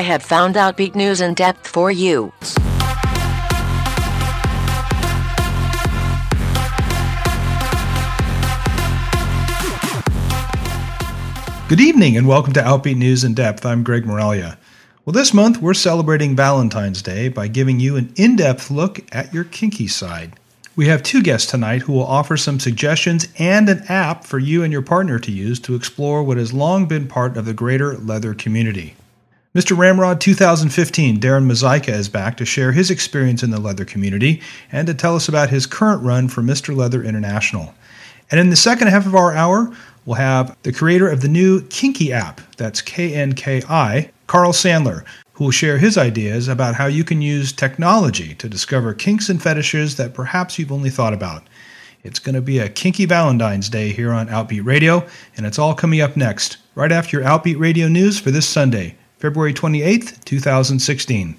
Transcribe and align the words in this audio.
I 0.00 0.02
have 0.02 0.22
found 0.22 0.54
Outbeat 0.54 0.94
News 0.94 1.20
in 1.20 1.34
depth 1.34 1.68
for 1.68 1.90
you. 1.90 2.32
Good 11.68 11.82
evening 11.82 12.16
and 12.16 12.26
welcome 12.26 12.54
to 12.54 12.62
Outbeat 12.62 12.96
News 12.96 13.24
in 13.24 13.34
Depth. 13.34 13.66
I'm 13.66 13.84
Greg 13.84 14.04
Moralia. 14.04 14.56
Well, 15.04 15.12
this 15.12 15.34
month 15.34 15.60
we're 15.60 15.74
celebrating 15.74 16.34
Valentine's 16.34 17.02
Day 17.02 17.28
by 17.28 17.48
giving 17.48 17.78
you 17.78 17.96
an 17.96 18.10
in 18.16 18.36
depth 18.36 18.70
look 18.70 19.00
at 19.14 19.34
your 19.34 19.44
kinky 19.44 19.86
side. 19.86 20.32
We 20.76 20.86
have 20.86 21.02
two 21.02 21.22
guests 21.22 21.50
tonight 21.50 21.82
who 21.82 21.92
will 21.92 22.06
offer 22.06 22.38
some 22.38 22.58
suggestions 22.58 23.28
and 23.38 23.68
an 23.68 23.82
app 23.90 24.24
for 24.24 24.38
you 24.38 24.62
and 24.62 24.72
your 24.72 24.80
partner 24.80 25.18
to 25.18 25.30
use 25.30 25.60
to 25.60 25.74
explore 25.74 26.22
what 26.22 26.38
has 26.38 26.54
long 26.54 26.86
been 26.86 27.06
part 27.06 27.36
of 27.36 27.44
the 27.44 27.52
greater 27.52 27.98
leather 27.98 28.32
community. 28.32 28.94
Mr. 29.52 29.76
Ramrod 29.76 30.20
2015, 30.20 31.18
Darren 31.18 31.44
Mozaika, 31.44 31.88
is 31.88 32.08
back 32.08 32.36
to 32.36 32.44
share 32.44 32.70
his 32.70 32.88
experience 32.88 33.42
in 33.42 33.50
the 33.50 33.58
leather 33.58 33.84
community 33.84 34.40
and 34.70 34.86
to 34.86 34.94
tell 34.94 35.16
us 35.16 35.28
about 35.28 35.50
his 35.50 35.66
current 35.66 36.00
run 36.04 36.28
for 36.28 36.40
Mr. 36.40 36.76
Leather 36.76 37.02
International. 37.02 37.74
And 38.30 38.38
in 38.38 38.50
the 38.50 38.54
second 38.54 38.86
half 38.86 39.06
of 39.06 39.16
our 39.16 39.32
hour, 39.34 39.68
we'll 40.06 40.14
have 40.14 40.56
the 40.62 40.72
creator 40.72 41.08
of 41.08 41.20
the 41.20 41.28
new 41.28 41.62
Kinky 41.62 42.12
app, 42.12 42.40
that's 42.58 42.80
K 42.80 43.12
N 43.12 43.32
K 43.32 43.60
I, 43.68 44.12
Carl 44.28 44.52
Sandler, 44.52 45.04
who 45.32 45.42
will 45.42 45.50
share 45.50 45.78
his 45.78 45.98
ideas 45.98 46.46
about 46.46 46.76
how 46.76 46.86
you 46.86 47.02
can 47.02 47.20
use 47.20 47.50
technology 47.50 48.36
to 48.36 48.48
discover 48.48 48.94
kinks 48.94 49.28
and 49.28 49.42
fetishes 49.42 49.96
that 49.96 50.14
perhaps 50.14 50.60
you've 50.60 50.70
only 50.70 50.90
thought 50.90 51.12
about. 51.12 51.42
It's 52.04 52.20
going 52.20 52.36
to 52.36 52.40
be 52.40 52.60
a 52.60 52.68
kinky 52.68 53.04
Valentine's 53.04 53.68
Day 53.68 53.90
here 53.90 54.12
on 54.12 54.28
Outbeat 54.28 54.64
Radio, 54.64 55.04
and 55.36 55.44
it's 55.44 55.58
all 55.58 55.74
coming 55.74 56.00
up 56.00 56.16
next, 56.16 56.58
right 56.76 56.92
after 56.92 57.18
your 57.18 57.26
Outbeat 57.26 57.58
Radio 57.58 57.88
news 57.88 58.20
for 58.20 58.30
this 58.30 58.48
Sunday, 58.48 58.94
February 59.20 59.52
28th, 59.52 60.24
2016. 60.24 61.36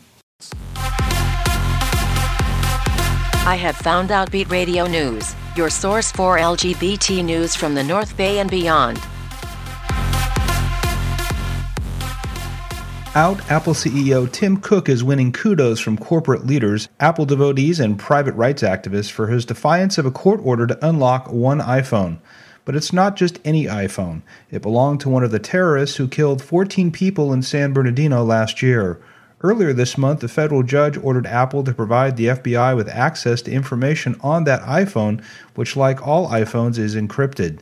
I 3.44 3.56
have 3.56 3.76
found 3.76 4.12
Outbeat 4.12 4.52
Radio 4.52 4.86
News, 4.86 5.34
your 5.56 5.72
source 5.72 6.12
for 6.12 6.38
LGBT 6.38 7.26
news 7.26 7.56
from 7.56 7.74
the 7.74 7.84
North 7.84 8.16
Bay 8.16 8.38
and 8.38 8.52
beyond. 8.52 9.00
Out 13.16 13.42
Apple 13.50 13.74
CEO 13.74 14.32
Tim 14.32 14.58
Cook 14.58 14.88
is 14.88 15.04
winning 15.04 15.32
kudos 15.32 15.80
from 15.80 15.98
corporate 15.98 16.46
leaders, 16.46 16.88
Apple 17.00 17.26
devotees, 17.26 17.80
and 17.80 17.98
private 17.98 18.36
rights 18.36 18.62
activists 18.62 19.10
for 19.10 19.26
his 19.26 19.44
defiance 19.44 19.98
of 19.98 20.06
a 20.06 20.12
court 20.12 20.40
order 20.44 20.68
to 20.68 20.88
unlock 20.88 21.32
one 21.32 21.60
iPhone. 21.60 22.20
But 22.66 22.76
it's 22.76 22.94
not 22.94 23.16
just 23.16 23.40
any 23.44 23.66
iPhone. 23.66 24.22
It 24.50 24.62
belonged 24.62 25.00
to 25.02 25.10
one 25.10 25.24
of 25.24 25.32
the 25.32 25.40
terrorists 25.40 25.98
who 25.98 26.08
killed 26.08 26.42
14 26.42 26.92
people 26.92 27.34
in 27.34 27.42
San 27.42 27.74
Bernardino 27.74 28.24
last 28.24 28.62
year. 28.62 29.00
Earlier 29.42 29.74
this 29.74 29.98
month, 29.98 30.24
a 30.24 30.28
federal 30.28 30.62
judge 30.62 30.98
ordered 30.98 31.26
Apple 31.26 31.64
to 31.64 31.74
provide 31.74 32.16
the 32.16 32.28
FBI 32.28 32.76
with 32.76 32.88
access 32.88 33.42
to 33.44 33.52
information 33.52 34.16
on 34.22 34.44
that 34.44 34.62
iPhone, 34.62 35.24
which, 35.56 35.76
like 35.76 36.06
all 36.06 36.30
iPhones, 36.30 36.78
is 36.78 36.96
encrypted. 36.96 37.60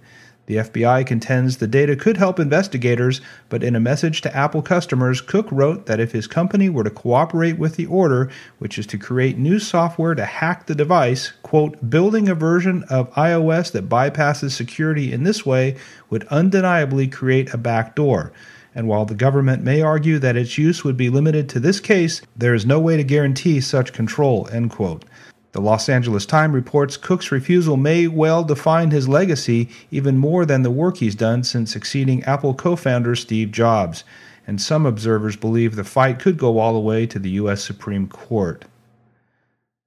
The 0.49 0.55
FBI 0.55 1.05
contends 1.05 1.57
the 1.57 1.67
data 1.67 1.95
could 1.95 2.17
help 2.17 2.39
investigators, 2.39 3.21
but 3.49 3.63
in 3.63 3.75
a 3.75 3.79
message 3.79 4.21
to 4.21 4.35
Apple 4.35 4.63
customers, 4.63 5.21
Cook 5.21 5.45
wrote 5.51 5.85
that 5.85 5.99
if 5.99 6.11
his 6.11 6.25
company 6.25 6.69
were 6.69 6.83
to 6.83 6.89
cooperate 6.89 7.59
with 7.59 7.75
the 7.75 7.85
order, 7.85 8.31
which 8.57 8.79
is 8.79 8.87
to 8.87 8.97
create 8.97 9.37
new 9.37 9.59
software 9.59 10.15
to 10.15 10.25
hack 10.25 10.65
the 10.65 10.73
device, 10.73 11.33
quote, 11.43 11.91
building 11.91 12.27
a 12.27 12.33
version 12.33 12.83
of 12.89 13.13
iOS 13.13 13.71
that 13.73 13.89
bypasses 13.89 14.49
security 14.49 15.13
in 15.13 15.21
this 15.21 15.45
way 15.45 15.75
would 16.09 16.25
undeniably 16.29 17.07
create 17.07 17.53
a 17.53 17.57
backdoor 17.57 18.33
and 18.75 18.87
while 18.87 19.05
the 19.05 19.15
government 19.15 19.63
may 19.63 19.81
argue 19.81 20.19
that 20.19 20.37
its 20.37 20.57
use 20.57 20.83
would 20.83 20.95
be 20.95 21.09
limited 21.09 21.49
to 21.49 21.59
this 21.59 21.79
case, 21.79 22.21
there 22.37 22.53
is 22.53 22.65
no 22.65 22.79
way 22.79 22.97
to 22.97 23.03
guarantee 23.03 23.59
such 23.59 23.93
control. 23.93 24.47
End 24.51 24.69
quote. 24.69 25.03
The 25.51 25.61
Los 25.61 25.89
Angeles 25.89 26.27
Times 26.27 26.53
reports 26.53 26.95
Cook's 26.95 27.31
refusal 27.31 27.75
may 27.75 28.07
well 28.07 28.43
define 28.43 28.91
his 28.91 29.09
legacy 29.09 29.69
even 29.89 30.17
more 30.17 30.45
than 30.45 30.61
the 30.61 30.69
work 30.69 30.97
he's 30.97 31.15
done 31.15 31.43
since 31.43 31.71
succeeding 31.71 32.23
Apple 32.23 32.53
co 32.53 32.75
founder 32.75 33.15
Steve 33.15 33.51
Jobs, 33.51 34.03
and 34.45 34.61
some 34.61 34.85
observers 34.85 35.35
believe 35.35 35.75
the 35.75 35.83
fight 35.83 36.19
could 36.19 36.37
go 36.37 36.59
all 36.59 36.73
the 36.73 36.79
way 36.79 37.07
to 37.07 37.17
the 37.17 37.31
U.S. 37.31 37.63
Supreme 37.63 38.07
Court. 38.07 38.65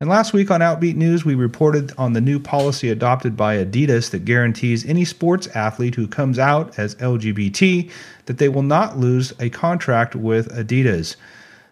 And 0.01 0.11
last 0.11 0.33
week 0.33 0.51
on 0.51 0.59
Outbeat 0.63 0.97
News, 0.97 1.25
we 1.25 1.37
reported 1.37 1.93
on 1.97 2.13
the 2.13 2.21
new 2.21 2.41
policy 2.41 2.89
adopted 2.89 3.37
by 3.37 3.65
Adidas 3.65 4.11
that 4.11 4.25
guarantees 4.25 4.85
any 4.85 5.05
sports 5.05 5.47
athlete 5.55 5.95
who 5.95 6.09
comes 6.09 6.41
out 6.41 6.77
as 6.77 6.97
LGBT 6.97 7.89
that 8.27 8.39
they 8.39 8.49
will 8.49 8.65
not 8.65 8.99
lose 8.99 9.33
a 9.39 9.49
contract 9.49 10.17
with 10.17 10.53
Adidas. 10.53 11.15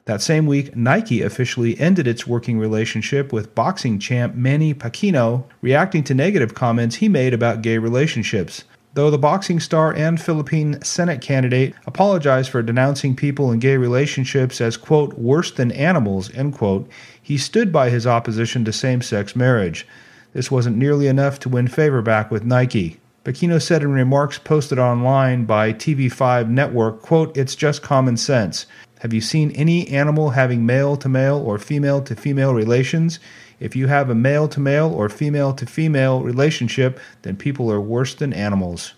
That 0.06 0.22
same 0.22 0.46
week, 0.46 0.74
Nike 0.74 1.22
officially 1.22 1.78
ended 1.78 2.06
its 2.06 2.26
working 2.26 2.58
relationship 2.58 3.32
with 3.32 3.54
boxing 3.54 3.98
champ 3.98 4.34
Manny 4.34 4.74
Pacquiao, 4.74 5.44
reacting 5.60 6.02
to 6.04 6.14
negative 6.14 6.54
comments 6.54 6.96
he 6.96 7.08
made 7.08 7.34
about 7.34 7.62
gay 7.62 7.78
relationships. 7.78 8.64
Though 8.94 9.10
the 9.10 9.18
boxing 9.18 9.60
star 9.60 9.94
and 9.94 10.20
Philippine 10.20 10.82
Senate 10.82 11.20
candidate 11.20 11.74
apologized 11.86 12.50
for 12.50 12.60
denouncing 12.60 13.14
people 13.14 13.52
in 13.52 13.60
gay 13.60 13.76
relationships 13.76 14.60
as, 14.60 14.76
quote, 14.76 15.16
worse 15.16 15.52
than 15.52 15.70
animals, 15.70 16.34
end 16.34 16.54
quote, 16.54 16.88
he 17.22 17.38
stood 17.38 17.72
by 17.72 17.90
his 17.90 18.06
opposition 18.06 18.64
to 18.64 18.72
same 18.72 19.00
sex 19.00 19.36
marriage. 19.36 19.86
This 20.32 20.50
wasn't 20.50 20.76
nearly 20.76 21.06
enough 21.06 21.38
to 21.40 21.48
win 21.48 21.68
favor 21.68 22.02
back 22.02 22.32
with 22.32 22.44
Nike. 22.44 22.98
Pacquiao 23.24 23.62
said 23.62 23.82
in 23.82 23.92
remarks 23.92 24.38
posted 24.38 24.78
online 24.78 25.44
by 25.44 25.72
TV5 25.72 26.48
Network, 26.48 27.00
quote, 27.00 27.36
It's 27.36 27.54
just 27.54 27.82
common 27.82 28.16
sense. 28.16 28.66
Have 29.00 29.14
you 29.14 29.22
seen 29.22 29.50
any 29.52 29.88
animal 29.88 30.30
having 30.30 30.66
male 30.66 30.94
to 30.98 31.08
male 31.08 31.38
or 31.38 31.58
female 31.58 32.02
to 32.02 32.14
female 32.14 32.52
relations? 32.52 33.18
If 33.58 33.74
you 33.74 33.86
have 33.86 34.10
a 34.10 34.14
male 34.14 34.46
to 34.48 34.60
male 34.60 34.92
or 34.92 35.08
female 35.08 35.54
to 35.54 35.64
female 35.64 36.20
relationship, 36.20 37.00
then 37.22 37.36
people 37.36 37.72
are 37.72 37.80
worse 37.80 38.14
than 38.14 38.34
animals. 38.34 38.92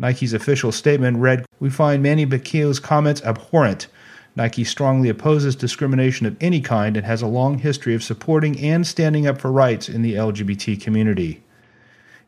Nike's 0.00 0.32
official 0.32 0.72
statement 0.72 1.18
read 1.18 1.46
We 1.60 1.70
find 1.70 2.02
Manny 2.02 2.26
Pacquiao's 2.26 2.80
comments 2.80 3.22
abhorrent. 3.22 3.86
Nike 4.34 4.64
strongly 4.64 5.08
opposes 5.08 5.54
discrimination 5.54 6.26
of 6.26 6.36
any 6.40 6.60
kind 6.60 6.96
and 6.96 7.06
has 7.06 7.22
a 7.22 7.28
long 7.28 7.58
history 7.58 7.94
of 7.94 8.02
supporting 8.02 8.58
and 8.58 8.84
standing 8.84 9.28
up 9.28 9.40
for 9.40 9.52
rights 9.52 9.88
in 9.88 10.02
the 10.02 10.14
LGBT 10.14 10.80
community. 10.80 11.44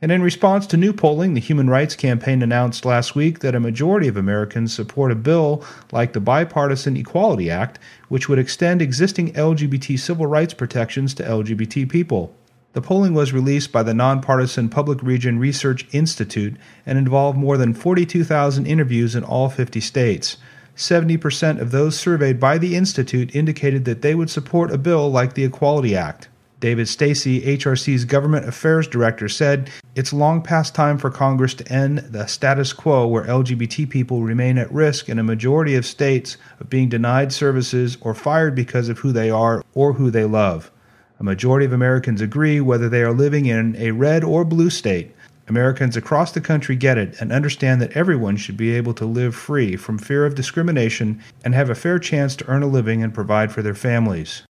And 0.02 0.10
in 0.10 0.20
response 0.20 0.66
to 0.66 0.76
new 0.76 0.92
polling, 0.92 1.34
the 1.34 1.40
Human 1.40 1.70
Rights 1.70 1.94
Campaign 1.94 2.42
announced 2.42 2.84
last 2.84 3.14
week 3.14 3.38
that 3.38 3.54
a 3.54 3.60
majority 3.60 4.08
of 4.08 4.16
Americans 4.16 4.74
support 4.74 5.12
a 5.12 5.14
bill 5.14 5.64
like 5.92 6.12
the 6.12 6.18
Bipartisan 6.18 6.96
Equality 6.96 7.48
Act, 7.48 7.78
which 8.08 8.28
would 8.28 8.40
extend 8.40 8.82
existing 8.82 9.32
LGBT 9.34 9.96
civil 9.96 10.26
rights 10.26 10.54
protections 10.54 11.14
to 11.14 11.22
LGBT 11.22 11.88
people. 11.88 12.34
The 12.72 12.82
polling 12.82 13.14
was 13.14 13.32
released 13.32 13.70
by 13.70 13.84
the 13.84 13.94
nonpartisan 13.94 14.68
Public 14.68 15.00
Religion 15.04 15.38
Research 15.38 15.86
Institute 15.92 16.56
and 16.84 16.98
involved 16.98 17.38
more 17.38 17.56
than 17.56 17.72
42,000 17.72 18.66
interviews 18.66 19.14
in 19.14 19.22
all 19.22 19.50
50 19.50 19.78
states. 19.78 20.36
70% 20.74 21.60
of 21.60 21.70
those 21.70 21.96
surveyed 21.96 22.40
by 22.40 22.58
the 22.58 22.74
Institute 22.74 23.36
indicated 23.36 23.84
that 23.84 24.02
they 24.02 24.16
would 24.16 24.30
support 24.30 24.72
a 24.72 24.78
bill 24.78 25.08
like 25.12 25.34
the 25.34 25.44
Equality 25.44 25.94
Act. 25.94 26.28
David 26.62 26.86
Stacey, 26.86 27.40
HRC's 27.40 28.04
government 28.04 28.48
affairs 28.48 28.86
director, 28.86 29.28
said 29.28 29.68
it's 29.96 30.12
long 30.12 30.40
past 30.40 30.76
time 30.76 30.96
for 30.96 31.10
Congress 31.10 31.54
to 31.54 31.66
end 31.66 31.98
the 31.98 32.28
status 32.28 32.72
quo 32.72 33.04
where 33.04 33.24
LGBT 33.24 33.90
people 33.90 34.22
remain 34.22 34.58
at 34.58 34.72
risk 34.72 35.08
in 35.08 35.18
a 35.18 35.24
majority 35.24 35.74
of 35.74 35.84
states 35.84 36.36
of 36.60 36.70
being 36.70 36.88
denied 36.88 37.32
services 37.32 37.98
or 38.00 38.14
fired 38.14 38.54
because 38.54 38.88
of 38.88 39.00
who 39.00 39.10
they 39.10 39.28
are 39.28 39.64
or 39.74 39.94
who 39.94 40.08
they 40.08 40.24
love. 40.24 40.70
A 41.18 41.24
majority 41.24 41.66
of 41.66 41.72
Americans 41.72 42.20
agree 42.20 42.60
whether 42.60 42.88
they 42.88 43.02
are 43.02 43.12
living 43.12 43.46
in 43.46 43.74
a 43.74 43.90
red 43.90 44.22
or 44.22 44.44
blue 44.44 44.70
state. 44.70 45.16
Americans 45.48 45.96
across 45.96 46.30
the 46.30 46.40
country 46.40 46.76
get 46.76 46.96
it 46.96 47.20
and 47.20 47.32
understand 47.32 47.82
that 47.82 47.96
everyone 47.96 48.36
should 48.36 48.56
be 48.56 48.70
able 48.76 48.94
to 48.94 49.04
live 49.04 49.34
free 49.34 49.74
from 49.74 49.98
fear 49.98 50.24
of 50.24 50.36
discrimination 50.36 51.20
and 51.44 51.56
have 51.56 51.70
a 51.70 51.74
fair 51.74 51.98
chance 51.98 52.36
to 52.36 52.46
earn 52.46 52.62
a 52.62 52.68
living 52.68 53.02
and 53.02 53.12
provide 53.12 53.50
for 53.50 53.62
their 53.62 53.74
families. 53.74 54.44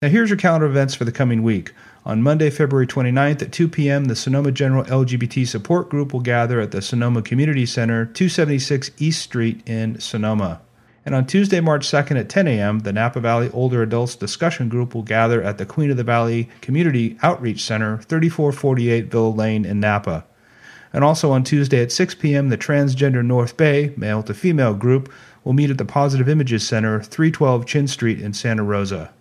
Now, 0.00 0.10
here's 0.10 0.30
your 0.30 0.36
calendar 0.36 0.66
events 0.66 0.94
for 0.94 1.04
the 1.04 1.10
coming 1.10 1.42
week. 1.42 1.72
On 2.04 2.22
Monday, 2.22 2.50
February 2.50 2.86
29th 2.86 3.42
at 3.42 3.50
2 3.50 3.66
p.m., 3.66 4.04
the 4.04 4.14
Sonoma 4.14 4.52
General 4.52 4.84
LGBT 4.84 5.44
Support 5.44 5.88
Group 5.88 6.12
will 6.12 6.20
gather 6.20 6.60
at 6.60 6.70
the 6.70 6.80
Sonoma 6.80 7.20
Community 7.20 7.66
Center, 7.66 8.04
276 8.04 8.92
East 8.98 9.20
Street 9.20 9.60
in 9.68 9.98
Sonoma. 9.98 10.60
And 11.04 11.16
on 11.16 11.26
Tuesday, 11.26 11.58
March 11.58 11.84
2nd 11.84 12.16
at 12.16 12.28
10 12.28 12.46
a.m., 12.46 12.78
the 12.78 12.92
Napa 12.92 13.18
Valley 13.18 13.50
Older 13.52 13.82
Adults 13.82 14.14
Discussion 14.14 14.68
Group 14.68 14.94
will 14.94 15.02
gather 15.02 15.42
at 15.42 15.58
the 15.58 15.66
Queen 15.66 15.90
of 15.90 15.96
the 15.96 16.04
Valley 16.04 16.48
Community 16.60 17.18
Outreach 17.24 17.64
Center, 17.64 17.98
3448 17.98 19.06
Villa 19.06 19.30
Lane 19.30 19.64
in 19.64 19.80
Napa. 19.80 20.24
And 20.92 21.02
also 21.02 21.32
on 21.32 21.42
Tuesday 21.42 21.82
at 21.82 21.90
6 21.90 22.14
p.m., 22.14 22.50
the 22.50 22.56
Transgender 22.56 23.24
North 23.24 23.56
Bay, 23.56 23.92
male 23.96 24.22
to 24.22 24.32
female 24.32 24.74
group, 24.74 25.12
will 25.42 25.54
meet 25.54 25.70
at 25.70 25.78
the 25.78 25.84
Positive 25.84 26.28
Images 26.28 26.64
Center, 26.64 27.02
312 27.02 27.66
Chin 27.66 27.88
Street 27.88 28.20
in 28.20 28.32
Santa 28.32 28.62
Rosa. 28.62 29.12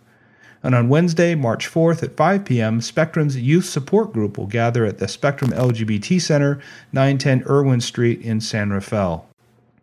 And 0.63 0.74
on 0.74 0.89
Wednesday, 0.89 1.36
March 1.36 1.69
4th 1.69 2.04
at 2.04 2.18
5 2.18 2.45
p.m., 2.45 2.81
Spectrum's 2.81 3.38
Youth 3.38 3.65
Support 3.65 4.13
Group 4.13 4.38
will 4.38 4.48
gather 4.48 4.86
at 4.86 4.98
the 4.98 5.07
Spectrum 5.07 5.51
LGBT 5.51 6.19
Center, 6.19 6.59
910 6.92 7.44
Irwin 7.48 7.81
Street 7.81 8.21
in 8.21 8.42
San 8.42 8.71
Rafael. 8.71 9.27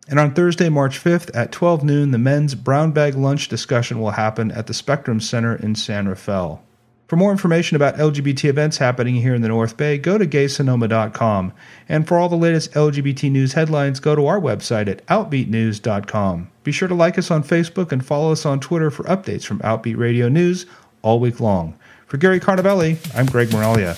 And 0.07 0.19
on 0.19 0.33
Thursday, 0.33 0.69
March 0.69 1.03
5th 1.03 1.31
at 1.33 1.51
12 1.51 1.83
noon, 1.83 2.11
the 2.11 2.17
men's 2.17 2.53
brown 2.53 2.91
bag 2.91 3.15
lunch 3.15 3.47
discussion 3.47 3.99
will 3.99 4.11
happen 4.11 4.51
at 4.51 4.67
the 4.67 4.73
Spectrum 4.73 5.19
Center 5.19 5.55
in 5.55 5.73
San 5.73 6.07
Rafael. 6.07 6.61
For 7.07 7.17
more 7.17 7.31
information 7.31 7.75
about 7.75 7.97
LGBT 7.97 8.45
events 8.45 8.77
happening 8.77 9.15
here 9.15 9.35
in 9.35 9.43
the 9.43 9.47
North 9.47 9.77
Bay, 9.77 9.99
go 9.99 10.17
to 10.17 10.25
gaysonoma.com. 10.25 11.53
And 11.87 12.07
for 12.07 12.17
all 12.17 12.29
the 12.29 12.35
latest 12.35 12.71
LGBT 12.71 13.29
news 13.31 13.53
headlines, 13.53 13.99
go 13.99 14.15
to 14.15 14.25
our 14.25 14.39
website 14.39 14.87
at 14.87 15.05
outbeatnews.com. 15.05 16.49
Be 16.63 16.71
sure 16.71 16.87
to 16.87 16.95
like 16.95 17.19
us 17.19 17.29
on 17.29 17.43
Facebook 17.43 17.91
and 17.91 18.03
follow 18.03 18.31
us 18.31 18.45
on 18.45 18.59
Twitter 18.59 18.89
for 18.89 19.03
updates 19.03 19.45
from 19.45 19.59
Outbeat 19.59 19.97
Radio 19.97 20.29
News 20.29 20.65
all 21.03 21.19
week 21.19 21.39
long. 21.39 21.77
For 22.07 22.17
Gary 22.17 22.39
Carnavelli, 22.39 22.97
I'm 23.15 23.27
Greg 23.27 23.49
Moralia. 23.49 23.93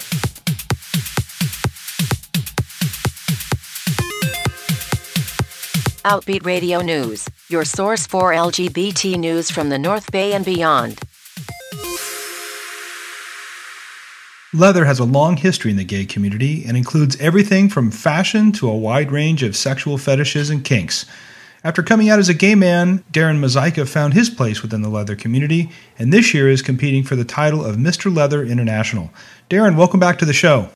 Outbeat 6.03 6.45
Radio 6.45 6.81
News, 6.81 7.27
your 7.49 7.63
source 7.63 8.05
for 8.05 8.31
LGBT 8.31 9.17
news 9.17 9.49
from 9.49 9.69
the 9.69 9.79
North 9.79 10.11
Bay 10.11 10.33
and 10.33 10.43
beyond. 10.43 11.01
Leather 14.57 14.85
has 14.85 14.97
a 14.97 15.03
long 15.03 15.37
history 15.37 15.69
in 15.69 15.77
the 15.77 15.83
gay 15.83 16.03
community 16.03 16.65
and 16.65 16.75
includes 16.75 17.15
everything 17.21 17.69
from 17.69 17.91
fashion 17.91 18.51
to 18.53 18.67
a 18.67 18.75
wide 18.75 19.11
range 19.11 19.43
of 19.43 19.55
sexual 19.55 19.99
fetishes 19.99 20.49
and 20.49 20.65
kinks. 20.65 21.05
After 21.63 21.83
coming 21.83 22.09
out 22.09 22.17
as 22.17 22.27
a 22.27 22.33
gay 22.33 22.55
man, 22.55 23.03
Darren 23.13 23.37
Mozaika 23.37 23.87
found 23.87 24.15
his 24.15 24.31
place 24.31 24.63
within 24.63 24.81
the 24.81 24.89
leather 24.89 25.15
community, 25.15 25.69
and 25.99 26.11
this 26.11 26.33
year 26.33 26.49
is 26.49 26.63
competing 26.63 27.03
for 27.03 27.15
the 27.15 27.23
title 27.23 27.63
of 27.63 27.75
Mr. 27.75 28.13
Leather 28.13 28.43
International. 28.43 29.11
Darren, 29.47 29.77
welcome 29.77 29.99
back 29.99 30.17
to 30.19 30.25
the 30.25 30.33
show. 30.33 30.69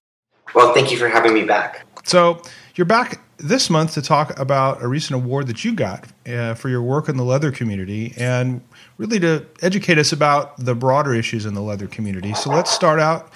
Well, 0.53 0.75
thank 0.75 0.91
you 0.91 0.97
for 0.99 1.07
having 1.07 1.33
me 1.33 1.43
back. 1.43 1.83
So, 2.03 2.39
you're 2.75 2.85
back 2.85 3.19
this 3.37 3.71
month 3.71 3.95
to 3.95 4.03
talk 4.03 4.37
about 4.37 4.83
a 4.83 4.87
recent 4.87 5.15
award 5.15 5.47
that 5.47 5.65
you 5.65 5.73
got 5.73 6.05
uh, 6.27 6.53
for 6.53 6.69
your 6.69 6.83
work 6.83 7.09
in 7.09 7.17
the 7.17 7.23
leather 7.23 7.51
community 7.51 8.13
and 8.15 8.61
really 8.99 9.19
to 9.21 9.43
educate 9.63 9.97
us 9.97 10.11
about 10.11 10.55
the 10.63 10.75
broader 10.75 11.15
issues 11.15 11.47
in 11.47 11.55
the 11.55 11.61
leather 11.61 11.87
community. 11.87 12.35
So, 12.35 12.51
let's 12.51 12.69
start 12.69 12.99
out 12.99 13.33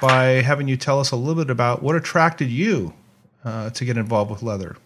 by 0.00 0.42
having 0.42 0.68
you 0.68 0.76
tell 0.76 1.00
us 1.00 1.10
a 1.10 1.16
little 1.16 1.42
bit 1.42 1.50
about 1.50 1.82
what 1.82 1.96
attracted 1.96 2.48
you 2.48 2.94
uh, 3.44 3.70
to 3.70 3.84
get 3.84 3.96
involved 3.96 4.30
with 4.30 4.42
leather. 4.42 4.76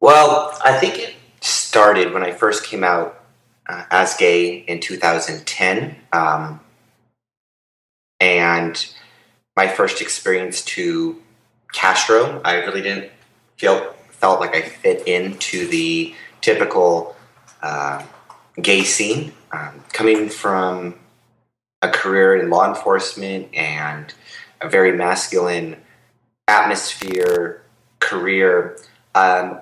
Well, 0.00 0.56
I 0.64 0.78
think 0.78 0.98
it 0.98 1.14
started 1.40 2.12
when 2.12 2.22
I 2.22 2.32
first 2.32 2.64
came 2.64 2.84
out 2.84 3.24
uh, 3.68 3.84
as 3.90 4.14
gay 4.14 4.58
in 4.58 4.80
2010. 4.80 5.96
Um, 6.12 6.60
and 8.20 8.94
my 9.56 9.68
first 9.68 10.00
experience 10.00 10.62
to 10.62 11.20
Castro, 11.72 12.40
I 12.44 12.56
really 12.56 12.82
didn't 12.82 13.10
feel 13.56 13.94
felt 14.10 14.40
like 14.40 14.54
I 14.54 14.62
fit 14.62 15.06
into 15.06 15.66
the 15.66 16.14
typical 16.40 17.16
uh, 17.62 18.02
gay 18.60 18.82
scene. 18.82 19.32
Um, 19.52 19.84
coming 19.92 20.28
from 20.28 20.94
a 21.82 21.88
career 21.88 22.36
in 22.36 22.50
law 22.50 22.68
enforcement 22.68 23.54
and 23.54 24.12
a 24.64 24.68
very 24.68 24.92
masculine 24.92 25.76
atmosphere, 26.48 27.62
career. 28.00 28.78
Um, 29.14 29.60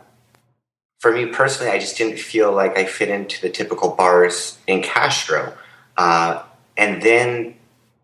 for 1.00 1.12
me 1.12 1.26
personally, 1.26 1.72
I 1.72 1.78
just 1.78 1.96
didn't 1.96 2.18
feel 2.18 2.52
like 2.52 2.78
I 2.78 2.84
fit 2.84 3.08
into 3.08 3.40
the 3.40 3.50
typical 3.50 3.90
bars 3.90 4.58
in 4.66 4.82
Castro. 4.82 5.54
Uh, 5.96 6.42
and 6.76 7.02
then 7.02 7.56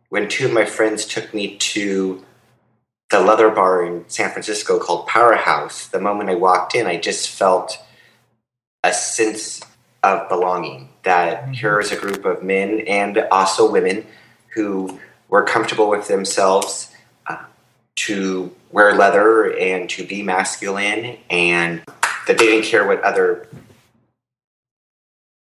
when 0.08 0.28
two 0.28 0.46
of 0.46 0.52
my 0.52 0.64
friends 0.64 1.06
took 1.06 1.32
me 1.32 1.56
to 1.56 2.24
the 3.10 3.20
leather 3.20 3.50
bar 3.50 3.84
in 3.84 4.04
San 4.08 4.30
Francisco 4.30 4.78
called 4.78 5.06
Powerhouse, 5.06 5.86
the 5.86 6.00
moment 6.00 6.30
I 6.30 6.34
walked 6.34 6.74
in, 6.74 6.86
I 6.86 6.96
just 6.96 7.30
felt 7.30 7.78
a 8.82 8.92
sense 8.92 9.60
of 10.02 10.28
belonging 10.28 10.88
that 11.02 11.42
mm-hmm. 11.42 11.52
here 11.52 11.80
is 11.80 11.92
a 11.92 11.96
group 11.96 12.24
of 12.24 12.42
men 12.42 12.80
and 12.86 13.18
also 13.30 13.70
women 13.70 14.06
who 14.54 15.00
were 15.28 15.42
comfortable 15.42 15.88
with 15.88 16.08
themselves 16.08 16.90
uh, 17.26 17.44
to 17.96 18.54
wear 18.70 18.94
leather 18.94 19.56
and 19.56 19.88
to 19.90 20.06
be 20.06 20.22
masculine, 20.22 21.18
and 21.30 21.82
that 22.26 22.38
they 22.38 22.46
didn't 22.46 22.64
care 22.64 22.86
what 22.86 23.02
other 23.02 23.46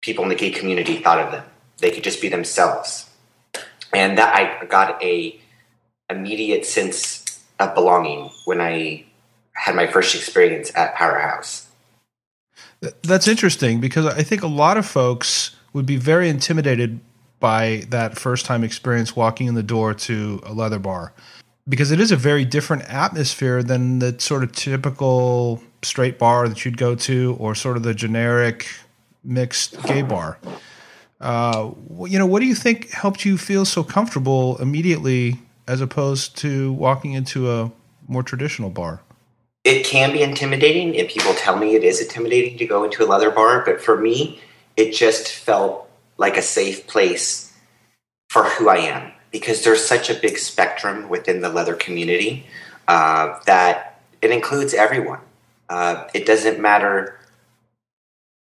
people 0.02 0.24
in 0.24 0.30
the 0.30 0.36
gay 0.36 0.52
community 0.52 0.98
thought 0.98 1.20
of 1.20 1.32
them. 1.32 1.44
They 1.78 1.92
could 1.92 2.04
just 2.04 2.22
be 2.22 2.30
themselves, 2.30 3.10
and 3.94 4.18
that 4.18 4.36
I 4.36 4.66
got 4.66 5.02
a 5.04 5.40
immediate 6.10 6.66
sense 6.66 7.40
of 7.60 7.76
belonging 7.76 8.30
when 8.46 8.60
I 8.62 9.06
had 9.54 9.76
my 9.76 9.88
first 9.88 10.16
experience 10.16 10.72
at 10.76 10.96
Powerhouse. 10.96 11.68
That's 13.04 13.28
interesting 13.28 13.80
because 13.82 14.06
I 14.06 14.24
think 14.24 14.42
a 14.42 14.48
lot 14.48 14.78
of 14.78 14.86
folks 14.86 15.56
would 15.74 15.86
be 15.86 15.98
very 15.98 16.30
intimidated 16.30 17.00
by 17.40 17.84
that 17.90 18.18
first 18.18 18.46
time 18.46 18.64
experience 18.64 19.16
walking 19.16 19.48
in 19.48 19.56
the 19.56 19.64
door 19.64 19.94
to 19.94 20.42
a 20.46 20.54
leather 20.54 20.80
bar 20.80 21.14
because 21.70 21.92
it 21.92 22.00
is 22.00 22.12
a 22.12 22.16
very 22.16 22.44
different 22.44 22.84
atmosphere 22.84 23.62
than 23.62 24.00
the 24.00 24.20
sort 24.20 24.44
of 24.44 24.52
typical 24.52 25.62
straight 25.84 26.18
bar 26.18 26.50
that 26.50 26.66
you'd 26.66 26.78
go 26.78 26.96
to 26.96 27.38
or 27.40 27.54
sort 27.54 27.78
of 27.78 27.84
the 27.84 27.94
generic 27.94 28.68
mixed 29.24 29.82
gay 29.84 30.02
bar. 30.02 30.40
Uh, 31.22 31.72
you 32.08 32.18
know, 32.18 32.26
what 32.26 32.40
do 32.40 32.46
you 32.46 32.56
think 32.56 32.90
helped 32.92 33.24
you 33.24 33.38
feel 33.38 33.66
so 33.66 33.84
comfortable 33.84 34.58
immediately 34.58 35.40
as 35.68 35.80
opposed 35.80 36.36
to 36.38 36.74
walking 36.74 37.14
into 37.14 37.52
a 37.52 37.72
more 38.08 38.24
traditional 38.24 38.70
bar? 38.70 39.02
It 39.66 39.86
can 39.86 40.14
be 40.14 40.22
intimidating, 40.22 40.98
and 40.98 41.08
people 41.08 41.34
tell 41.34 41.58
me 41.58 41.76
it 41.76 41.84
is 41.84 42.02
intimidating 42.02 42.58
to 42.58 42.66
go 42.66 42.86
into 42.86 43.04
a 43.04 43.06
leather 43.06 43.30
bar, 43.30 43.64
but 43.66 43.82
for 43.82 43.98
me, 43.98 44.42
it 44.78 44.94
just 44.94 45.28
felt 45.28 45.89
like 46.20 46.38
a 46.38 46.42
safe 46.42 46.86
place 46.86 47.52
for 48.30 48.44
who 48.44 48.70
I 48.70 48.78
am 48.78 49.12
because 49.32 49.64
there's 49.64 49.84
such 49.84 50.10
a 50.10 50.14
big 50.14 50.38
spectrum 50.38 51.10
within 51.10 51.42
the 51.42 51.50
leather 51.50 51.76
community 51.76 52.46
uh, 52.88 53.40
that 53.46 54.02
it 54.22 54.30
includes 54.30 54.74
everyone. 54.74 55.22
Uh, 55.70 56.08
it 56.14 56.26
doesn't 56.26 56.60
matter 56.60 57.20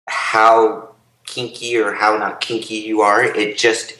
how 0.07 0.89
kinky 1.25 1.77
or 1.77 1.93
how 1.93 2.17
not 2.17 2.41
kinky 2.41 2.75
you 2.75 3.01
are, 3.01 3.23
it 3.23 3.57
just 3.57 3.93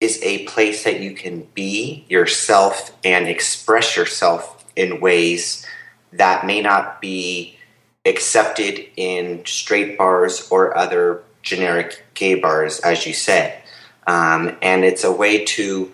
is 0.00 0.20
a 0.22 0.44
place 0.46 0.84
that 0.84 1.00
you 1.00 1.14
can 1.14 1.46
be 1.54 2.04
yourself 2.08 2.96
and 3.04 3.28
express 3.28 3.96
yourself 3.96 4.64
in 4.74 5.00
ways 5.00 5.64
that 6.12 6.44
may 6.46 6.60
not 6.60 7.00
be 7.00 7.56
accepted 8.04 8.84
in 8.96 9.44
straight 9.44 9.96
bars 9.96 10.48
or 10.50 10.76
other 10.76 11.22
generic 11.42 12.04
gay 12.14 12.34
bars, 12.34 12.80
as 12.80 13.06
you 13.06 13.12
said. 13.12 13.60
Um, 14.06 14.56
and 14.62 14.84
it's 14.84 15.04
a 15.04 15.12
way 15.12 15.44
to 15.44 15.92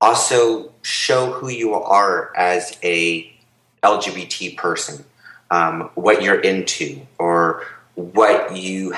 also 0.00 0.72
show 0.82 1.32
who 1.32 1.48
you 1.48 1.74
are 1.74 2.36
as 2.36 2.78
a 2.82 3.32
LGBT 3.82 4.56
person, 4.56 5.04
um, 5.50 5.90
what 5.94 6.22
you're 6.22 6.40
into, 6.40 7.00
or 7.18 7.64
what 7.94 8.56
you 8.56 8.94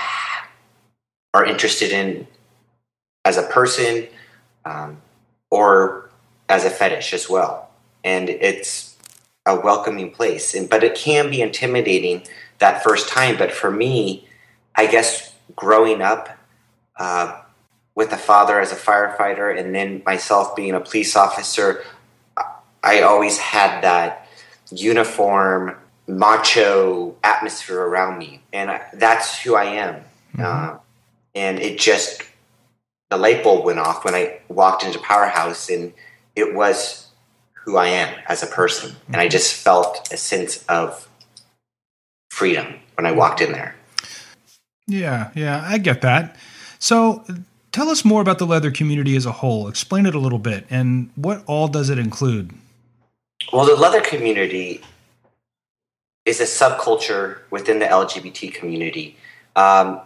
are 1.34 1.44
interested 1.44 1.92
in 1.92 2.26
as 3.24 3.36
a 3.36 3.42
person, 3.42 4.06
um, 4.64 5.00
or 5.50 6.10
as 6.48 6.64
a 6.64 6.70
fetish 6.70 7.12
as 7.12 7.28
well. 7.28 7.70
And 8.02 8.28
it's 8.28 8.96
a 9.46 9.58
welcoming 9.58 10.10
place, 10.10 10.54
and, 10.54 10.68
but 10.68 10.84
it 10.84 10.94
can 10.94 11.30
be 11.30 11.42
intimidating 11.42 12.22
that 12.58 12.82
first 12.82 13.08
time. 13.08 13.36
But 13.36 13.52
for 13.52 13.70
me, 13.70 14.26
I 14.74 14.86
guess 14.86 15.27
growing 15.56 16.02
up 16.02 16.38
uh, 16.96 17.40
with 17.94 18.12
a 18.12 18.16
father 18.16 18.60
as 18.60 18.72
a 18.72 18.76
firefighter 18.76 19.56
and 19.58 19.74
then 19.74 20.02
myself 20.04 20.54
being 20.54 20.74
a 20.74 20.80
police 20.80 21.16
officer, 21.16 21.84
I 22.82 23.02
always 23.02 23.38
had 23.38 23.82
that 23.82 24.28
uniform, 24.70 25.76
macho 26.06 27.16
atmosphere 27.24 27.80
around 27.80 28.18
me. 28.18 28.40
And 28.52 28.70
I, 28.70 28.86
that's 28.94 29.42
who 29.42 29.54
I 29.54 29.64
am. 29.64 29.94
Mm-hmm. 30.36 30.42
Uh, 30.42 30.78
and 31.34 31.58
it 31.58 31.78
just, 31.78 32.22
the 33.10 33.16
light 33.16 33.42
bulb 33.42 33.64
went 33.64 33.78
off 33.78 34.04
when 34.04 34.14
I 34.14 34.40
walked 34.48 34.84
into 34.84 34.98
Powerhouse, 34.98 35.68
and 35.70 35.92
it 36.34 36.54
was 36.54 37.08
who 37.52 37.76
I 37.76 37.88
am 37.88 38.14
as 38.26 38.42
a 38.42 38.46
person. 38.46 38.90
Mm-hmm. 38.90 39.12
And 39.12 39.16
I 39.16 39.24
mm-hmm. 39.24 39.32
just 39.32 39.54
felt 39.54 40.08
a 40.12 40.16
sense 40.16 40.64
of 40.68 41.08
freedom 42.30 42.80
when 42.94 43.06
I 43.06 43.12
walked 43.12 43.40
in 43.40 43.52
there. 43.52 43.74
Yeah, 44.88 45.30
yeah, 45.34 45.62
I 45.64 45.78
get 45.78 46.00
that. 46.00 46.34
So 46.78 47.24
tell 47.72 47.90
us 47.90 48.04
more 48.04 48.22
about 48.22 48.38
the 48.38 48.46
leather 48.46 48.70
community 48.70 49.14
as 49.14 49.26
a 49.26 49.32
whole. 49.32 49.68
Explain 49.68 50.06
it 50.06 50.14
a 50.14 50.18
little 50.18 50.38
bit, 50.38 50.66
and 50.70 51.10
what 51.14 51.44
all 51.46 51.68
does 51.68 51.90
it 51.90 51.98
include? 51.98 52.52
Well, 53.52 53.66
the 53.66 53.76
leather 53.76 54.00
community 54.00 54.80
is 56.24 56.40
a 56.40 56.44
subculture 56.44 57.38
within 57.50 57.78
the 57.78 57.86
LGBT 57.86 58.52
community. 58.52 59.16
Um, 59.54 60.00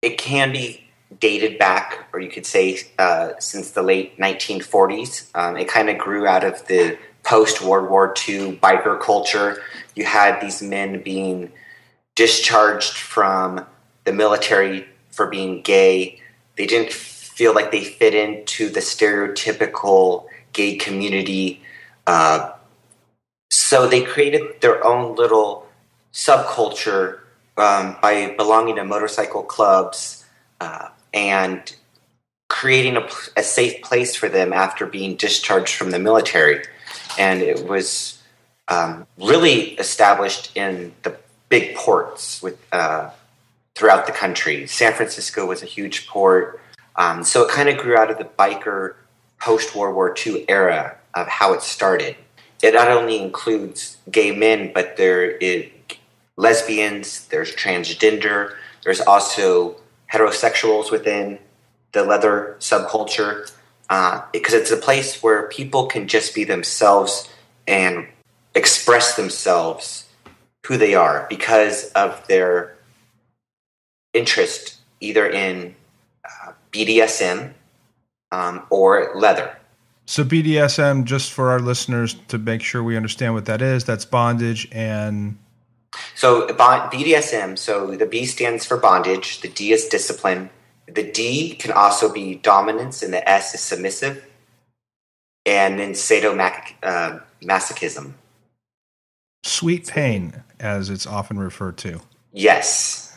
it 0.00 0.16
can 0.16 0.52
be 0.52 0.84
dated 1.20 1.58
back, 1.58 2.08
or 2.12 2.20
you 2.20 2.30
could 2.30 2.46
say 2.46 2.78
uh, 2.98 3.32
since 3.38 3.72
the 3.72 3.82
late 3.82 4.18
1940s. 4.18 5.26
Um, 5.34 5.56
it 5.56 5.68
kind 5.68 5.90
of 5.90 5.98
grew 5.98 6.26
out 6.26 6.44
of 6.44 6.66
the 6.66 6.98
post 7.24 7.62
World 7.62 7.90
War 7.90 8.14
II 8.28 8.56
biker 8.56 9.00
culture. 9.00 9.62
You 9.94 10.04
had 10.04 10.40
these 10.40 10.62
men 10.62 11.02
being 11.02 11.52
discharged 12.18 12.94
from 12.94 13.64
the 14.02 14.12
military 14.12 14.84
for 15.12 15.28
being 15.28 15.62
gay. 15.62 16.20
They 16.56 16.66
didn't 16.66 16.92
feel 16.92 17.54
like 17.54 17.70
they 17.70 17.84
fit 17.84 18.12
into 18.12 18.68
the 18.68 18.80
stereotypical 18.80 20.26
gay 20.52 20.74
community. 20.74 21.62
Uh, 22.08 22.50
so 23.52 23.86
they 23.86 24.02
created 24.02 24.60
their 24.60 24.84
own 24.84 25.14
little 25.14 25.68
subculture 26.12 27.20
um, 27.56 27.96
by 28.02 28.34
belonging 28.36 28.74
to 28.76 28.84
motorcycle 28.84 29.44
clubs 29.44 30.24
uh, 30.60 30.88
and 31.14 31.76
creating 32.48 32.96
a, 32.96 33.06
a, 33.36 33.44
safe 33.44 33.80
place 33.82 34.16
for 34.16 34.28
them 34.28 34.52
after 34.52 34.86
being 34.86 35.14
discharged 35.14 35.74
from 35.74 35.92
the 35.92 36.00
military. 36.00 36.64
And 37.16 37.42
it 37.42 37.68
was 37.68 38.20
um, 38.66 39.06
really 39.18 39.74
established 39.74 40.56
in 40.56 40.92
the 41.04 41.16
big 41.48 41.74
ports 41.74 42.42
with 42.42 42.58
uh, 42.72 43.10
throughout 43.74 44.06
the 44.06 44.12
country. 44.12 44.66
San 44.66 44.92
Francisco 44.92 45.46
was 45.46 45.62
a 45.62 45.66
huge 45.66 46.08
port. 46.08 46.60
Um, 46.96 47.22
so 47.22 47.44
it 47.44 47.50
kind 47.50 47.68
of 47.68 47.78
grew 47.78 47.96
out 47.96 48.10
of 48.10 48.18
the 48.18 48.24
biker 48.24 48.94
post 49.40 49.74
World 49.74 49.94
War 49.94 50.14
II 50.26 50.48
era 50.48 50.96
of 51.14 51.28
how 51.28 51.52
it 51.54 51.62
started. 51.62 52.16
It 52.60 52.74
not 52.74 52.88
only 52.88 53.22
includes 53.22 53.98
gay 54.10 54.32
men, 54.32 54.72
but 54.74 54.96
there 54.96 55.30
is 55.30 55.66
lesbians, 56.36 57.26
there's 57.28 57.54
transgender, 57.54 58.54
there's 58.82 59.00
also 59.00 59.76
heterosexuals 60.12 60.90
within 60.90 61.38
the 61.92 62.04
leather 62.04 62.56
subculture 62.58 63.50
uh, 63.90 64.22
because 64.32 64.54
it's 64.54 64.70
a 64.70 64.76
place 64.76 65.22
where 65.22 65.48
people 65.48 65.86
can 65.86 66.08
just 66.08 66.34
be 66.34 66.44
themselves 66.44 67.28
and 67.66 68.06
express 68.54 69.14
themselves 69.14 70.07
who 70.68 70.76
they 70.76 70.94
are 70.94 71.26
because 71.30 71.90
of 71.92 72.24
their 72.28 72.76
interest 74.12 74.76
either 75.00 75.28
in 75.28 75.74
uh, 76.24 76.52
BDSM 76.72 77.54
um, 78.30 78.66
or 78.68 79.12
leather. 79.14 79.56
So 80.04 80.24
BDSM, 80.24 81.04
just 81.04 81.32
for 81.32 81.50
our 81.50 81.58
listeners 81.58 82.14
to 82.28 82.38
make 82.38 82.62
sure 82.62 82.82
we 82.82 82.96
understand 82.96 83.32
what 83.32 83.46
that 83.46 83.62
is, 83.62 83.84
that's 83.84 84.04
bondage 84.04 84.68
and 84.70 85.38
so 86.14 86.46
BDSM, 86.48 87.56
so 87.56 87.96
the 87.96 88.04
B 88.04 88.26
stands 88.26 88.66
for 88.66 88.76
bondage, 88.76 89.40
the 89.40 89.48
D 89.48 89.72
is 89.72 89.86
discipline. 89.86 90.50
The 90.86 91.10
D 91.10 91.54
can 91.54 91.72
also 91.72 92.12
be 92.12 92.36
dominance, 92.36 93.02
and 93.02 93.12
the 93.12 93.26
S 93.28 93.54
is 93.54 93.60
submissive. 93.60 94.24
And 95.46 95.78
then 95.78 95.92
sadomasochism. 95.92 96.74
Uh, 96.82 97.20
Sweet 99.44 99.86
pain, 99.86 100.42
as 100.60 100.90
it's 100.90 101.06
often 101.06 101.38
referred 101.38 101.76
to. 101.78 102.00
Yes. 102.32 103.16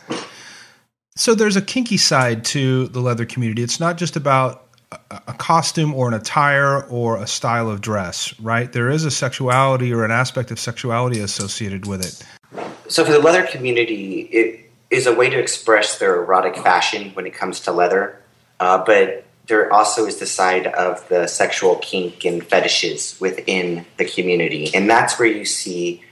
So 1.14 1.34
there's 1.34 1.56
a 1.56 1.62
kinky 1.62 1.98
side 1.98 2.44
to 2.46 2.88
the 2.88 3.00
leather 3.00 3.26
community. 3.26 3.62
It's 3.62 3.78
not 3.78 3.98
just 3.98 4.16
about 4.16 4.66
a 5.10 5.34
costume 5.34 5.94
or 5.94 6.08
an 6.08 6.14
attire 6.14 6.82
or 6.84 7.16
a 7.16 7.26
style 7.26 7.70
of 7.70 7.80
dress, 7.80 8.38
right? 8.40 8.70
There 8.72 8.90
is 8.90 9.04
a 9.04 9.10
sexuality 9.10 9.92
or 9.92 10.04
an 10.04 10.10
aspect 10.10 10.50
of 10.50 10.58
sexuality 10.58 11.20
associated 11.20 11.86
with 11.86 12.04
it. 12.04 12.62
So, 12.88 13.04
for 13.04 13.12
the 13.12 13.18
leather 13.18 13.46
community, 13.46 14.22
it 14.32 14.70
is 14.90 15.06
a 15.06 15.14
way 15.14 15.30
to 15.30 15.38
express 15.38 15.98
their 15.98 16.16
erotic 16.16 16.56
fashion 16.56 17.10
when 17.14 17.26
it 17.26 17.34
comes 17.34 17.60
to 17.60 17.72
leather, 17.72 18.20
uh, 18.60 18.84
but 18.84 19.24
there 19.46 19.72
also 19.72 20.04
is 20.06 20.18
the 20.18 20.26
side 20.26 20.66
of 20.66 21.06
the 21.08 21.26
sexual 21.26 21.76
kink 21.76 22.24
and 22.24 22.44
fetishes 22.44 23.16
within 23.18 23.86
the 23.96 24.04
community, 24.04 24.74
and 24.74 24.88
that's 24.88 25.18
where 25.18 25.28
you 25.28 25.44
see 25.44 26.02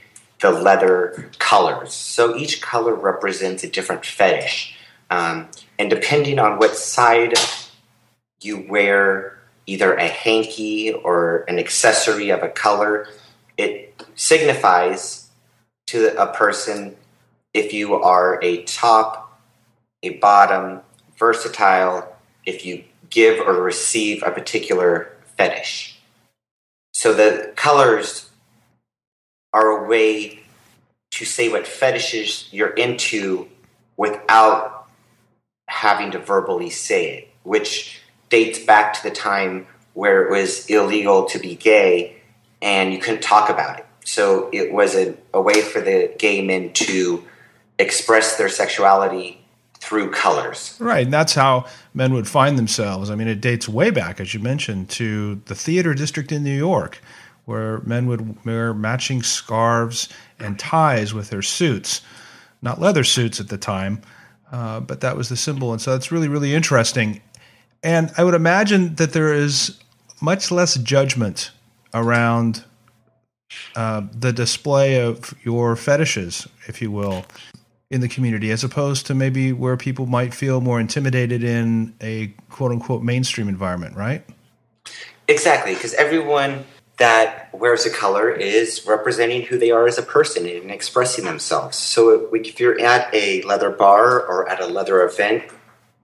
the 0.41 0.51
leather 0.51 1.29
colors. 1.39 1.93
So, 1.93 2.35
each 2.35 2.61
color 2.61 2.93
represents 2.93 3.63
a 3.63 3.69
different 3.69 4.05
fetish, 4.05 4.75
um, 5.09 5.49
and 5.79 5.89
depending 5.89 6.39
on 6.39 6.57
what 6.57 6.75
side 6.75 7.33
you 8.41 8.65
wear, 8.67 9.37
either 9.65 9.93
a 9.93 10.07
hanky 10.07 10.91
or 10.91 11.45
an 11.47 11.59
accessory 11.59 12.29
of 12.29 12.43
a 12.43 12.49
color, 12.49 13.07
it 13.57 14.03
signifies 14.15 15.29
to 15.87 16.19
a 16.19 16.33
person 16.33 16.95
if 17.53 17.73
you 17.73 17.95
are 17.95 18.39
a 18.41 18.63
top, 18.63 19.39
a 20.03 20.17
bottom, 20.17 20.81
versatile, 21.17 22.15
if 22.45 22.65
you 22.65 22.83
give 23.09 23.39
or 23.39 23.61
receive 23.61 24.23
a 24.23 24.31
particular 24.31 25.13
fetish. 25.37 25.99
So 26.93 27.13
the 27.13 27.51
colors 27.55 28.30
are 29.53 29.83
a 29.83 29.87
way 29.87 30.39
to 31.11 31.25
say 31.25 31.49
what 31.49 31.67
fetishes 31.67 32.47
you're 32.51 32.69
into 32.69 33.47
without 33.97 34.87
having 35.67 36.11
to 36.11 36.19
verbally 36.19 36.69
say 36.69 37.17
it, 37.17 37.29
which 37.43 37.99
dates 38.29 38.59
back 38.59 38.93
to 38.93 39.03
the 39.03 39.11
time 39.11 39.67
where 39.93 40.23
it 40.23 40.31
was 40.31 40.65
illegal 40.67 41.25
to 41.25 41.37
be 41.37 41.55
gay 41.55 42.15
and 42.61 42.93
you 42.93 42.99
couldn't 42.99 43.21
talk 43.21 43.49
about 43.49 43.79
it. 43.79 43.85
So 44.05 44.49
it 44.51 44.71
was 44.71 44.95
a, 44.95 45.15
a 45.33 45.41
way 45.41 45.61
for 45.61 45.81
the 45.81 46.13
gay 46.17 46.41
men 46.41 46.73
to 46.73 47.23
express 47.77 48.37
their 48.37 48.49
sexuality 48.49 49.41
through 49.79 50.11
colors. 50.11 50.77
Right, 50.79 51.03
and 51.03 51.13
that's 51.13 51.33
how 51.33 51.65
men 51.93 52.13
would 52.13 52.27
find 52.27 52.57
themselves. 52.57 53.09
I 53.09 53.15
mean, 53.15 53.27
it 53.27 53.41
dates 53.41 53.67
way 53.67 53.89
back, 53.89 54.19
as 54.19 54.33
you 54.33 54.39
mentioned, 54.39 54.89
to 54.91 55.41
the 55.45 55.55
theater 55.55 55.93
district 55.93 56.31
in 56.31 56.43
New 56.43 56.55
York, 56.55 57.01
where 57.51 57.81
men 57.81 58.07
would 58.07 58.43
wear 58.45 58.73
matching 58.73 59.21
scarves 59.21 60.07
and 60.39 60.57
ties 60.57 61.13
with 61.13 61.29
their 61.29 61.41
suits. 61.41 62.01
Not 62.61 62.79
leather 62.79 63.03
suits 63.03 63.39
at 63.39 63.49
the 63.49 63.57
time, 63.57 64.01
uh, 64.51 64.79
but 64.79 65.01
that 65.01 65.17
was 65.17 65.29
the 65.29 65.35
symbol. 65.35 65.71
And 65.71 65.81
so 65.81 65.91
that's 65.91 66.11
really, 66.11 66.27
really 66.27 66.55
interesting. 66.55 67.21
And 67.83 68.11
I 68.17 68.23
would 68.23 68.33
imagine 68.33 68.95
that 68.95 69.13
there 69.13 69.33
is 69.33 69.79
much 70.21 70.51
less 70.51 70.75
judgment 70.75 71.51
around 71.93 72.63
uh, 73.75 74.03
the 74.17 74.31
display 74.31 75.01
of 75.01 75.33
your 75.43 75.75
fetishes, 75.75 76.47
if 76.67 76.81
you 76.81 76.91
will, 76.91 77.25
in 77.89 77.99
the 77.99 78.07
community, 78.07 78.51
as 78.51 78.63
opposed 78.63 79.05
to 79.07 79.13
maybe 79.13 79.51
where 79.51 79.75
people 79.75 80.05
might 80.05 80.33
feel 80.33 80.61
more 80.61 80.79
intimidated 80.79 81.43
in 81.43 81.93
a 82.01 82.27
quote 82.49 82.71
unquote 82.71 83.03
mainstream 83.03 83.49
environment, 83.49 83.95
right? 83.97 84.23
Exactly, 85.27 85.73
because 85.73 85.93
everyone 85.95 86.63
that 87.01 87.49
wears 87.51 87.83
a 87.87 87.89
color 87.89 88.29
is 88.29 88.85
representing 88.85 89.41
who 89.41 89.57
they 89.57 89.71
are 89.71 89.87
as 89.87 89.97
a 89.97 90.03
person 90.03 90.45
and 90.45 90.69
expressing 90.69 91.25
themselves. 91.25 91.75
So 91.75 92.29
if 92.31 92.59
you're 92.59 92.79
at 92.79 93.11
a 93.11 93.41
leather 93.41 93.71
bar 93.71 94.21
or 94.21 94.47
at 94.47 94.61
a 94.61 94.67
leather 94.67 95.03
event, 95.03 95.45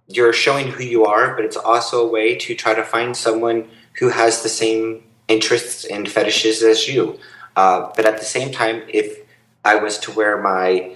you're 0.08 0.34
showing 0.34 0.70
who 0.70 0.84
you 0.84 1.06
are, 1.06 1.36
but 1.36 1.46
it's 1.46 1.56
also 1.56 2.04
a 2.04 2.10
way 2.10 2.34
to 2.38 2.56
try 2.56 2.74
to 2.74 2.84
find 2.84 3.16
someone 3.16 3.70
who 4.00 4.10
has 4.10 4.42
the 4.42 4.50
same 4.50 5.04
interests 5.28 5.86
and 5.86 6.10
fetishes 6.10 6.64
as 6.64 6.88
you. 6.88 7.20
Uh, 7.56 7.92
but 7.96 8.08
at 8.08 8.18
the 8.18 8.26
same 8.26 8.52
time, 8.52 8.82
if 8.88 9.20
I 9.64 9.76
was 9.76 10.00
to 10.00 10.12
wear 10.12 10.42
my 10.42 10.96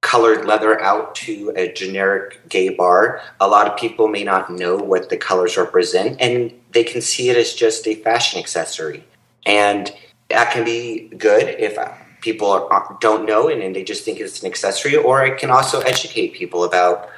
colored 0.00 0.44
leather 0.44 0.80
out 0.80 1.16
to 1.16 1.52
a 1.56 1.72
generic 1.72 2.48
gay 2.48 2.68
bar, 2.68 3.20
a 3.40 3.48
lot 3.48 3.66
of 3.66 3.76
people 3.76 4.06
may 4.06 4.22
not 4.22 4.48
know 4.48 4.76
what 4.76 5.08
the 5.08 5.16
colors 5.16 5.56
represent 5.56 6.20
and 6.20 6.52
they 6.70 6.84
can 6.84 7.00
see 7.00 7.30
it 7.30 7.36
as 7.36 7.52
just 7.52 7.88
a 7.88 7.96
fashion 7.96 8.38
accessory. 8.38 9.04
And 9.48 9.90
that 10.28 10.52
can 10.52 10.64
be 10.64 11.08
good 11.16 11.48
if 11.58 11.78
people 12.20 12.50
are, 12.50 12.96
don't 13.00 13.24
know 13.26 13.48
and, 13.48 13.62
and 13.62 13.74
they 13.74 13.82
just 13.82 14.04
think 14.04 14.20
it's 14.20 14.42
an 14.42 14.46
accessory, 14.46 14.94
or 14.94 15.24
it 15.24 15.38
can 15.38 15.50
also 15.50 15.80
educate 15.80 16.34
people 16.34 16.64
about 16.64 17.08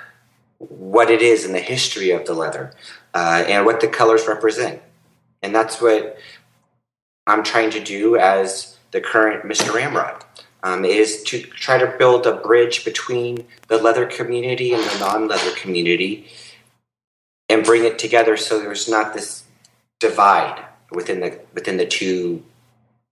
what 0.59 1.11
it 1.11 1.21
is 1.21 1.45
and 1.45 1.55
the 1.55 1.61
history 1.61 2.11
of 2.11 2.25
the 2.27 2.35
leather 2.35 2.73
uh, 3.15 3.45
and 3.49 3.67
what 3.67 3.81
the 3.81 3.89
colors 3.89 4.29
represent. 4.29 4.81
And 5.43 5.55
that's 5.55 5.81
what 5.81 6.19
I'm 7.27 7.43
trying 7.43 7.71
to 7.71 7.81
do 7.81 8.17
as 8.17 8.79
the 8.93 9.01
current 9.01 9.45
Mr. 9.45 9.75
Ramrod. 9.75 10.25
Um, 10.63 10.85
is 10.85 11.23
to 11.23 11.41
try 11.41 11.79
to 11.79 11.97
build 11.99 12.27
a 12.27 12.37
bridge 12.37 12.85
between 12.85 13.47
the 13.69 13.79
leather 13.79 14.05
community 14.05 14.75
and 14.75 14.85
the 14.85 14.99
non-leather 14.99 15.53
community 15.53 16.29
and 17.49 17.65
bring 17.65 17.85
it 17.85 17.99
together 17.99 18.37
so 18.37 18.61
there's 18.61 18.87
not 18.87 19.15
this 19.15 19.45
divide 20.01 20.63
within 20.91 21.21
the 21.21 21.39
within 21.55 21.77
the 21.77 21.87
two 21.87 22.43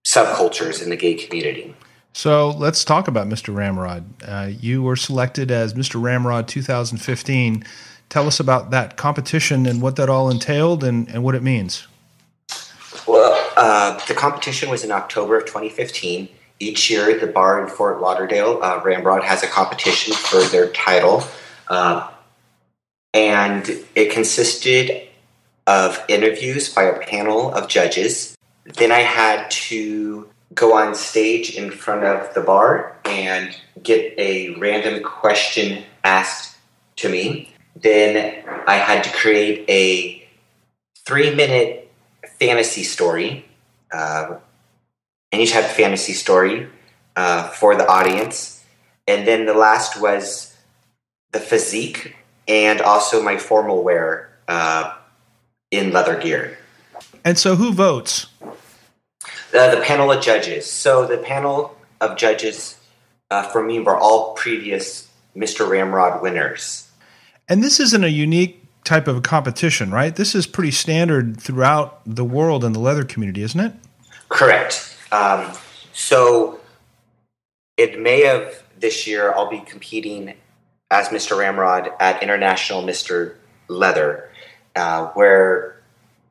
subcultures 0.06 0.82
in 0.82 0.90
the 0.90 0.96
gay 0.96 1.14
community. 1.14 1.74
So 2.12 2.50
let's 2.50 2.84
talk 2.84 3.06
about 3.06 3.28
Mr. 3.28 3.54
Ramrod. 3.54 4.04
Uh, 4.26 4.50
you 4.60 4.82
were 4.82 4.96
selected 4.96 5.50
as 5.50 5.74
Mr. 5.74 6.02
Ramrod 6.02 6.48
2015. 6.48 7.64
Tell 8.08 8.26
us 8.26 8.40
about 8.40 8.70
that 8.70 8.96
competition 8.96 9.66
and 9.66 9.82
what 9.82 9.96
that 9.96 10.08
all 10.08 10.30
entailed 10.30 10.82
and, 10.82 11.08
and 11.10 11.22
what 11.22 11.34
it 11.34 11.42
means. 11.42 11.86
Well, 13.06 13.50
uh, 13.56 14.04
the 14.06 14.14
competition 14.14 14.70
was 14.70 14.82
in 14.82 14.90
October 14.90 15.36
of 15.36 15.46
2015. 15.46 16.28
Each 16.60 16.90
year, 16.90 17.18
the 17.18 17.26
bar 17.26 17.62
in 17.62 17.68
Fort 17.68 18.00
Lauderdale, 18.00 18.58
uh, 18.62 18.80
Ramrod, 18.82 19.22
has 19.22 19.42
a 19.42 19.46
competition 19.46 20.12
for 20.14 20.40
their 20.48 20.70
title. 20.70 21.22
Uh, 21.68 22.08
and 23.14 23.68
it 23.94 24.10
consisted 24.10 25.07
of 25.68 26.02
interviews 26.08 26.72
by 26.72 26.84
a 26.84 26.98
panel 26.98 27.52
of 27.52 27.68
judges. 27.68 28.34
then 28.76 28.90
I 28.90 29.00
had 29.00 29.50
to 29.68 30.28
go 30.54 30.74
on 30.74 30.94
stage 30.94 31.54
in 31.54 31.70
front 31.70 32.04
of 32.04 32.32
the 32.34 32.40
bar 32.40 32.96
and 33.04 33.54
get 33.82 34.14
a 34.18 34.54
random 34.58 35.02
question 35.02 35.84
asked 36.04 36.56
to 36.96 37.08
me. 37.10 37.52
Then 37.76 38.44
I 38.66 38.76
had 38.76 39.04
to 39.04 39.12
create 39.12 39.68
a 39.68 40.26
three 41.06 41.34
minute 41.34 41.90
fantasy 42.38 42.82
story, 42.82 43.44
uh, 43.92 44.36
any 45.32 45.46
type 45.46 45.64
of 45.64 45.72
fantasy 45.72 46.14
story 46.14 46.68
uh, 47.14 47.48
for 47.48 47.76
the 47.76 47.86
audience. 47.86 48.64
And 49.06 49.26
then 49.28 49.44
the 49.44 49.54
last 49.54 50.00
was 50.00 50.56
the 51.32 51.40
physique 51.40 52.16
and 52.46 52.80
also 52.80 53.22
my 53.22 53.36
formal 53.36 53.82
wear 53.82 54.30
uh, 54.48 54.97
in 55.70 55.92
leather 55.92 56.16
gear. 56.16 56.58
And 57.24 57.38
so, 57.38 57.56
who 57.56 57.72
votes? 57.72 58.26
Uh, 58.42 59.74
the 59.74 59.80
panel 59.82 60.12
of 60.12 60.22
judges. 60.22 60.70
So, 60.70 61.06
the 61.06 61.18
panel 61.18 61.76
of 62.00 62.16
judges 62.16 62.78
uh, 63.30 63.42
for 63.44 63.62
me 63.62 63.80
were 63.80 63.96
all 63.96 64.34
previous 64.34 65.08
Mr. 65.36 65.68
Ramrod 65.68 66.22
winners. 66.22 66.88
And 67.48 67.62
this 67.62 67.80
isn't 67.80 68.04
a 68.04 68.08
unique 68.08 68.62
type 68.84 69.08
of 69.08 69.16
a 69.16 69.20
competition, 69.20 69.90
right? 69.90 70.14
This 70.14 70.34
is 70.34 70.46
pretty 70.46 70.70
standard 70.70 71.40
throughout 71.40 72.00
the 72.06 72.24
world 72.24 72.64
in 72.64 72.72
the 72.72 72.80
leather 72.80 73.04
community, 73.04 73.42
isn't 73.42 73.60
it? 73.60 73.72
Correct. 74.28 74.96
Um, 75.12 75.52
so, 75.92 76.60
in 77.76 78.02
May 78.02 78.28
of 78.28 78.62
this 78.78 79.06
year, 79.06 79.32
I'll 79.34 79.50
be 79.50 79.60
competing 79.60 80.34
as 80.90 81.08
Mr. 81.08 81.36
Ramrod 81.36 81.90
at 82.00 82.22
International 82.22 82.82
Mr. 82.82 83.34
Leather, 83.68 84.30
uh, 84.76 85.06
where 85.08 85.80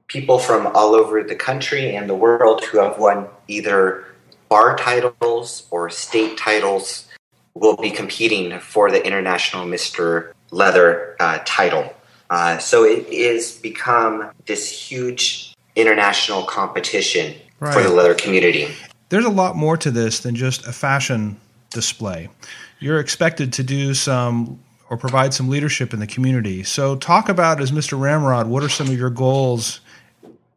people 0.08 0.40
from 0.40 0.68
all 0.68 0.96
over 0.96 1.24
the 1.24 1.36
country 1.36 1.96
and 1.96 2.10
the 2.10 2.16
world 2.16 2.64
who 2.66 2.80
have 2.80 2.98
won 2.98 3.28
either 3.48 4.06
bar 4.50 4.78
titles 4.78 5.68
or 5.72 5.90
state 5.90 6.38
titles 6.38 7.08
will 7.54 7.76
be 7.76 7.90
competing 7.90 8.60
for 8.60 8.90
the 8.92 9.06
International 9.06 9.66
Mr. 9.66 10.32
Leather 10.52 11.16
uh, 11.20 11.40
title. 11.46 11.94
Uh, 12.30 12.58
so 12.58 12.84
it 12.84 13.08
is 13.10 13.54
become 13.58 14.32
this 14.46 14.70
huge 14.70 15.54
international 15.76 16.44
competition 16.44 17.36
right. 17.60 17.74
for 17.74 17.82
the 17.82 17.90
leather 17.90 18.16
community. 18.16 18.68
There's 19.10 19.26
a 19.26 19.30
lot 19.30 19.56
more 19.56 19.78
to 19.78 19.92
this 19.92 20.20
than 20.20 20.36
just 20.36 20.68
a 20.68 20.74
fashion 20.74 21.40
display. 21.70 22.30
You're 22.80 23.00
expected 23.00 23.54
to 23.54 23.64
do 23.64 23.94
some 23.94 24.60
or 24.90 24.98
provide 24.98 25.34
some 25.34 25.50
leadership 25.50 25.94
in 25.94 26.00
the 26.00 26.08
community. 26.08 26.64
So, 26.64 26.96
talk 26.96 27.30
about 27.30 27.62
as 27.62 27.72
Mr. 27.72 28.00
Ramrod, 28.00 28.48
what 28.48 28.64
are 28.64 28.70
some 28.70 28.88
of 28.88 28.98
your 28.98 29.10
goals 29.10 29.82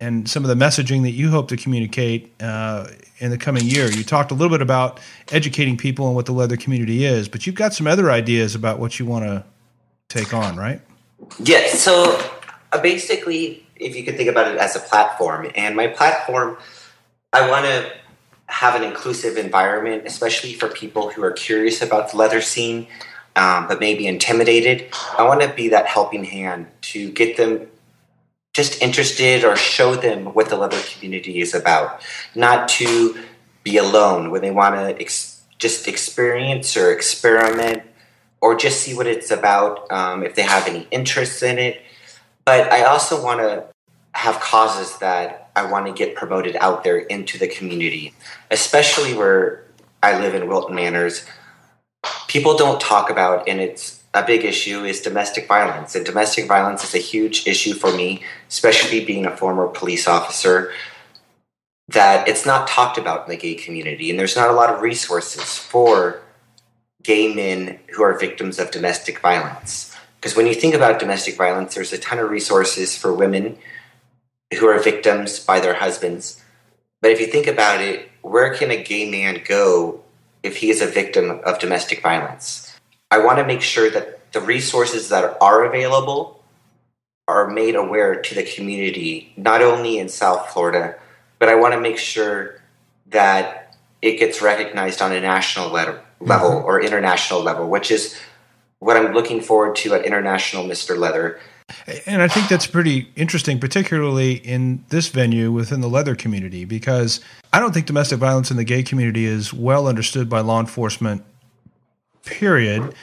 and 0.01 0.29
some 0.29 0.45
of 0.45 0.49
the 0.49 0.65
messaging 0.65 1.03
that 1.03 1.11
you 1.11 1.31
hope 1.31 1.49
to 1.49 1.57
communicate 1.57 2.33
uh, 2.41 2.89
in 3.19 3.31
the 3.31 3.39
coming 3.39 3.65
year? 3.65 3.91
You 3.91 4.05
talked 4.05 4.31
a 4.31 4.35
little 4.35 4.51
bit 4.51 4.63
about 4.63 5.01
educating 5.33 5.77
people 5.77 6.07
on 6.07 6.15
what 6.15 6.27
the 6.27 6.33
leather 6.33 6.57
community 6.57 7.05
is, 7.05 7.29
but 7.29 7.47
you've 7.47 7.57
got 7.57 7.75
some 7.75 7.87
other 7.87 8.11
ideas 8.11 8.55
about 8.55 8.79
what 8.79 8.99
you 8.99 9.07
want 9.07 9.25
to 9.25 9.45
take 10.09 10.33
on, 10.33 10.57
right? 10.57 10.81
Yes. 11.41 11.81
So, 11.81 12.21
uh, 12.73 12.81
basically, 12.81 13.67
if 13.77 13.97
you 13.97 14.05
could 14.05 14.17
think 14.17 14.29
about 14.29 14.53
it 14.53 14.59
as 14.59 14.77
a 14.77 14.81
platform, 14.81 15.51
and 15.57 15.75
my 15.75 15.89
platform, 15.89 16.57
I 17.33 17.49
want 17.49 17.65
to 17.65 17.93
have 18.47 18.75
an 18.75 18.83
inclusive 18.83 19.37
environment, 19.37 20.03
especially 20.07 20.53
for 20.53 20.69
people 20.69 21.11
who 21.11 21.23
are 21.23 21.31
curious 21.31 21.83
about 21.83 22.11
the 22.11 22.17
leather 22.17 22.41
scene 22.41 22.87
um, 23.37 23.69
but 23.69 23.81
maybe 23.81 24.07
intimidated. 24.07 24.89
I 25.17 25.23
want 25.25 25.43
to 25.43 25.49
be 25.49 25.69
that 25.69 25.87
helping 25.87 26.25
hand 26.25 26.67
to 26.83 27.11
get 27.13 27.37
them 27.37 27.69
just 28.53 28.83
interested 28.83 29.45
or 29.45 29.57
show 29.57 29.95
them 29.95 30.27
what 30.27 30.49
the 30.49 30.57
leather 30.57 30.81
community 30.93 31.41
is 31.41 31.55
about, 31.55 32.03
not 32.35 32.69
to 32.69 33.17
be 33.63 33.77
alone 33.77 34.31
when 34.31 34.43
they 34.43 34.51
want 34.51 34.75
to 34.75 35.01
ex- 35.01 35.43
just 35.59 35.87
experience 35.87 36.77
or 36.77 36.91
experiment 36.93 37.83
or 38.41 38.57
just 38.57 38.81
see 38.81 38.95
what 38.95 39.07
it's 39.07 39.31
about 39.31 39.91
um, 39.93 40.23
if 40.23 40.35
they 40.35 40.43
have 40.43 40.67
any 40.67 40.89
interest 40.91 41.43
in 41.43 41.59
it. 41.59 41.83
But 42.45 42.73
I 42.73 42.85
also 42.85 43.23
want 43.23 43.41
to 43.41 43.67
have 44.13 44.41
causes 44.41 44.99
that 44.99 45.51
I 45.55 45.71
want 45.71 45.87
to 45.87 45.93
get 45.93 46.17
promoted 46.17 46.57
out 46.57 46.83
there 46.83 46.99
into 46.99 47.39
the 47.39 47.47
community, 47.47 48.15
especially 48.51 49.15
where 49.15 49.65
I 50.03 50.19
live 50.19 50.35
in 50.35 50.49
Wilton 50.49 50.75
Manors 50.75 51.27
people 52.31 52.57
don't 52.57 52.81
talk 52.81 53.11
about, 53.11 53.49
and 53.49 53.61
it's 53.61 54.05
a 54.15 54.25
big 54.25 54.45
issue, 54.45 54.85
is 54.85 55.01
domestic 55.01 55.49
violence. 55.49 55.97
And 55.97 56.07
domestic 56.07 56.47
violence 56.47 56.85
is 56.85 56.95
a 56.95 56.99
huge 56.99 57.45
issue 57.49 57.75
for 57.75 57.93
me, 57.93 58.23
especially 58.49 59.05
being 59.05 59.27
a 59.27 59.37
former 59.37 59.67
police 59.67 60.07
officer, 60.07 60.73
that 61.89 62.29
it's 62.29 62.47
not 62.47 62.69
talked 62.69 62.99
about 62.99 63.25
in 63.25 63.31
the 63.31 63.37
gay 63.37 63.57
community. 63.57 64.11
And 64.11 64.19
there's 64.19 64.37
not 64.37 64.49
a 64.49 64.53
lot 64.53 64.73
of 64.73 64.81
resources 64.81 65.59
for 65.59 66.23
gay 67.03 67.35
men 67.35 67.81
who 67.89 68.05
are 68.05 68.17
victims 68.17 68.61
of 68.61 68.71
domestic 68.71 69.19
violence. 69.19 69.93
Because 70.21 70.37
when 70.37 70.47
you 70.47 70.55
think 70.55 70.75
about 70.75 71.01
domestic 71.01 71.37
violence, 71.37 71.75
there's 71.75 71.93
a 71.93 71.99
ton 71.99 72.21
of 72.21 72.31
resources 72.31 72.97
for 72.97 73.13
women 73.13 73.59
who 74.57 74.69
are 74.69 74.79
victims 74.79 75.41
by 75.41 75.59
their 75.59 75.75
husbands. 75.75 76.41
But 77.03 77.11
if 77.11 77.21
you 77.21 77.27
think 77.27 77.49
about 77.49 77.81
it, 77.81 78.09
where 78.23 78.55
can 78.55 78.71
a 78.71 78.81
gay 78.81 79.11
man 79.11 79.43
go 79.45 80.00
if 80.43 80.57
he 80.57 80.71
is 80.71 80.81
a 80.81 80.87
victim 80.87 81.41
of 81.45 81.59
domestic 81.59 82.03
violence. 82.03 82.75
I 83.11 83.19
want 83.19 83.39
to 83.39 83.47
make 83.47 83.63
sure 83.63 83.91
that 83.91 84.33
the 84.33 84.41
resources 84.41 85.09
that 85.09 85.37
are 85.41 85.65
available 85.65 86.43
are 87.27 87.49
made 87.49 87.77
aware 87.77 88.21
to 88.21 88.35
the 88.35 88.43
community, 88.43 89.33
not 89.37 89.63
only 89.63 89.99
in 89.99 90.09
South 90.09 90.51
Florida, 90.51 90.97
but 91.39 91.49
I 91.49 91.55
want 91.55 91.75
to 91.75 91.81
make 91.81 91.99
sure 91.99 92.61
that 93.09 93.77
it 94.03 94.19
gets 94.19 94.41
recognized 94.41 95.03
on 95.03 95.13
a 95.13 95.21
national 95.21 95.69
level 95.71 96.01
mm-hmm. 96.21 96.65
or 96.65 96.81
international 96.81 97.41
level, 97.41 97.69
which 97.69 97.91
is 97.91 98.19
what 98.79 98.97
I'm 98.97 99.13
looking 99.13 99.41
forward 99.41 99.77
to 99.77 99.95
at 99.95 100.05
International 100.05 100.65
Mr. 100.65 100.97
Leather. 100.97 101.39
And 102.07 102.23
I 102.23 102.29
think 102.29 102.49
that's 102.49 102.67
pretty 102.67 103.11
interesting, 103.17 103.59
particularly 103.59 104.35
in 104.35 104.85
this 104.89 105.09
venue 105.09 105.53
within 105.53 105.81
the 105.81 105.89
leather 105.89 106.15
community, 106.15 106.65
because 106.65 107.21
I 107.53 107.61
don't 107.61 107.73
think 107.73 107.87
domestic 107.87 108.19
violence 108.19 108.51
in 108.51 108.57
the 108.57 108.65
gay 108.65 108.83
community 108.83 109.25
is 109.25 109.53
well 109.53 109.87
understood 109.87 110.29
by 110.29 110.41
law 110.41 110.61
enforcement. 110.61 111.25
Period. 112.25 112.95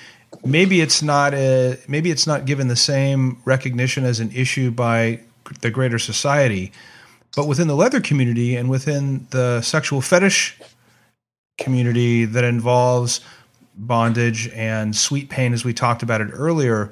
Maybe 0.46 0.82
it's 0.82 1.02
not 1.02 1.34
a, 1.34 1.80
maybe 1.88 2.12
it's 2.12 2.28
not 2.28 2.46
given 2.46 2.68
the 2.68 2.76
same 2.76 3.42
recognition 3.46 4.04
as 4.04 4.20
an 4.20 4.32
issue 4.32 4.72
by 4.72 5.22
the 5.62 5.72
greater 5.72 6.00
society, 6.00 6.72
but 7.36 7.48
within 7.48 7.68
the 7.68 7.76
leather 7.76 8.02
community 8.02 8.56
and 8.56 8.70
within 8.70 9.28
the 9.32 9.62
sexual 9.62 10.02
fetish 10.02 10.60
community 11.58 12.26
that 12.26 12.44
involves 12.44 13.22
bondage 13.76 14.50
and 14.50 14.96
sweet 14.96 15.30
pain, 15.30 15.54
as 15.54 15.64
we 15.64 15.74
talked 15.74 16.04
about 16.04 16.20
it 16.20 16.30
earlier 16.34 16.92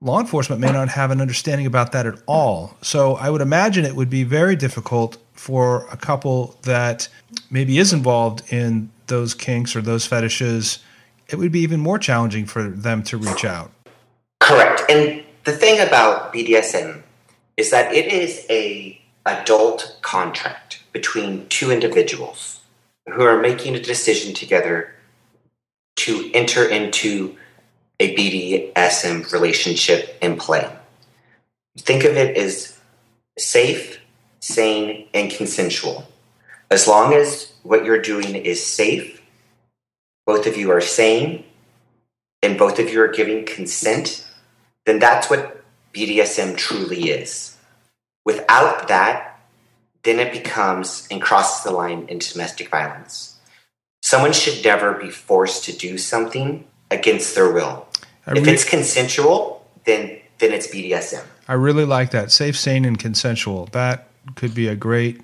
law 0.00 0.20
enforcement 0.20 0.60
may 0.60 0.70
not 0.70 0.88
have 0.88 1.10
an 1.10 1.20
understanding 1.20 1.66
about 1.66 1.92
that 1.92 2.06
at 2.06 2.14
all. 2.26 2.76
So 2.82 3.14
I 3.14 3.30
would 3.30 3.40
imagine 3.40 3.84
it 3.84 3.96
would 3.96 4.10
be 4.10 4.24
very 4.24 4.56
difficult 4.56 5.16
for 5.32 5.86
a 5.90 5.96
couple 5.96 6.58
that 6.62 7.08
maybe 7.50 7.78
is 7.78 7.92
involved 7.92 8.42
in 8.52 8.90
those 9.06 9.34
kinks 9.34 9.74
or 9.74 9.80
those 9.80 10.06
fetishes. 10.06 10.80
It 11.28 11.36
would 11.36 11.52
be 11.52 11.60
even 11.60 11.80
more 11.80 11.98
challenging 11.98 12.46
for 12.46 12.68
them 12.68 13.02
to 13.04 13.16
reach 13.16 13.44
out. 13.44 13.72
Correct. 14.40 14.82
And 14.88 15.24
the 15.44 15.52
thing 15.52 15.80
about 15.80 16.32
BDSM 16.32 17.02
is 17.56 17.70
that 17.70 17.92
it 17.92 18.12
is 18.12 18.44
a 18.50 19.00
adult 19.24 19.98
contract 20.02 20.82
between 20.92 21.46
two 21.48 21.70
individuals 21.70 22.60
who 23.08 23.22
are 23.22 23.40
making 23.40 23.74
a 23.74 23.80
decision 23.80 24.34
together 24.34 24.94
to 25.96 26.30
enter 26.34 26.68
into 26.68 27.36
a 27.98 28.14
BDSM 28.14 29.30
relationship 29.32 30.18
in 30.20 30.36
play. 30.36 30.70
Think 31.78 32.04
of 32.04 32.16
it 32.16 32.36
as 32.36 32.78
safe, 33.38 34.00
sane, 34.40 35.08
and 35.14 35.30
consensual. 35.30 36.06
As 36.70 36.88
long 36.88 37.14
as 37.14 37.52
what 37.62 37.84
you're 37.84 38.02
doing 38.02 38.34
is 38.34 38.64
safe, 38.64 39.22
both 40.26 40.46
of 40.46 40.56
you 40.56 40.70
are 40.70 40.80
sane, 40.80 41.44
and 42.42 42.58
both 42.58 42.78
of 42.78 42.90
you 42.90 43.00
are 43.00 43.08
giving 43.08 43.44
consent, 43.44 44.26
then 44.84 44.98
that's 44.98 45.30
what 45.30 45.64
BDSM 45.92 46.56
truly 46.56 47.10
is. 47.10 47.56
Without 48.24 48.88
that, 48.88 49.40
then 50.02 50.18
it 50.18 50.32
becomes 50.32 51.06
and 51.10 51.22
crosses 51.22 51.64
the 51.64 51.70
line 51.70 52.06
into 52.08 52.32
domestic 52.32 52.68
violence. 52.68 53.38
Someone 54.02 54.32
should 54.32 54.64
never 54.64 54.92
be 54.92 55.10
forced 55.10 55.64
to 55.64 55.72
do 55.76 55.98
something 55.98 56.64
against 56.90 57.34
their 57.34 57.52
will. 57.52 57.86
I 58.26 58.36
if 58.36 58.46
it's 58.46 58.64
consensual, 58.64 59.66
then 59.84 60.18
then 60.38 60.52
it's 60.52 60.66
BDSM. 60.66 61.24
I 61.48 61.54
really 61.54 61.84
like 61.84 62.10
that. 62.10 62.32
Safe, 62.32 62.58
sane, 62.58 62.84
and 62.84 62.98
consensual. 62.98 63.66
That 63.72 64.08
could 64.34 64.54
be 64.54 64.68
a 64.68 64.76
great 64.76 65.20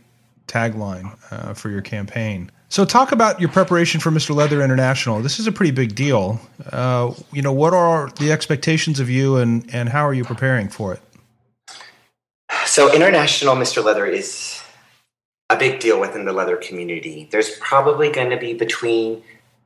tagline 0.46 1.16
uh, 1.30 1.54
for 1.54 1.68
your 1.68 1.82
campaign. 1.82 2.50
So, 2.68 2.86
talk 2.86 3.12
about 3.12 3.38
your 3.38 3.50
preparation 3.50 4.00
for 4.00 4.10
Mr. 4.10 4.34
Leather 4.34 4.62
International. 4.62 5.20
This 5.20 5.38
is 5.38 5.46
a 5.46 5.52
pretty 5.52 5.72
big 5.72 5.94
deal. 5.94 6.40
Uh, 6.70 7.12
you 7.30 7.42
know, 7.42 7.52
what 7.52 7.74
are 7.74 8.08
the 8.18 8.32
expectations 8.32 8.98
of 8.98 9.10
you, 9.10 9.36
and 9.36 9.68
and 9.74 9.88
how 9.88 10.06
are 10.06 10.14
you 10.14 10.24
preparing 10.24 10.68
for 10.68 10.94
it? 10.94 11.00
So, 12.64 12.94
International 12.94 13.56
Mr. 13.56 13.84
Leather 13.84 14.06
is 14.06 14.62
a 15.50 15.56
big 15.56 15.80
deal 15.80 16.00
within 16.00 16.24
the 16.24 16.32
leather 16.32 16.56
community. 16.56 17.28
There's 17.30 17.58
probably 17.58 18.10
going 18.10 18.30
to 18.30 18.38
be 18.38 18.54
between 18.54 19.22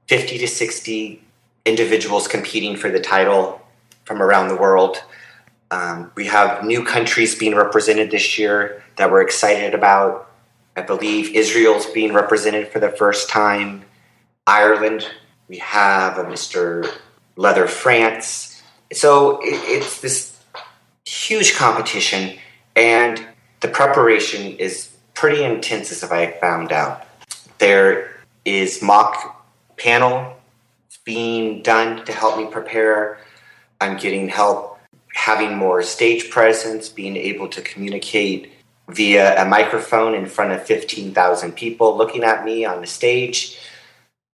50 0.09 0.39
to 0.39 0.49
60 0.49 1.23
individuals 1.67 2.29
competing 2.29 2.77
for 2.77 2.91
the 2.91 3.01
title 3.01 3.61
from 4.05 4.23
around 4.23 4.49
the 4.49 4.57
world. 4.57 5.03
Um, 5.71 6.13
we 6.15 6.27
have 6.27 6.65
new 6.65 6.85
countries 6.85 7.35
being 7.35 7.55
represented 7.55 8.11
this 8.11 8.39
year 8.39 8.83
that 8.97 9.11
we're 9.11 9.23
excited 9.23 9.75
about. 9.75 10.31
I 10.77 10.83
believe 10.83 11.35
Israel's 11.35 11.87
being 11.87 12.13
represented 12.13 12.69
for 12.69 12.79
the 12.79 12.91
first 12.91 13.29
time. 13.29 13.85
Ireland, 14.47 15.09
we 15.49 15.59
have 15.59 16.19
a 16.19 16.25
Mr. 16.25 16.89
Leather 17.35 17.67
France. 17.67 18.63
So 18.93 19.41
it, 19.43 19.55
it's 19.69 20.01
this 20.01 20.39
huge 21.05 21.55
competition, 21.55 22.39
and 22.77 23.27
the 23.61 23.69
preparation 23.69 24.57
is 24.59 24.91
pretty 25.15 25.43
intense, 25.43 25.91
as 25.91 26.05
I 26.05 26.31
found 26.33 26.71
out. 26.71 27.07
There 27.59 28.15
is 28.45 28.83
mock 28.83 29.45
panel 29.77 30.36
being 31.07 31.63
done 31.63 32.05
to 32.05 32.13
help 32.13 32.37
me 32.37 32.45
prepare. 32.47 33.19
I'm 33.81 33.97
getting 33.97 34.29
help 34.29 34.79
having 35.15 35.57
more 35.57 35.83
stage 35.83 36.29
presence, 36.29 36.91
being 36.91 37.17
able 37.17 37.49
to 37.49 37.63
communicate 37.63 38.53
via 38.89 39.43
a 39.43 39.47
microphone 39.47 40.15
in 40.15 40.27
front 40.27 40.53
of 40.53 40.63
15,000 40.65 41.53
people 41.53 41.97
looking 41.97 42.23
at 42.23 42.45
me 42.45 42.67
on 42.67 42.83
the 42.83 42.87
stage, 42.87 43.59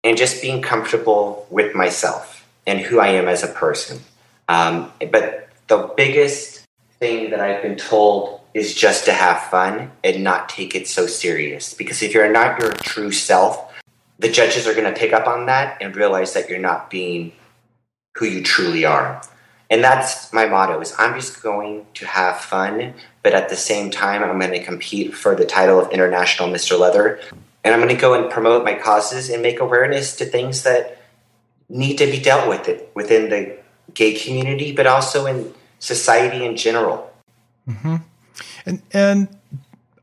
and 0.02 0.18
just 0.18 0.42
being 0.42 0.60
comfortable 0.60 1.46
with 1.50 1.74
myself 1.74 2.44
and 2.66 2.80
who 2.80 2.98
I 2.98 3.08
am 3.08 3.28
as 3.28 3.44
a 3.44 3.48
person. 3.48 4.00
Um, 4.48 4.92
but 5.12 5.48
the 5.68 5.92
biggest 5.96 6.66
thing 6.98 7.30
that 7.30 7.40
I've 7.40 7.62
been 7.62 7.76
told 7.76 8.40
is 8.54 8.74
just 8.74 9.04
to 9.06 9.12
have 9.12 9.42
fun 9.44 9.90
and 10.04 10.24
not 10.24 10.48
take 10.48 10.74
it 10.74 10.86
so 10.88 11.06
serious. 11.06 11.74
Because 11.74 12.02
if 12.02 12.12
you're 12.12 12.30
not 12.30 12.60
your 12.60 12.72
true 12.72 13.12
self, 13.12 13.71
the 14.22 14.30
judges 14.30 14.66
are 14.66 14.72
going 14.72 14.92
to 14.92 14.98
pick 14.98 15.12
up 15.12 15.26
on 15.26 15.46
that 15.46 15.76
and 15.80 15.94
realize 15.96 16.32
that 16.32 16.48
you're 16.48 16.60
not 16.60 16.88
being 16.88 17.32
who 18.16 18.24
you 18.24 18.42
truly 18.42 18.84
are. 18.84 19.20
And 19.68 19.82
that's 19.82 20.32
my 20.32 20.46
motto 20.46 20.80
is 20.80 20.94
I'm 20.98 21.14
just 21.14 21.42
going 21.42 21.86
to 21.94 22.06
have 22.06 22.38
fun, 22.38 22.94
but 23.22 23.34
at 23.34 23.48
the 23.48 23.56
same 23.56 23.90
time 23.90 24.22
I'm 24.22 24.38
going 24.38 24.52
to 24.52 24.62
compete 24.62 25.14
for 25.14 25.34
the 25.34 25.44
title 25.44 25.80
of 25.80 25.90
International 25.90 26.48
Mr. 26.48 26.78
Leather. 26.78 27.20
And 27.64 27.74
I'm 27.74 27.80
going 27.80 27.94
to 27.94 28.00
go 28.00 28.14
and 28.14 28.30
promote 28.30 28.64
my 28.64 28.74
causes 28.74 29.28
and 29.28 29.42
make 29.42 29.60
awareness 29.60 30.14
to 30.16 30.24
things 30.24 30.62
that 30.62 30.98
need 31.68 31.96
to 31.96 32.06
be 32.06 32.20
dealt 32.20 32.48
with 32.48 32.68
it 32.68 32.92
within 32.94 33.30
the 33.30 33.56
gay 33.94 34.14
community, 34.14 34.72
but 34.72 34.86
also 34.86 35.26
in 35.26 35.52
society 35.78 36.44
in 36.44 36.56
general. 36.56 37.10
Mm-hmm. 37.68 37.96
And 38.66 38.82
and 38.92 39.28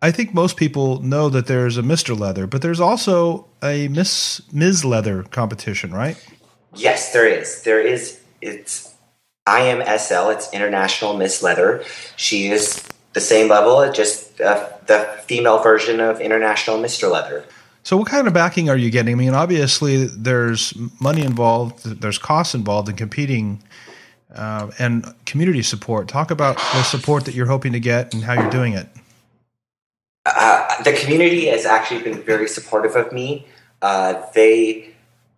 I 0.01 0.12
think 0.12 0.33
most 0.33 0.55
people 0.55 1.01
know 1.01 1.29
that 1.29 1.47
there's 1.47 1.77
a 1.77 1.81
Mr. 1.81 2.17
Leather, 2.17 2.47
but 2.47 2.62
there's 2.62 2.79
also 2.79 3.47
a 3.62 3.89
Miss 3.89 4.41
Ms. 4.53 4.85
Leather 4.85 5.23
competition, 5.23 5.91
right? 5.91 6.17
Yes, 6.73 7.12
there 7.12 7.27
is. 7.27 7.63
There 7.63 7.81
is. 7.81 8.21
It's 8.41 8.95
IMSL. 9.47 10.33
It's 10.33 10.53
International 10.53 11.17
Miss 11.17 11.43
Leather. 11.43 11.83
She 12.15 12.47
is 12.47 12.81
the 13.13 13.19
same 13.19 13.49
level, 13.49 13.91
just 13.91 14.39
uh, 14.39 14.69
the 14.85 14.99
female 15.25 15.62
version 15.62 15.99
of 15.99 16.21
International 16.21 16.77
Mr. 16.77 17.12
Leather. 17.12 17.43
So, 17.83 17.97
what 17.97 18.07
kind 18.07 18.27
of 18.27 18.33
backing 18.33 18.69
are 18.69 18.77
you 18.77 18.91
getting? 18.91 19.13
I 19.13 19.17
mean, 19.17 19.33
obviously, 19.33 20.05
there's 20.05 20.73
money 21.01 21.23
involved, 21.23 21.83
there's 22.01 22.17
costs 22.17 22.53
involved 22.53 22.88
in 22.88 22.95
competing, 22.95 23.63
uh, 24.33 24.69
and 24.79 25.13
community 25.25 25.63
support. 25.63 26.07
Talk 26.07 26.31
about 26.31 26.57
the 26.57 26.83
support 26.83 27.25
that 27.25 27.33
you're 27.33 27.47
hoping 27.47 27.73
to 27.73 27.79
get 27.79 28.13
and 28.13 28.23
how 28.23 28.33
you're 28.33 28.51
doing 28.51 28.73
it. 28.73 28.88
Uh, 30.36 30.84
the 30.84 30.94
community 30.94 31.48
has 31.48 31.65
actually 31.65 32.02
been 32.02 32.22
very 32.22 32.48
supportive 32.48 32.96
of 32.96 33.12
me. 33.12 33.46
Uh, 33.82 34.22
they 34.34 34.89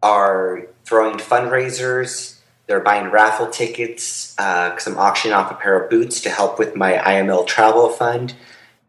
are 0.01 0.67
throwing 0.85 1.17
fundraisers. 1.17 2.39
They're 2.67 2.79
buying 2.79 3.11
raffle 3.11 3.47
tickets 3.47 4.33
because 4.35 4.87
uh, 4.87 4.91
I'm 4.91 4.97
auctioning 4.97 5.35
off 5.35 5.51
a 5.51 5.55
pair 5.55 5.79
of 5.79 5.89
boots 5.89 6.21
to 6.21 6.29
help 6.29 6.57
with 6.57 6.75
my 6.75 6.93
IML 6.93 7.45
travel 7.45 7.89
fund. 7.89 8.33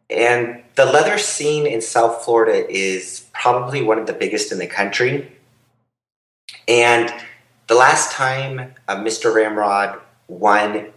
And 0.09 0.63
the 0.75 0.85
leather 0.87 1.19
scene 1.19 1.67
in 1.67 1.81
South 1.81 2.25
Florida 2.25 2.69
is 2.71 3.27
probably 3.33 3.83
one 3.83 3.99
of 3.99 4.07
the 4.07 4.13
biggest 4.13 4.53
in 4.53 4.59
the 4.59 4.67
country. 4.67 5.33
And 6.69 7.13
the 7.67 7.75
last 7.75 8.13
time 8.13 8.75
uh, 8.89 8.97
Mr. 8.97 9.35
Ramrod 9.35 10.01
won 10.29 10.93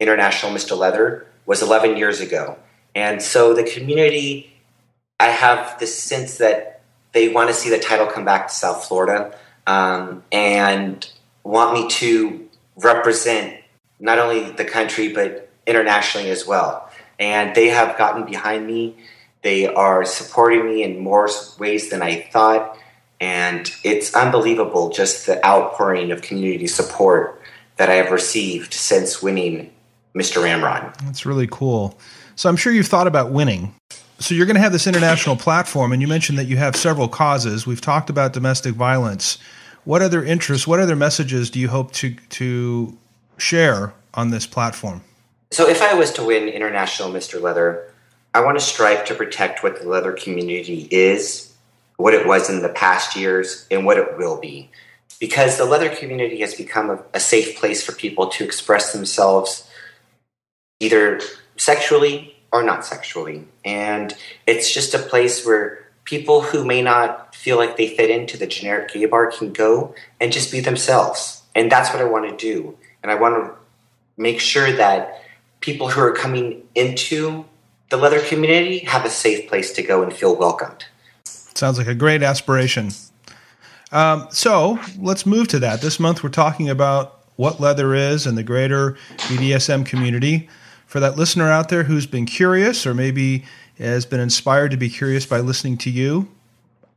International 0.00 0.52
Mr. 0.52 0.76
Leather 0.76 1.26
was 1.46 1.62
11 1.62 1.96
years 1.96 2.20
ago. 2.20 2.58
And 2.98 3.22
so 3.22 3.54
the 3.54 3.62
community, 3.62 4.52
I 5.20 5.26
have 5.26 5.78
this 5.78 5.96
sense 5.96 6.38
that 6.38 6.80
they 7.12 7.28
want 7.28 7.48
to 7.48 7.54
see 7.54 7.70
the 7.70 7.78
title 7.78 8.06
come 8.06 8.24
back 8.24 8.48
to 8.48 8.52
South 8.52 8.86
Florida 8.86 9.38
um, 9.68 10.24
and 10.32 11.08
want 11.44 11.74
me 11.74 11.88
to 11.90 12.48
represent 12.74 13.62
not 14.00 14.18
only 14.18 14.50
the 14.50 14.64
country 14.64 15.12
but 15.12 15.48
internationally 15.64 16.28
as 16.28 16.44
well. 16.44 16.90
And 17.20 17.54
they 17.54 17.68
have 17.68 17.96
gotten 17.96 18.24
behind 18.24 18.66
me. 18.66 18.96
They 19.42 19.72
are 19.72 20.04
supporting 20.04 20.66
me 20.66 20.82
in 20.82 20.98
more 20.98 21.30
ways 21.56 21.90
than 21.90 22.02
I 22.02 22.22
thought. 22.32 22.76
And 23.20 23.72
it's 23.84 24.12
unbelievable 24.16 24.90
just 24.90 25.24
the 25.26 25.44
outpouring 25.46 26.10
of 26.10 26.20
community 26.22 26.66
support 26.66 27.40
that 27.76 27.90
I 27.90 27.94
have 27.94 28.10
received 28.10 28.74
since 28.74 29.22
winning 29.22 29.70
Mr. 30.16 30.42
Ramrod. 30.42 30.96
That's 31.04 31.24
really 31.24 31.46
cool. 31.48 31.96
So 32.38 32.48
I'm 32.48 32.54
sure 32.54 32.72
you've 32.72 32.86
thought 32.86 33.08
about 33.08 33.32
winning. 33.32 33.74
So 34.20 34.32
you're 34.32 34.46
going 34.46 34.54
to 34.54 34.60
have 34.60 34.70
this 34.70 34.86
international 34.86 35.34
platform, 35.34 35.90
and 35.90 36.00
you 36.00 36.06
mentioned 36.06 36.38
that 36.38 36.44
you 36.44 36.56
have 36.56 36.76
several 36.76 37.08
causes. 37.08 37.66
We've 37.66 37.80
talked 37.80 38.10
about 38.10 38.32
domestic 38.32 38.76
violence. 38.76 39.38
What 39.82 40.02
other 40.02 40.24
interests, 40.24 40.64
what 40.64 40.78
other 40.78 40.94
messages 40.94 41.50
do 41.50 41.58
you 41.58 41.66
hope 41.66 41.90
to 41.94 42.14
to 42.14 42.96
share 43.38 43.92
on 44.14 44.30
this 44.30 44.46
platform? 44.46 45.02
So 45.50 45.68
if 45.68 45.82
I 45.82 45.94
was 45.94 46.12
to 46.12 46.24
win 46.24 46.48
International 46.48 47.10
Mr. 47.10 47.40
Leather, 47.40 47.92
I 48.32 48.44
want 48.44 48.56
to 48.56 48.64
strive 48.64 49.04
to 49.06 49.16
protect 49.16 49.64
what 49.64 49.80
the 49.80 49.88
leather 49.88 50.12
community 50.12 50.86
is, 50.92 51.52
what 51.96 52.14
it 52.14 52.24
was 52.24 52.48
in 52.48 52.62
the 52.62 52.68
past 52.68 53.16
years, 53.16 53.66
and 53.68 53.84
what 53.84 53.98
it 53.98 54.16
will 54.16 54.38
be. 54.38 54.70
Because 55.18 55.58
the 55.58 55.64
leather 55.64 55.88
community 55.88 56.38
has 56.42 56.54
become 56.54 56.88
a, 56.88 57.02
a 57.14 57.18
safe 57.18 57.58
place 57.58 57.84
for 57.84 57.90
people 57.90 58.28
to 58.28 58.44
express 58.44 58.92
themselves 58.92 59.68
either 60.80 61.20
sexually 61.58 62.34
or 62.52 62.62
not 62.62 62.84
sexually. 62.84 63.46
And 63.64 64.14
it's 64.46 64.72
just 64.72 64.94
a 64.94 64.98
place 64.98 65.44
where 65.44 65.86
people 66.04 66.40
who 66.40 66.64
may 66.64 66.80
not 66.80 67.34
feel 67.34 67.58
like 67.58 67.76
they 67.76 67.88
fit 67.88 68.10
into 68.10 68.38
the 68.38 68.46
generic 68.46 68.92
gay 68.92 69.04
bar 69.04 69.30
can 69.30 69.52
go 69.52 69.94
and 70.20 70.32
just 70.32 70.50
be 70.50 70.60
themselves. 70.60 71.42
And 71.54 71.70
that's 71.70 71.92
what 71.92 72.00
I 72.00 72.04
want 72.04 72.30
to 72.30 72.36
do. 72.36 72.76
And 73.02 73.12
I 73.12 73.16
want 73.16 73.34
to 73.34 73.54
make 74.16 74.40
sure 74.40 74.72
that 74.72 75.22
people 75.60 75.90
who 75.90 76.00
are 76.00 76.12
coming 76.12 76.66
into 76.74 77.44
the 77.90 77.96
leather 77.96 78.20
community 78.20 78.80
have 78.80 79.04
a 79.04 79.10
safe 79.10 79.48
place 79.48 79.72
to 79.72 79.82
go 79.82 80.02
and 80.02 80.12
feel 80.12 80.34
welcomed. 80.34 80.86
Sounds 81.24 81.78
like 81.78 81.86
a 81.86 81.94
great 81.94 82.22
aspiration. 82.22 82.90
Um, 83.90 84.28
so 84.30 84.78
let's 84.98 85.26
move 85.26 85.48
to 85.48 85.58
that. 85.60 85.80
This 85.80 85.98
month 85.98 86.22
we're 86.22 86.28
talking 86.30 86.68
about 86.68 87.24
what 87.36 87.60
leather 87.60 87.94
is 87.94 88.26
and 88.26 88.36
the 88.36 88.42
greater 88.42 88.92
BDSM 89.16 89.86
community 89.86 90.48
for 90.88 91.00
that 91.00 91.16
listener 91.16 91.50
out 91.50 91.68
there 91.68 91.84
who's 91.84 92.06
been 92.06 92.24
curious 92.24 92.86
or 92.86 92.94
maybe 92.94 93.44
has 93.78 94.06
been 94.06 94.20
inspired 94.20 94.70
to 94.70 94.76
be 94.78 94.88
curious 94.88 95.26
by 95.26 95.38
listening 95.38 95.76
to 95.76 95.90
you, 95.90 96.28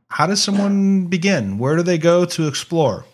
how 0.08 0.26
does 0.26 0.42
someone 0.42 1.06
begin? 1.06 1.58
Where 1.58 1.76
do 1.76 1.82
they 1.82 1.98
go 1.98 2.24
to 2.24 2.48
explore? 2.48 3.04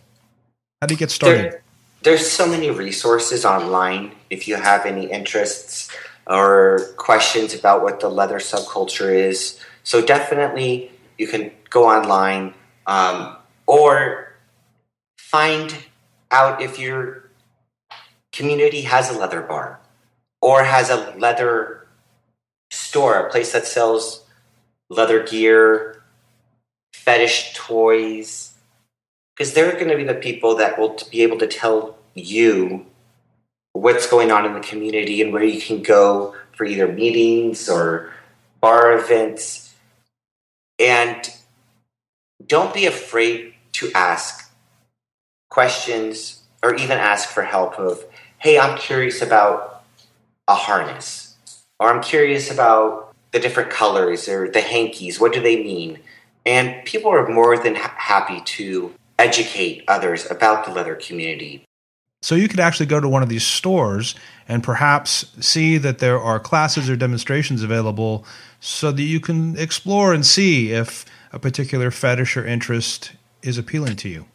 How 0.81 0.87
do 0.87 0.95
you 0.95 0.99
get 0.99 1.11
started? 1.11 1.43
There, 1.43 1.63
there's 2.03 2.31
so 2.31 2.47
many 2.47 2.71
resources 2.71 3.45
online 3.45 4.13
if 4.31 4.47
you 4.47 4.55
have 4.55 4.87
any 4.87 5.11
interests 5.11 5.91
or 6.29 6.93
questions 6.97 7.55
about 7.55 7.83
what 7.83 7.99
the 7.99 8.09
leather 8.09 8.39
subculture 8.39 9.13
is. 9.13 9.59
So 9.83 10.01
definitely 10.01 10.93
you 11.19 11.27
can 11.27 11.51
go 11.71 11.89
online 11.89 12.55
um, 12.87 13.37
or 13.67 14.33
find 15.17 15.77
out 16.31 16.63
if 16.63 16.79
your 16.79 17.31
community 18.31 18.83
has 18.83 19.11
a 19.11 19.19
leather 19.19 19.43
bar 19.43 19.81
or 20.41 20.65
has 20.65 20.91
a 20.91 21.15
leather 21.19 21.87
store, 22.71 23.15
a 23.15 23.31
place 23.31 23.53
that 23.53 23.67
sells 23.67 24.25
leather 24.89 25.23
gear, 25.23 26.03
fetish 26.93 27.55
toys, 27.55 28.55
because 29.35 29.55
they're 29.55 29.73
going 29.73 29.89
to 29.89 29.97
be 29.97 30.05
the 30.05 30.15
people 30.15 30.57
that 30.57 30.79
will 30.79 30.99
be 31.11 31.23
able 31.23 31.39
to 31.39 31.47
tell 31.47 31.99
you 32.15 32.87
what's 33.73 34.09
going 34.09 34.31
on 34.31 34.45
in 34.45 34.55
the 34.55 34.61
community 34.61 35.23
and 35.23 35.33
where 35.33 35.45
you 35.45 35.61
can 35.61 35.83
go 35.83 36.35
for 36.57 36.65
either 36.65 36.91
meetings 36.91 37.69
or 37.69 38.13
bar 38.61 38.93
events. 38.99 39.75
And 40.79 41.31
don't 42.45 42.75
be 42.75 42.87
afraid 42.87 43.55
to 43.75 43.91
ask 43.95 44.51
questions 45.51 46.43
or 46.63 46.75
even 46.75 46.99
ask 46.99 47.29
for 47.29 47.43
help 47.43 47.79
of, 47.79 48.05
hey, 48.39 48.59
I'm 48.59 48.77
curious 48.77 49.23
about 49.23 49.78
a 50.49 50.55
harness, 50.55 51.37
or 51.79 51.93
I'm 51.93 52.03
curious 52.03 52.51
about 52.51 53.15
the 53.33 53.39
different 53.39 53.71
colors 53.71 54.29
or 54.29 54.51
the 54.51 54.61
hankies. 54.61 55.21
What 55.21 55.33
do 55.33 55.41
they 55.41 55.63
mean? 55.63 56.01
And 56.47 56.85
people 56.85 57.11
are 57.11 57.29
more 57.29 57.59
than 57.59 57.75
ha- 57.75 57.95
happy 57.97 58.41
to 58.41 58.93
educate 59.19 59.85
others 59.87 60.29
about 60.31 60.65
the 60.65 60.73
leather 60.73 60.95
community. 60.95 61.65
So 62.23 62.35
you 62.35 62.49
could 62.49 62.61
actually 62.61 62.87
go 62.87 62.99
to 62.99 63.09
one 63.09 63.23
of 63.23 63.29
these 63.29 63.47
stores 63.47 64.15
and 64.49 64.63
perhaps 64.65 65.27
see 65.41 65.79
that 65.79 65.99
there 65.99 66.19
are 66.19 66.41
classes 66.41 66.91
or 66.91 66.97
demonstrations 66.97 67.63
available 67.63 68.25
so 68.61 68.91
that 68.91 69.03
you 69.03 69.21
can 69.21 69.57
explore 69.57 70.13
and 70.13 70.27
see 70.27 70.73
if 70.73 71.05
a 71.33 71.39
particular 71.39 71.91
fetish 71.91 72.37
or 72.37 72.45
interest 72.45 73.13
is 73.43 73.59
appealing 73.59 73.97
to 73.97 74.09
you. 74.09 74.27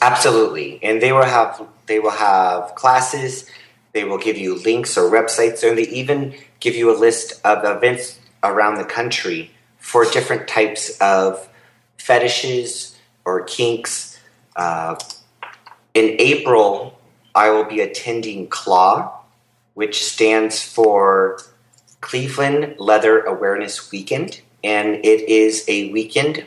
Absolutely. 0.00 0.82
And 0.82 1.00
they 1.00 1.12
will 1.12 1.24
have 1.24 1.66
they 1.86 1.98
will 1.98 2.10
have 2.10 2.74
classes, 2.74 3.46
they 3.92 4.04
will 4.04 4.18
give 4.18 4.38
you 4.38 4.56
links 4.56 4.96
or 4.96 5.10
websites 5.10 5.66
and 5.66 5.78
they 5.78 5.88
even 5.88 6.34
give 6.60 6.74
you 6.74 6.94
a 6.94 6.96
list 6.96 7.40
of 7.44 7.64
events 7.64 8.18
around 8.42 8.76
the 8.76 8.84
country 8.84 9.50
for 9.78 10.04
different 10.04 10.46
types 10.46 10.96
of 11.00 11.48
fetishes 11.98 12.96
or 13.24 13.42
kinks. 13.42 14.18
Uh, 14.56 14.96
in 15.94 16.16
April, 16.18 16.98
I 17.34 17.50
will 17.50 17.64
be 17.64 17.80
attending 17.80 18.48
CLAW, 18.48 19.12
which 19.74 20.04
stands 20.04 20.62
for 20.62 21.40
Cleveland 22.00 22.76
Leather 22.78 23.20
Awareness 23.20 23.90
Weekend, 23.90 24.40
and 24.62 24.96
it 25.04 25.28
is 25.28 25.64
a 25.68 25.92
weekend 25.92 26.46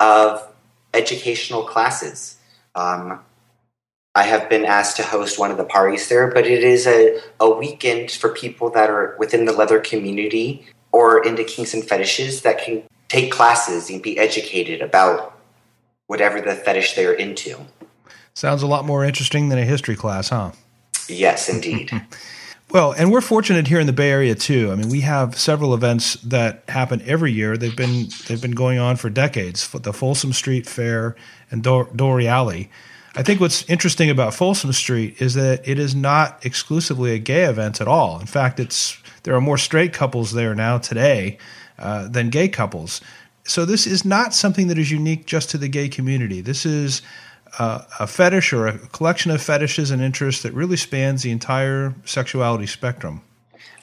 of 0.00 0.46
educational 0.92 1.64
classes. 1.64 2.36
Um, 2.74 3.20
I 4.14 4.22
have 4.22 4.48
been 4.48 4.64
asked 4.64 4.96
to 4.98 5.02
host 5.02 5.38
one 5.38 5.50
of 5.50 5.56
the 5.56 5.64
parties 5.64 6.08
there, 6.08 6.28
but 6.28 6.46
it 6.46 6.62
is 6.62 6.86
a, 6.86 7.20
a 7.40 7.50
weekend 7.50 8.12
for 8.12 8.28
people 8.28 8.70
that 8.70 8.88
are 8.88 9.16
within 9.18 9.44
the 9.44 9.52
leather 9.52 9.80
community 9.80 10.64
or 10.92 11.24
into 11.24 11.42
kinks 11.42 11.74
and 11.74 11.84
fetishes 11.84 12.42
that 12.42 12.62
can 12.64 12.84
take 13.08 13.32
classes 13.32 13.90
and 13.90 14.02
be 14.02 14.16
educated 14.16 14.80
about 14.80 15.36
whatever 16.06 16.40
the 16.40 16.54
fetish 16.54 16.94
they're 16.94 17.12
into. 17.12 17.58
Sounds 18.34 18.62
a 18.62 18.68
lot 18.68 18.84
more 18.84 19.04
interesting 19.04 19.48
than 19.48 19.58
a 19.58 19.64
history 19.64 19.96
class, 19.96 20.28
huh? 20.28 20.52
Yes, 21.08 21.48
indeed. 21.48 21.90
well, 22.70 22.92
and 22.92 23.10
we're 23.10 23.20
fortunate 23.20 23.66
here 23.66 23.80
in 23.80 23.86
the 23.88 23.92
Bay 23.92 24.10
Area 24.10 24.36
too. 24.36 24.70
I 24.70 24.76
mean, 24.76 24.90
we 24.90 25.00
have 25.00 25.36
several 25.36 25.74
events 25.74 26.14
that 26.22 26.62
happen 26.68 27.02
every 27.04 27.32
year. 27.32 27.56
They've 27.56 27.76
been 27.76 28.08
they've 28.28 28.40
been 28.40 28.52
going 28.52 28.78
on 28.78 28.94
for 28.94 29.10
decades. 29.10 29.68
The 29.68 29.92
Folsom 29.92 30.32
Street 30.32 30.66
Fair 30.66 31.16
and 31.50 31.64
Dor- 31.64 31.90
Dore 31.94 32.20
Alley. 32.20 32.70
I 33.16 33.22
think 33.22 33.40
what's 33.40 33.68
interesting 33.70 34.10
about 34.10 34.34
Folsom 34.34 34.72
Street 34.72 35.22
is 35.22 35.34
that 35.34 35.66
it 35.68 35.78
is 35.78 35.94
not 35.94 36.44
exclusively 36.44 37.14
a 37.14 37.18
gay 37.18 37.44
event 37.44 37.80
at 37.80 37.86
all. 37.86 38.18
In 38.18 38.26
fact, 38.26 38.58
it's 38.58 38.98
there 39.22 39.34
are 39.34 39.40
more 39.40 39.58
straight 39.58 39.92
couples 39.92 40.32
there 40.32 40.54
now 40.54 40.78
today 40.78 41.38
uh, 41.78 42.08
than 42.08 42.28
gay 42.30 42.48
couples. 42.48 43.00
So 43.44 43.64
this 43.64 43.86
is 43.86 44.04
not 44.04 44.34
something 44.34 44.66
that 44.68 44.78
is 44.78 44.90
unique 44.90 45.26
just 45.26 45.50
to 45.50 45.58
the 45.58 45.68
gay 45.68 45.88
community. 45.88 46.40
This 46.40 46.66
is 46.66 47.02
uh, 47.58 47.82
a 48.00 48.06
fetish 48.06 48.52
or 48.52 48.66
a 48.66 48.78
collection 48.78 49.30
of 49.30 49.40
fetishes 49.40 49.90
and 49.90 50.02
interests 50.02 50.42
that 50.42 50.52
really 50.52 50.76
spans 50.76 51.22
the 51.22 51.30
entire 51.30 51.94
sexuality 52.04 52.66
spectrum. 52.66 53.22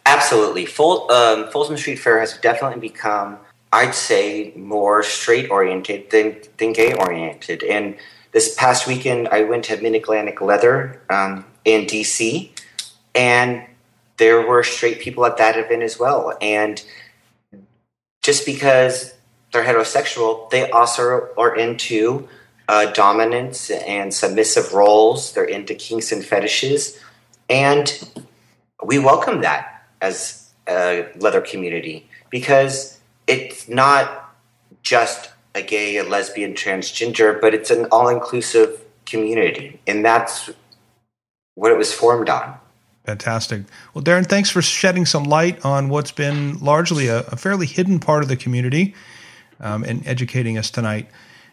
Absolutely. 0.06 0.66
Full, 0.66 1.10
um, 1.12 1.50
Folsom 1.52 1.78
Street 1.78 1.98
Fair 2.00 2.20
has 2.20 2.38
definitely 2.40 2.80
become, 2.80 3.38
I'd 3.72 3.96
say, 3.96 4.52
more 4.56 5.04
straight 5.04 5.50
oriented 5.50 6.10
than, 6.10 6.38
than 6.58 6.74
gay 6.74 6.94
oriented. 6.96 7.64
And 7.64 7.96
this 8.32 8.56
past 8.56 8.88
weekend, 8.88 9.28
I 9.28 9.44
went 9.44 9.66
to 9.66 9.82
Mid 9.82 9.96
Atlantic 9.96 10.42
Leather 10.42 11.02
um, 11.10 11.46
in 11.66 11.86
DC, 11.86 12.50
and 13.14 13.64
there 14.18 14.46
were 14.46 14.64
straight 14.64 15.00
people 15.00 15.26
at 15.26 15.38
that 15.38 15.58
event 15.58 15.84
as 15.84 16.00
well. 16.00 16.38
And 16.42 16.84
just 18.22 18.46
because 18.46 19.14
they're 19.52 19.64
heterosexual, 19.64 20.50
they 20.50 20.70
also 20.70 21.30
are 21.38 21.56
into 21.56 22.28
uh, 22.70 22.92
dominance 22.92 23.70
and 23.70 24.14
submissive 24.14 24.74
roles. 24.74 25.34
They're 25.34 25.44
into 25.44 25.76
kinks 25.76 26.12
and 26.12 26.24
fetishes, 26.24 27.00
and 27.50 28.24
we 28.84 28.98
welcome 28.98 29.42
that 29.42 29.86
as 30.02 30.50
a 30.70 31.08
leather 31.18 31.42
community 31.42 32.08
because 32.30 33.00
it's 33.28 33.68
not 33.68 34.34
just 34.84 35.31
a 35.56 35.62
gay, 35.62 35.98
a 35.98 36.04
lesbian, 36.04 36.54
transgender, 36.54 37.40
but 37.40 37.54
it's 37.54 37.70
an 37.72 37.86
all-inclusive 37.92 38.82
community, 39.06 39.80
and 39.88 40.06
that's 40.06 40.50
what 41.56 41.72
it 41.72 41.78
was 41.78 41.94
formed 41.94 42.30
on. 42.30 42.56
Fantastic. 43.06 43.64
Well, 43.94 44.04
Darren, 44.04 44.28
thanks 44.28 44.50
for 44.50 44.62
shedding 44.62 45.06
some 45.06 45.24
light 45.24 45.66
on 45.66 45.90
what's 45.90 46.12
been 46.12 46.60
largely 46.60 47.08
a, 47.08 47.20
a 47.20 47.36
fairly 47.36 47.66
hidden 47.66 48.00
part 48.00 48.22
of 48.24 48.30
the 48.30 48.38
community 48.38 48.94
um, 49.60 49.84
and 49.84 50.06
educating 50.08 50.58
us 50.58 50.70
tonight. 50.70 51.10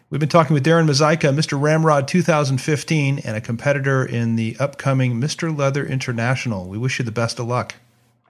We've 0.09 0.19
been 0.19 0.29
talking 0.29 0.53
with 0.53 0.65
Darren 0.65 0.87
Mazeika, 0.87 1.33
Mr. 1.35 1.59
Ramrod 1.59 2.07
2015, 2.07 3.19
and 3.19 3.37
a 3.37 3.41
competitor 3.41 4.03
in 4.03 4.35
the 4.35 4.55
upcoming 4.59 5.21
Mr. 5.21 5.55
Leather 5.55 5.85
International. 5.85 6.67
We 6.67 6.77
wish 6.77 6.97
you 6.97 7.05
the 7.05 7.11
best 7.11 7.39
of 7.39 7.47
luck. 7.47 7.75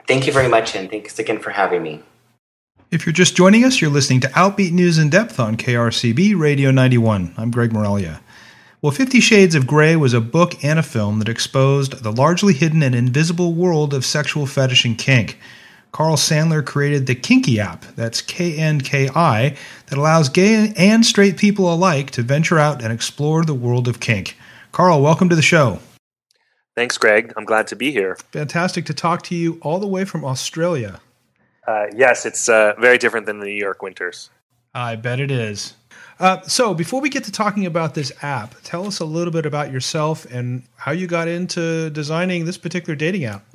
Thank 0.07 0.27
you 0.27 0.33
very 0.33 0.49
much, 0.49 0.75
and 0.75 0.89
thanks 0.89 1.19
again 1.19 1.39
for 1.39 1.51
having 1.51 1.83
me. 1.83 2.03
If 2.91 3.05
you're 3.05 3.13
just 3.13 3.37
joining 3.37 3.65
us, 3.65 3.79
you're 3.79 3.91
listening 3.91 4.19
to 4.21 4.29
Outbeat 4.29 4.71
News 4.71 4.97
in 4.97 5.11
Depth 5.11 5.39
on 5.39 5.57
KRCB 5.57 6.35
Radio 6.35 6.71
91. 6.71 7.35
I'm 7.37 7.51
Greg 7.51 7.71
Morelia. 7.71 8.19
Well, 8.81 8.91
Fifty 8.91 9.19
Shades 9.19 9.53
of 9.53 9.67
Grey 9.67 9.95
was 9.95 10.15
a 10.15 10.19
book 10.19 10.63
and 10.63 10.79
a 10.79 10.83
film 10.83 11.19
that 11.19 11.29
exposed 11.29 12.01
the 12.01 12.11
largely 12.11 12.51
hidden 12.51 12.81
and 12.81 12.95
invisible 12.95 13.53
world 13.53 13.93
of 13.93 14.03
sexual 14.03 14.47
fetish 14.47 14.85
and 14.85 14.97
kink. 14.97 15.37
Carl 15.91 16.15
Sandler 16.15 16.65
created 16.65 17.05
the 17.05 17.13
Kinky 17.13 17.59
app, 17.59 17.83
that's 17.95 18.23
K 18.23 18.57
N 18.57 18.81
K 18.81 19.07
I, 19.13 19.55
that 19.85 19.99
allows 19.99 20.27
gay 20.27 20.73
and 20.75 21.05
straight 21.05 21.37
people 21.37 21.71
alike 21.71 22.09
to 22.11 22.23
venture 22.23 22.57
out 22.57 22.81
and 22.81 22.91
explore 22.91 23.45
the 23.45 23.53
world 23.53 23.87
of 23.87 23.99
kink. 23.99 24.35
Carl, 24.71 25.03
welcome 25.03 25.29
to 25.29 25.35
the 25.35 25.43
show. 25.43 25.77
Thanks, 26.75 26.97
Greg. 26.97 27.33
I'm 27.37 27.45
glad 27.45 27.67
to 27.67 27.75
be 27.75 27.91
here. 27.91 28.15
Fantastic 28.31 28.85
to 28.85 28.95
talk 28.95 29.21
to 29.23 29.35
you 29.35 29.59
all 29.61 29.77
the 29.77 29.85
way 29.85 30.05
from 30.05 30.25
Australia. 30.25 30.99
Uh, 31.69 31.85
yes, 31.95 32.25
it's 32.25 32.49
uh, 32.49 32.73
very 32.79 32.97
different 32.97 33.27
than 33.27 33.37
the 33.37 33.45
New 33.45 33.51
York 33.51 33.83
winters. 33.83 34.31
I 34.73 34.95
bet 34.95 35.19
it 35.19 35.29
is. 35.29 35.75
Uh, 36.19 36.41
so, 36.41 36.73
before 36.73 36.99
we 36.99 37.09
get 37.09 37.25
to 37.25 37.31
talking 37.31 37.67
about 37.67 37.93
this 37.93 38.11
app, 38.23 38.55
tell 38.63 38.87
us 38.87 38.99
a 38.99 39.05
little 39.05 39.31
bit 39.31 39.45
about 39.45 39.71
yourself 39.71 40.25
and 40.31 40.63
how 40.77 40.91
you 40.91 41.05
got 41.05 41.27
into 41.27 41.91
designing 41.91 42.45
this 42.45 42.57
particular 42.57 42.95
dating 42.95 43.25
app. 43.25 43.45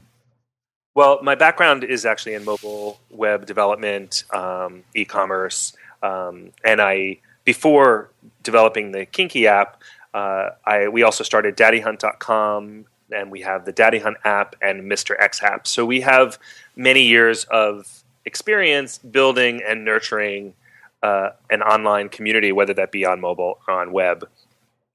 Well, 0.95 1.19
my 1.25 1.35
background 1.35 1.83
is 1.83 2.07
actually 2.07 2.35
in 2.35 2.45
mobile 2.45 3.01
web 3.11 3.47
development, 3.47 4.23
um, 4.33 4.85
e-commerce, 4.95 5.73
um, 6.01 6.53
and 6.65 6.81
I 6.81 7.19
before 7.45 8.11
developing 8.45 8.93
the 8.93 9.07
Kinky 9.07 9.49
app, 9.49 9.83
uh, 10.15 10.51
I 10.65 10.87
we 10.87 11.03
also 11.03 11.25
started 11.25 11.57
DaddyHunt.com, 11.57 12.85
and 13.11 13.31
we 13.33 13.41
have 13.41 13.65
the 13.65 13.73
Daddy 13.73 13.99
Hunt 13.99 14.19
app 14.23 14.55
and 14.63 14.89
Mr. 14.89 15.17
X 15.19 15.43
app. 15.43 15.67
So 15.67 15.85
we 15.85 16.03
have 16.03 16.39
many 16.77 17.03
years 17.03 17.43
of 17.51 18.04
experience 18.25 18.99
building 18.99 19.63
and 19.67 19.85
nurturing 19.85 20.55
uh, 21.03 21.31
an 21.51 21.63
online 21.63 22.09
community, 22.09 22.53
whether 22.53 22.75
that 22.75 22.91
be 22.91 23.05
on 23.05 23.21
mobile 23.21 23.59
or 23.69 23.81
on 23.81 23.93
web. 23.93 24.29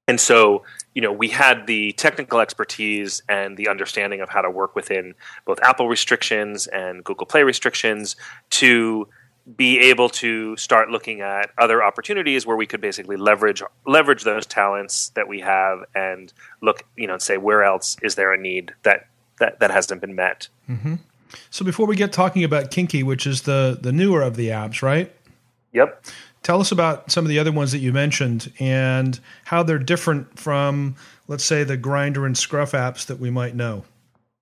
And 0.08 0.20
so, 0.20 0.64
you 0.92 1.02
know, 1.02 1.12
we 1.12 1.28
had 1.28 1.68
the 1.68 1.92
technical 1.92 2.40
expertise 2.40 3.22
and 3.28 3.56
the 3.56 3.68
understanding 3.68 4.20
of 4.20 4.28
how 4.28 4.42
to 4.42 4.50
work 4.50 4.74
within 4.74 5.14
both 5.44 5.60
Apple 5.62 5.88
restrictions 5.88 6.66
and 6.66 7.04
Google 7.04 7.26
Play 7.26 7.44
restrictions 7.44 8.16
to 8.50 9.06
be 9.56 9.78
able 9.78 10.08
to 10.08 10.56
start 10.56 10.90
looking 10.90 11.20
at 11.20 11.50
other 11.58 11.82
opportunities 11.82 12.44
where 12.44 12.56
we 12.56 12.66
could 12.66 12.80
basically 12.80 13.16
leverage 13.16 13.62
leverage 13.86 14.24
those 14.24 14.46
talents 14.46 15.10
that 15.10 15.28
we 15.28 15.40
have 15.40 15.84
and 15.94 16.32
look, 16.60 16.84
you 16.96 17.06
know, 17.06 17.14
and 17.14 17.22
say 17.22 17.36
where 17.36 17.62
else 17.62 17.96
is 18.02 18.16
there 18.16 18.32
a 18.32 18.38
need 18.38 18.74
that 18.82 19.06
that, 19.38 19.60
that 19.60 19.70
hasn't 19.70 20.00
been 20.00 20.14
met. 20.14 20.48
Mm-hmm. 20.68 20.96
So 21.50 21.64
before 21.64 21.86
we 21.86 21.96
get 21.96 22.12
talking 22.12 22.44
about 22.44 22.70
Kinky, 22.70 23.02
which 23.02 23.26
is 23.26 23.42
the 23.42 23.78
the 23.80 23.92
newer 23.92 24.22
of 24.22 24.36
the 24.36 24.48
apps, 24.48 24.82
right? 24.82 25.12
Yep. 25.72 26.04
Tell 26.42 26.60
us 26.60 26.72
about 26.72 27.10
some 27.10 27.24
of 27.24 27.28
the 27.28 27.38
other 27.38 27.52
ones 27.52 27.72
that 27.72 27.78
you 27.78 27.92
mentioned 27.92 28.52
and 28.58 29.20
how 29.44 29.62
they're 29.62 29.78
different 29.78 30.38
from, 30.38 30.96
let's 31.28 31.44
say, 31.44 31.64
the 31.64 31.76
Grindr 31.76 32.24
and 32.24 32.36
Scruff 32.36 32.72
apps 32.72 33.04
that 33.06 33.18
we 33.18 33.30
might 33.30 33.54
know. 33.54 33.84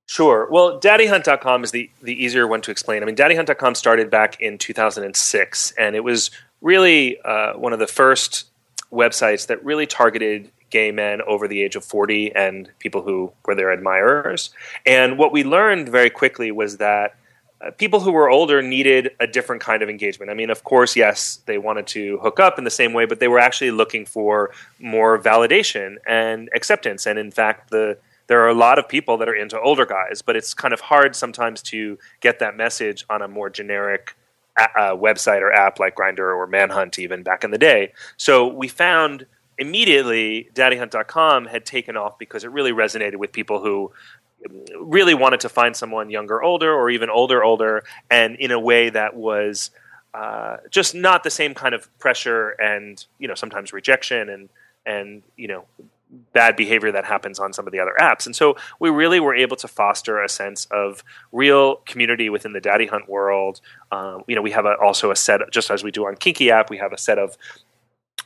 Sure. 0.07 0.49
Well, 0.51 0.81
daddyhunt.com 0.81 1.65
is 1.65 1.73
the, 1.73 1.91
the 2.01 2.15
easier 2.25 2.47
one 2.47 2.63
to 2.63 2.71
explain. 2.71 3.03
I 3.03 3.07
mean, 3.07 3.17
daddyhunt.com 3.17 3.75
started 3.75 4.11
back 4.11 4.41
in 4.41 4.57
2006, 4.59 5.73
and 5.73 5.97
it 5.97 6.05
was 6.05 6.31
really 6.63 7.21
uh, 7.23 7.55
one 7.55 7.73
of 7.73 7.79
the 7.79 7.87
first 7.87 8.47
websites 8.91 9.49
that 9.49 9.63
really 9.65 9.87
targeted 9.87 10.51
gay 10.71 10.91
men 10.91 11.23
over 11.23 11.49
the 11.49 11.63
age 11.63 11.77
of 11.77 11.85
40 11.85 12.35
and 12.35 12.71
people 12.79 13.03
who 13.03 13.33
were 13.45 13.55
their 13.55 13.71
admirers. 13.71 14.51
And 14.85 15.19
what 15.19 15.33
we 15.33 15.45
learned 15.45 15.89
very 15.89 16.11
quickly 16.11 16.51
was 16.51 16.77
that 16.79 17.17
uh, 17.61 17.71
people 17.73 18.01
who 18.01 18.13
were 18.13 18.31
older 18.31 18.63
needed 18.63 19.11
a 19.19 19.27
different 19.27 19.61
kind 19.61 19.83
of 19.83 19.89
engagement. 19.89 20.31
I 20.31 20.35
mean, 20.35 20.51
of 20.51 20.63
course, 20.65 20.95
yes, 20.95 21.41
they 21.47 21.59
wanted 21.59 21.87
to 21.89 22.19
hook 22.19 22.39
up 22.39 22.59
in 22.59 22.65
the 22.65 22.71
same 22.71 22.93
way, 22.93 23.05
but 23.05 23.19
they 23.19 23.29
were 23.29 23.41
actually 23.41 23.73
looking 23.73 24.07
for 24.07 24.53
more 24.79 25.19
validation 25.19 25.97
and 26.07 26.49
acceptance. 26.55 27.07
And 27.07 27.19
in 27.19 27.31
fact, 27.31 27.71
the 27.71 27.99
there 28.29 28.45
are 28.45 28.49
a 28.49 28.55
lot 28.55 28.79
of 28.79 28.87
people 28.87 29.17
that 29.17 29.29
are 29.29 29.35
into 29.35 29.59
older 29.59 29.87
guys, 29.87 30.21
but 30.21 30.37
it's 30.37 30.53
kind 30.53 30.75
of 30.75 30.81
hard 30.81 31.17
sometimes 31.17 31.63
to 31.63 31.99
get 32.21 32.39
that 32.41 32.57
message 32.57 33.05
on 33.09 33.23
a 33.23 33.29
more 33.29 33.49
generic 33.49 34.15
a, 34.59 34.65
a 34.77 34.97
website 34.97 35.41
or 35.41 35.53
app 35.53 35.81
like 35.81 35.97
Grindr 35.97 36.37
or 36.37 36.47
Manhunt 36.47 36.99
even 36.99 37.23
back 37.23 37.43
in 37.43 37.51
the 37.51 37.59
day. 37.59 37.93
So 38.17 38.47
we 38.47 38.69
found 38.69 39.27
immediately 39.59 40.49
daddyhunt.com 40.55 41.47
had 41.47 41.67
taken 41.67 41.97
off 41.97 42.19
because 42.19 42.45
it 42.45 42.51
really 42.51 42.73
resonated 42.73 43.17
with 43.17 43.33
people 43.33 43.61
who 43.61 43.93
really 44.81 45.15
wanted 45.15 45.41
to 45.41 45.49
find 45.49 45.77
someone 45.77 46.11
younger 46.11 46.43
older 46.43 46.73
or 46.73 46.91
even 46.91 47.11
older 47.11 47.43
older 47.43 47.83
and 48.11 48.37
in 48.37 48.53
a 48.53 48.59
way 48.59 48.89
that 48.89 49.17
was 49.17 49.71
uh, 50.15 50.59
just 50.71 50.95
not 50.95 51.25
the 51.25 51.31
same 51.31 51.55
kind 51.55 51.75
of 51.75 51.97
pressure 51.99 52.51
and 52.51 53.07
you 53.19 53.27
know 53.27 53.35
sometimes 53.35 53.73
rejection 53.73 54.29
and 54.29 54.49
and 54.87 55.23
you 55.37 55.49
know 55.49 55.65
bad 56.33 56.57
behavior 56.57 56.91
that 56.93 57.05
happens 57.05 57.39
on 57.39 57.53
some 57.53 57.67
of 57.67 57.73
the 57.73 57.79
other 57.79 57.93
apps. 58.01 58.27
And 58.27 58.35
so 58.35 58.57
we 58.81 58.89
really 58.89 59.21
were 59.21 59.35
able 59.35 59.57
to 59.57 59.69
foster 59.69 60.23
a 60.23 60.29
sense 60.29 60.67
of 60.71 61.05
real 61.33 61.77
community 61.87 62.31
within 62.31 62.53
the 62.53 62.61
Daddy 62.61 62.87
Hunt 62.87 63.09
world. 63.09 63.61
Um, 63.93 64.25
you 64.27 64.35
know, 64.35 64.43
we 64.43 64.51
have 64.53 64.65
a, 64.65 64.75
also 64.79 65.11
a 65.11 65.17
set, 65.17 65.41
just 65.53 65.71
as 65.71 65.85
we 65.85 65.91
do 65.91 66.07
on 66.07 66.17
Kinky 66.17 66.51
app, 66.51 66.71
we 66.71 66.79
have 66.79 66.93
a 66.93 66.99
set 66.99 67.19
of 67.19 67.37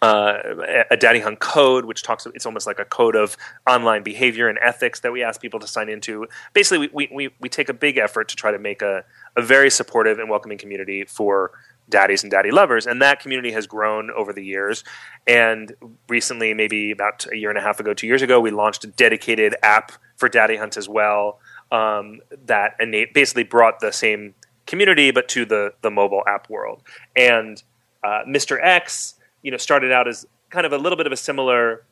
uh, 0.03 0.85
a 0.91 0.97
Daddy 0.97 1.21
Hunt 1.21 1.39
code, 1.39 1.85
which 1.85 2.03
talks. 2.03 2.27
It's 2.35 2.45
almost 2.45 2.67
like 2.67 2.81
a 2.81 2.85
code 2.85 3.15
of 3.15 3.37
online 3.69 4.03
behavior 4.03 4.49
and 4.49 4.59
ethics 4.61 5.01
that 5.01 5.13
we 5.13 5.23
ask 5.23 5.41
people 5.41 5.61
to 5.61 5.67
sign 5.67 5.89
into. 5.89 6.27
Basically, 6.53 6.91
we 6.93 7.09
we, 7.13 7.31
we 7.41 7.49
take 7.49 7.69
a 7.69 7.75
big 7.75 7.99
effort 7.99 8.29
to 8.29 8.37
try 8.37 8.51
to 8.51 8.59
make 8.59 8.83
a, 8.83 9.05
a 9.37 9.43
very 9.43 9.71
supportive 9.71 10.19
and 10.19 10.29
welcoming 10.29 10.59
community 10.59 11.05
for 11.05 11.53
daddies 11.89 12.25
and 12.25 12.33
daddy 12.33 12.51
lovers. 12.51 12.87
And 12.87 13.01
that 13.01 13.21
community 13.21 13.53
has 13.53 13.67
grown 13.69 14.11
over 14.11 14.33
the 14.33 14.45
years. 14.45 14.83
And 15.27 15.73
recently, 16.09 16.53
maybe 16.53 16.91
about 16.91 17.27
a 17.33 17.37
year 17.37 17.51
and 17.51 17.59
a 17.59 17.63
half 17.63 17.79
ago, 17.79 17.95
two 17.95 18.09
years 18.09 18.23
ago, 18.23 18.41
we 18.41 18.51
launched 18.51 18.83
a 18.83 18.89
dedicated 18.89 19.55
app 19.63 19.93
for 20.17 20.29
Daddy 20.29 20.57
Hunt 20.57 20.77
as 20.77 20.89
well 20.89 21.39
um, 21.71 22.21
that 22.47 22.75
innate, 22.81 23.15
basically 23.15 23.45
brought 23.45 23.79
the 23.81 23.93
same 23.93 24.35
community 24.67 25.11
but 25.13 25.29
to 25.29 25.45
the, 25.45 25.75
the 25.83 25.91
mobile 25.91 26.23
app 26.27 26.51
world. 26.51 26.83
And 27.15 27.63
uh, 28.03 28.23
Mr. 28.27 28.59
X, 28.61 29.15
you 29.43 29.51
know, 29.51 29.57
started 29.57 29.93
out 29.93 30.09
as 30.09 30.27
kind 30.51 30.67
of 30.67 30.73
a 30.73 30.79
little 30.79 30.97
bit 30.97 31.07
of 31.07 31.13
a 31.13 31.17
similar, 31.17 31.85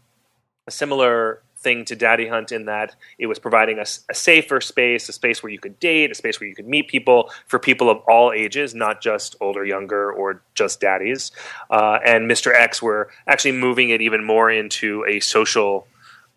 a 0.67 0.71
similar 0.71 1.43
thing 1.61 1.85
to 1.85 1.95
Daddy 1.95 2.27
Hunt 2.27 2.53
in 2.53 2.65
that 2.67 2.97
it 3.19 3.27
was 3.27 3.39
providing 3.39 3.79
a, 3.79 3.83
a, 3.83 4.15
safer 4.15 4.61
space, 4.61 5.09
a 5.09 5.13
space 5.13 5.43
where 5.43 5.53
you 5.53 5.59
could 5.59 5.79
date, 5.79 6.11
a 6.11 6.15
space 6.15 6.41
where 6.41 6.49
you 6.49 6.55
could 6.55 6.67
meet 6.67 6.89
people 6.89 7.31
for 7.47 7.59
people 7.59 7.91
of 7.91 7.99
all 8.09 8.33
ages, 8.33 8.75
not 8.75 9.03
just 9.03 9.37
older, 9.41 9.65
younger, 9.65 10.11
or 10.11 10.43
just 10.55 10.81
daddies. 10.81 11.33
Uh, 11.69 11.99
and 12.05 12.31
Mr. 12.31 12.55
X, 12.55 12.81
we're 12.81 13.09
actually 13.27 13.53
moving 13.53 13.91
it 13.91 14.01
even 14.01 14.25
more 14.25 14.51
into 14.51 15.05
a 15.07 15.21
social 15.21 15.87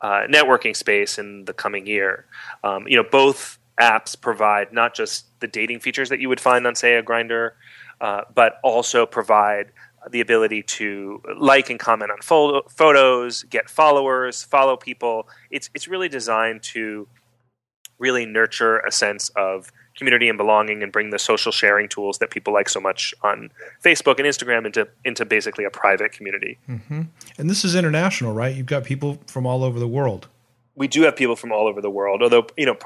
uh, 0.02 0.28
networking 0.30 0.76
space 0.76 1.18
in 1.18 1.46
the 1.46 1.54
coming 1.54 1.88
year. 1.88 2.26
Um, 2.64 2.86
you 2.88 2.98
know, 2.98 3.08
both 3.10 3.58
apps 3.80 4.20
provide 4.20 4.74
not 4.74 4.94
just 4.94 5.26
the 5.40 5.48
dating 5.48 5.80
features 5.80 6.10
that 6.10 6.20
you 6.20 6.28
would 6.28 6.42
find 6.42 6.68
on, 6.68 6.76
say, 6.76 6.96
a 6.96 7.04
Grindr, 7.04 7.52
uh, 8.02 8.22
but 8.36 8.60
also 8.64 9.06
provide 9.06 9.72
the 10.10 10.22
ability 10.22 10.64
to 10.64 11.22
like 11.38 11.70
and 11.70 11.80
comment 11.80 12.12
on 12.12 12.18
photo- 12.22 12.68
photos, 12.70 13.44
get 13.44 13.70
followers, 13.70 14.44
follow 14.44 14.76
people. 14.76 15.28
It's 15.50 15.70
it's 15.74 15.88
really 15.88 16.10
designed 16.10 16.64
to 16.64 17.08
really 18.00 18.26
nurture 18.26 18.80
a 18.80 18.92
sense 18.92 19.30
of 19.36 19.72
community 19.98 20.28
and 20.28 20.38
belonging 20.38 20.82
and 20.82 20.92
bring 20.92 21.12
the 21.12 21.20
social 21.20 21.52
sharing 21.52 21.88
tools 21.88 22.18
that 22.18 22.32
people 22.32 22.52
like 22.52 22.68
so 22.68 22.80
much 22.80 23.14
on 23.22 23.50
Facebook 23.84 24.18
and 24.18 24.28
Instagram 24.28 24.66
into 24.66 24.88
into 25.06 25.26
basically 25.26 25.64
a 25.64 25.70
private 25.70 26.12
community. 26.12 26.58
Mm-hmm. 26.70 27.04
And 27.38 27.50
this 27.50 27.64
is 27.64 27.76
international, 27.76 28.34
right? 28.34 28.56
You've 28.56 28.66
got 28.66 28.84
people 28.84 29.20
from 29.28 29.46
all 29.46 29.64
over 29.64 29.80
the 29.80 29.88
world. 29.88 30.28
We 30.76 30.88
do 30.88 31.04
have 31.04 31.16
people 31.16 31.36
from 31.36 31.52
all 31.52 31.68
over 31.68 31.82
the 31.82 31.90
world, 31.90 32.24
although 32.24 32.48
you 32.58 32.66
know 32.66 32.78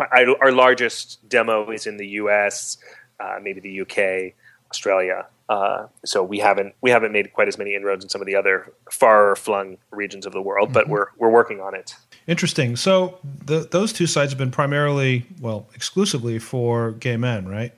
our 0.42 0.52
largest 0.52 1.28
demo 1.28 1.72
is 1.72 1.88
in 1.88 1.98
the 1.98 2.08
U.S., 2.22 2.78
uh, 3.20 3.40
maybe 3.42 3.62
the 3.62 3.72
U.K., 3.72 4.36
Australia, 4.70 5.26
uh, 5.50 5.88
so 6.06 6.24
we 6.24 6.40
haven't 6.40 6.76
we 6.82 6.92
haven't 6.92 7.12
made 7.12 7.32
quite 7.34 7.48
as 7.48 7.58
many 7.58 7.76
inroads 7.76 8.04
in 8.04 8.10
some 8.10 8.22
of 8.22 8.28
the 8.28 8.36
other 8.36 8.74
far 8.92 9.36
flung 9.36 9.78
regions 9.92 10.26
of 10.26 10.34
the 10.34 10.42
world, 10.42 10.74
but 10.74 10.84
mm-hmm. 10.84 10.94
we're 10.94 11.08
we're 11.18 11.32
working 11.32 11.62
on 11.62 11.74
it. 11.76 11.96
Interesting. 12.28 12.76
So 12.76 13.20
the, 13.24 13.68
those 13.72 13.94
two 13.94 14.06
sites 14.06 14.32
have 14.32 14.38
been 14.38 14.52
primarily, 14.52 15.26
well, 15.40 15.70
exclusively 15.74 16.40
for 16.40 16.92
gay 16.92 17.16
men, 17.16 17.48
right? 17.48 17.74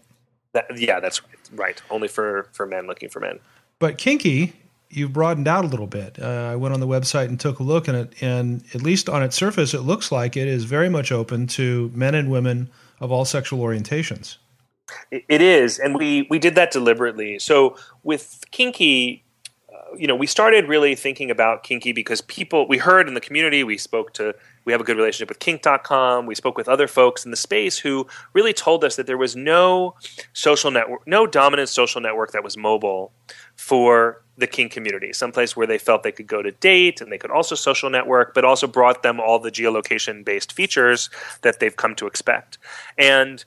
That, 0.54 0.66
yeah, 0.76 1.00
that's 1.00 1.22
right. 1.24 1.36
Right, 1.52 1.82
only 1.90 2.08
for 2.08 2.48
for 2.52 2.68
men 2.68 2.86
looking 2.86 3.10
for 3.10 3.20
men. 3.20 3.40
But 3.80 3.98
kinky, 3.98 4.54
you've 4.90 5.14
broadened 5.14 5.48
out 5.48 5.66
a 5.66 5.68
little 5.68 5.88
bit. 5.88 6.20
Uh, 6.22 6.50
I 6.52 6.56
went 6.56 6.74
on 6.74 6.80
the 6.80 6.88
website 6.88 7.26
and 7.26 7.40
took 7.40 7.60
a 7.60 7.64
look, 7.64 7.90
at 7.90 7.96
it, 7.96 8.14
and 8.22 8.64
at 8.74 8.82
least 8.82 9.10
on 9.10 9.24
its 9.24 9.36
surface, 9.36 9.74
it 9.74 9.82
looks 9.82 10.12
like 10.12 10.38
it 10.38 10.48
is 10.48 10.66
very 10.66 10.90
much 10.90 11.12
open 11.12 11.48
to 11.48 11.92
men 11.96 12.14
and 12.14 12.30
women 12.30 12.70
of 13.00 13.12
all 13.12 13.26
sexual 13.26 13.60
orientations. 13.60 14.38
It 15.12 15.42
is, 15.42 15.80
and 15.80 15.96
we 15.96 16.28
we 16.30 16.40
did 16.40 16.56
that 16.56 16.72
deliberately. 16.72 17.40
So 17.40 17.76
with 18.04 18.44
Kinky, 18.52 19.24
uh, 19.74 19.96
you 19.96 20.08
know, 20.08 20.16
we 20.16 20.28
started 20.28 20.68
really 20.68 20.96
thinking 20.96 21.32
about 21.32 21.64
Kinky 21.64 21.92
because 21.92 22.22
people 22.22 22.68
we 22.68 22.78
heard 22.78 23.08
in 23.08 23.14
the 23.14 23.22
community, 23.22 23.64
we 23.64 23.78
spoke 23.78 24.14
to, 24.14 24.36
we 24.66 24.72
have 24.72 24.82
a 24.82 24.84
good 24.84 24.98
relationship 24.98 25.30
with 25.30 25.40
Kink.com. 25.40 26.26
We 26.26 26.36
spoke 26.36 26.58
with 26.58 26.70
other 26.70 26.88
folks 26.88 27.26
in 27.26 27.32
the 27.32 27.38
space 27.38 27.78
who 27.78 28.08
really 28.34 28.54
told 28.54 28.84
us 28.84 28.96
that 28.96 29.08
there 29.08 29.18
was 29.18 29.36
no 29.36 29.96
social 30.34 30.72
network, 30.72 31.06
no 31.08 31.26
dominant 31.28 31.70
social 31.70 32.02
network 32.02 32.32
that 32.32 32.44
was 32.44 32.58
mobile 32.58 33.12
for 33.56 34.22
the 34.40 34.48
kink 34.48 34.72
community, 34.72 35.14
someplace 35.14 35.56
where 35.56 35.68
they 35.68 35.78
felt 35.78 36.04
they 36.04 36.12
could 36.12 36.28
go 36.28 36.42
to 36.42 36.52
date 36.52 37.02
and 37.02 37.12
they 37.12 37.18
could 37.18 37.32
also 37.32 37.56
social 37.56 37.90
network, 37.90 38.34
but 38.34 38.46
also 38.46 38.66
brought 38.68 39.04
them 39.04 39.20
all 39.20 39.38
the 39.38 39.52
geolocation 39.52 40.24
based 40.24 40.54
features 40.54 41.10
that 41.42 41.60
they've 41.60 41.76
come 41.76 41.94
to 41.96 42.08
expect. 42.08 42.58
And 42.98 43.44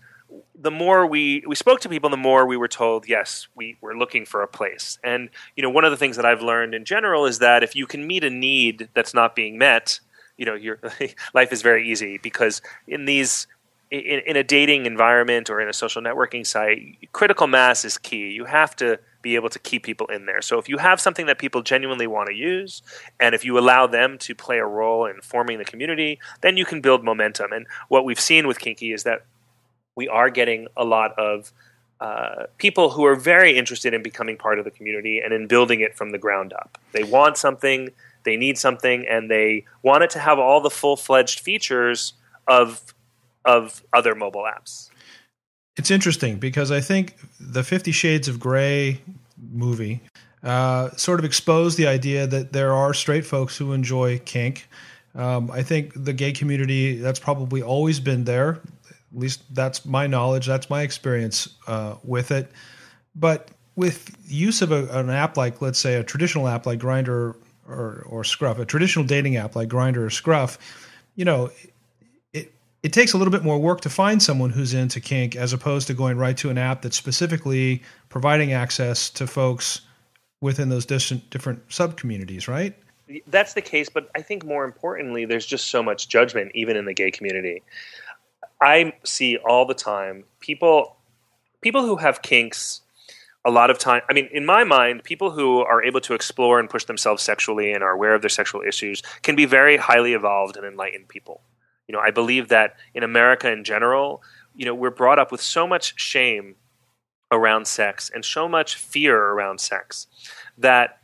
the 0.54 0.70
more 0.70 1.06
we, 1.06 1.42
we 1.46 1.54
spoke 1.54 1.80
to 1.80 1.88
people, 1.88 2.10
the 2.10 2.16
more 2.16 2.46
we 2.46 2.56
were 2.56 2.68
told, 2.68 3.08
yes, 3.08 3.48
we, 3.54 3.76
we're 3.80 3.96
looking 3.96 4.24
for 4.24 4.42
a 4.42 4.48
place. 4.48 4.98
And, 5.02 5.30
you 5.56 5.62
know, 5.62 5.70
one 5.70 5.84
of 5.84 5.90
the 5.90 5.96
things 5.96 6.16
that 6.16 6.24
I've 6.24 6.42
learned 6.42 6.74
in 6.74 6.84
general 6.84 7.26
is 7.26 7.38
that 7.40 7.62
if 7.62 7.74
you 7.74 7.86
can 7.86 8.06
meet 8.06 8.24
a 8.24 8.30
need 8.30 8.88
that's 8.94 9.14
not 9.14 9.34
being 9.34 9.58
met, 9.58 10.00
you 10.36 10.46
know, 10.46 10.54
your 10.54 10.78
life 11.34 11.52
is 11.52 11.62
very 11.62 11.88
easy 11.88 12.18
because 12.18 12.62
in 12.86 13.04
these 13.04 13.46
in, 13.90 14.20
in, 14.26 14.36
a 14.36 14.42
dating 14.42 14.86
environment 14.86 15.50
or 15.50 15.60
in 15.60 15.68
a 15.68 15.72
social 15.72 16.00
networking 16.00 16.46
site, 16.46 16.96
critical 17.12 17.46
mass 17.46 17.84
is 17.84 17.98
key. 17.98 18.30
You 18.30 18.46
have 18.46 18.74
to 18.76 18.98
be 19.20 19.34
able 19.34 19.50
to 19.50 19.58
keep 19.58 19.82
people 19.82 20.06
in 20.06 20.24
there. 20.24 20.40
So 20.40 20.58
if 20.58 20.66
you 20.66 20.78
have 20.78 20.98
something 20.98 21.26
that 21.26 21.38
people 21.38 21.62
genuinely 21.62 22.06
want 22.06 22.28
to 22.28 22.34
use, 22.34 22.82
and 23.20 23.34
if 23.34 23.44
you 23.44 23.58
allow 23.58 23.86
them 23.86 24.16
to 24.18 24.34
play 24.34 24.58
a 24.58 24.64
role 24.64 25.04
in 25.04 25.20
forming 25.20 25.58
the 25.58 25.64
community, 25.66 26.18
then 26.40 26.56
you 26.56 26.64
can 26.64 26.80
build 26.80 27.04
momentum. 27.04 27.52
And 27.52 27.66
what 27.88 28.06
we've 28.06 28.18
seen 28.18 28.46
with 28.46 28.58
Kinky 28.58 28.92
is 28.92 29.02
that 29.02 29.26
we 29.96 30.08
are 30.08 30.30
getting 30.30 30.68
a 30.76 30.84
lot 30.84 31.18
of 31.18 31.52
uh, 32.00 32.46
people 32.58 32.90
who 32.90 33.04
are 33.04 33.14
very 33.14 33.56
interested 33.56 33.94
in 33.94 34.02
becoming 34.02 34.36
part 34.36 34.58
of 34.58 34.64
the 34.64 34.70
community 34.70 35.20
and 35.20 35.32
in 35.32 35.46
building 35.46 35.80
it 35.80 35.96
from 35.96 36.10
the 36.10 36.18
ground 36.18 36.52
up. 36.52 36.78
They 36.92 37.04
want 37.04 37.36
something, 37.36 37.90
they 38.24 38.36
need 38.36 38.58
something, 38.58 39.06
and 39.06 39.30
they 39.30 39.64
want 39.82 40.02
it 40.02 40.10
to 40.10 40.18
have 40.18 40.38
all 40.38 40.60
the 40.60 40.70
full 40.70 40.96
fledged 40.96 41.40
features 41.40 42.14
of 42.48 42.94
of 43.44 43.82
other 43.92 44.14
mobile 44.14 44.42
apps. 44.42 44.88
It's 45.76 45.90
interesting 45.90 46.38
because 46.38 46.70
I 46.70 46.80
think 46.80 47.16
the 47.38 47.62
Fifty 47.62 47.92
Shades 47.92 48.28
of 48.28 48.40
Grey 48.40 49.00
movie 49.52 50.00
uh, 50.42 50.90
sort 50.96 51.20
of 51.20 51.24
exposed 51.24 51.78
the 51.78 51.86
idea 51.86 52.26
that 52.26 52.52
there 52.52 52.72
are 52.72 52.92
straight 52.94 53.24
folks 53.24 53.56
who 53.56 53.72
enjoy 53.72 54.18
kink. 54.24 54.68
Um, 55.14 55.50
I 55.50 55.62
think 55.62 55.92
the 55.94 56.12
gay 56.12 56.32
community 56.32 56.96
that's 56.96 57.20
probably 57.20 57.62
always 57.62 58.00
been 58.00 58.24
there. 58.24 58.60
At 59.12 59.18
least 59.18 59.42
that's 59.54 59.84
my 59.84 60.06
knowledge. 60.06 60.46
That's 60.46 60.70
my 60.70 60.82
experience 60.82 61.48
uh, 61.66 61.96
with 62.02 62.30
it. 62.30 62.50
But 63.14 63.50
with 63.76 64.16
use 64.26 64.62
of 64.62 64.72
a, 64.72 64.86
an 64.98 65.10
app 65.10 65.36
like, 65.36 65.60
let's 65.60 65.78
say, 65.78 65.94
a 65.94 66.04
traditional 66.04 66.48
app 66.48 66.66
like 66.66 66.78
Grindr 66.78 67.36
or, 67.66 68.06
or 68.08 68.24
Scruff, 68.24 68.58
a 68.58 68.64
traditional 68.64 69.04
dating 69.04 69.36
app 69.36 69.56
like 69.56 69.68
Grindr 69.68 69.98
or 69.98 70.10
Scruff, 70.10 70.58
you 71.14 71.24
know, 71.24 71.50
it 72.32 72.52
it 72.82 72.92
takes 72.92 73.12
a 73.12 73.18
little 73.18 73.30
bit 73.30 73.44
more 73.44 73.58
work 73.58 73.80
to 73.82 73.90
find 73.90 74.22
someone 74.22 74.50
who's 74.50 74.74
into 74.74 75.00
kink 75.00 75.36
as 75.36 75.52
opposed 75.52 75.86
to 75.86 75.94
going 75.94 76.16
right 76.16 76.36
to 76.38 76.50
an 76.50 76.58
app 76.58 76.82
that's 76.82 76.96
specifically 76.96 77.82
providing 78.08 78.52
access 78.52 79.10
to 79.10 79.26
folks 79.26 79.82
within 80.40 80.68
those 80.68 80.84
different 80.84 81.28
different 81.30 81.62
sub 81.68 81.96
communities, 81.96 82.48
right? 82.48 82.76
That's 83.26 83.52
the 83.54 83.60
case, 83.60 83.88
but 83.88 84.10
I 84.14 84.22
think 84.22 84.44
more 84.44 84.64
importantly, 84.64 85.26
there's 85.26 85.44
just 85.44 85.66
so 85.66 85.82
much 85.82 86.08
judgment 86.08 86.50
even 86.54 86.76
in 86.76 86.86
the 86.86 86.94
gay 86.94 87.10
community. 87.10 87.62
I 88.62 88.92
see 89.04 89.36
all 89.38 89.66
the 89.66 89.74
time 89.74 90.24
people 90.40 90.96
people 91.60 91.82
who 91.82 91.96
have 91.96 92.22
kinks 92.22 92.80
a 93.44 93.50
lot 93.50 93.70
of 93.70 93.78
time 93.78 94.02
i 94.08 94.12
mean 94.12 94.28
in 94.32 94.46
my 94.46 94.62
mind 94.62 95.02
people 95.02 95.32
who 95.32 95.60
are 95.60 95.82
able 95.82 96.00
to 96.00 96.14
explore 96.14 96.60
and 96.60 96.70
push 96.70 96.84
themselves 96.84 97.22
sexually 97.22 97.72
and 97.72 97.82
are 97.82 97.90
aware 97.90 98.14
of 98.14 98.22
their 98.22 98.28
sexual 98.28 98.62
issues 98.62 99.02
can 99.22 99.34
be 99.34 99.44
very 99.44 99.76
highly 99.76 100.12
evolved 100.14 100.56
and 100.56 100.64
enlightened 100.64 101.08
people. 101.08 101.42
You 101.88 101.94
know 101.94 102.00
i 102.00 102.10
believe 102.10 102.48
that 102.48 102.76
in 102.94 103.02
america 103.02 103.50
in 103.50 103.64
general 103.64 104.22
you 104.54 104.64
know 104.64 104.74
we're 104.74 104.90
brought 104.90 105.18
up 105.18 105.32
with 105.32 105.40
so 105.40 105.66
much 105.66 106.00
shame 106.00 106.54
around 107.32 107.66
sex 107.66 108.10
and 108.14 108.24
so 108.24 108.48
much 108.48 108.76
fear 108.76 109.18
around 109.18 109.60
sex 109.60 110.06
that 110.56 110.98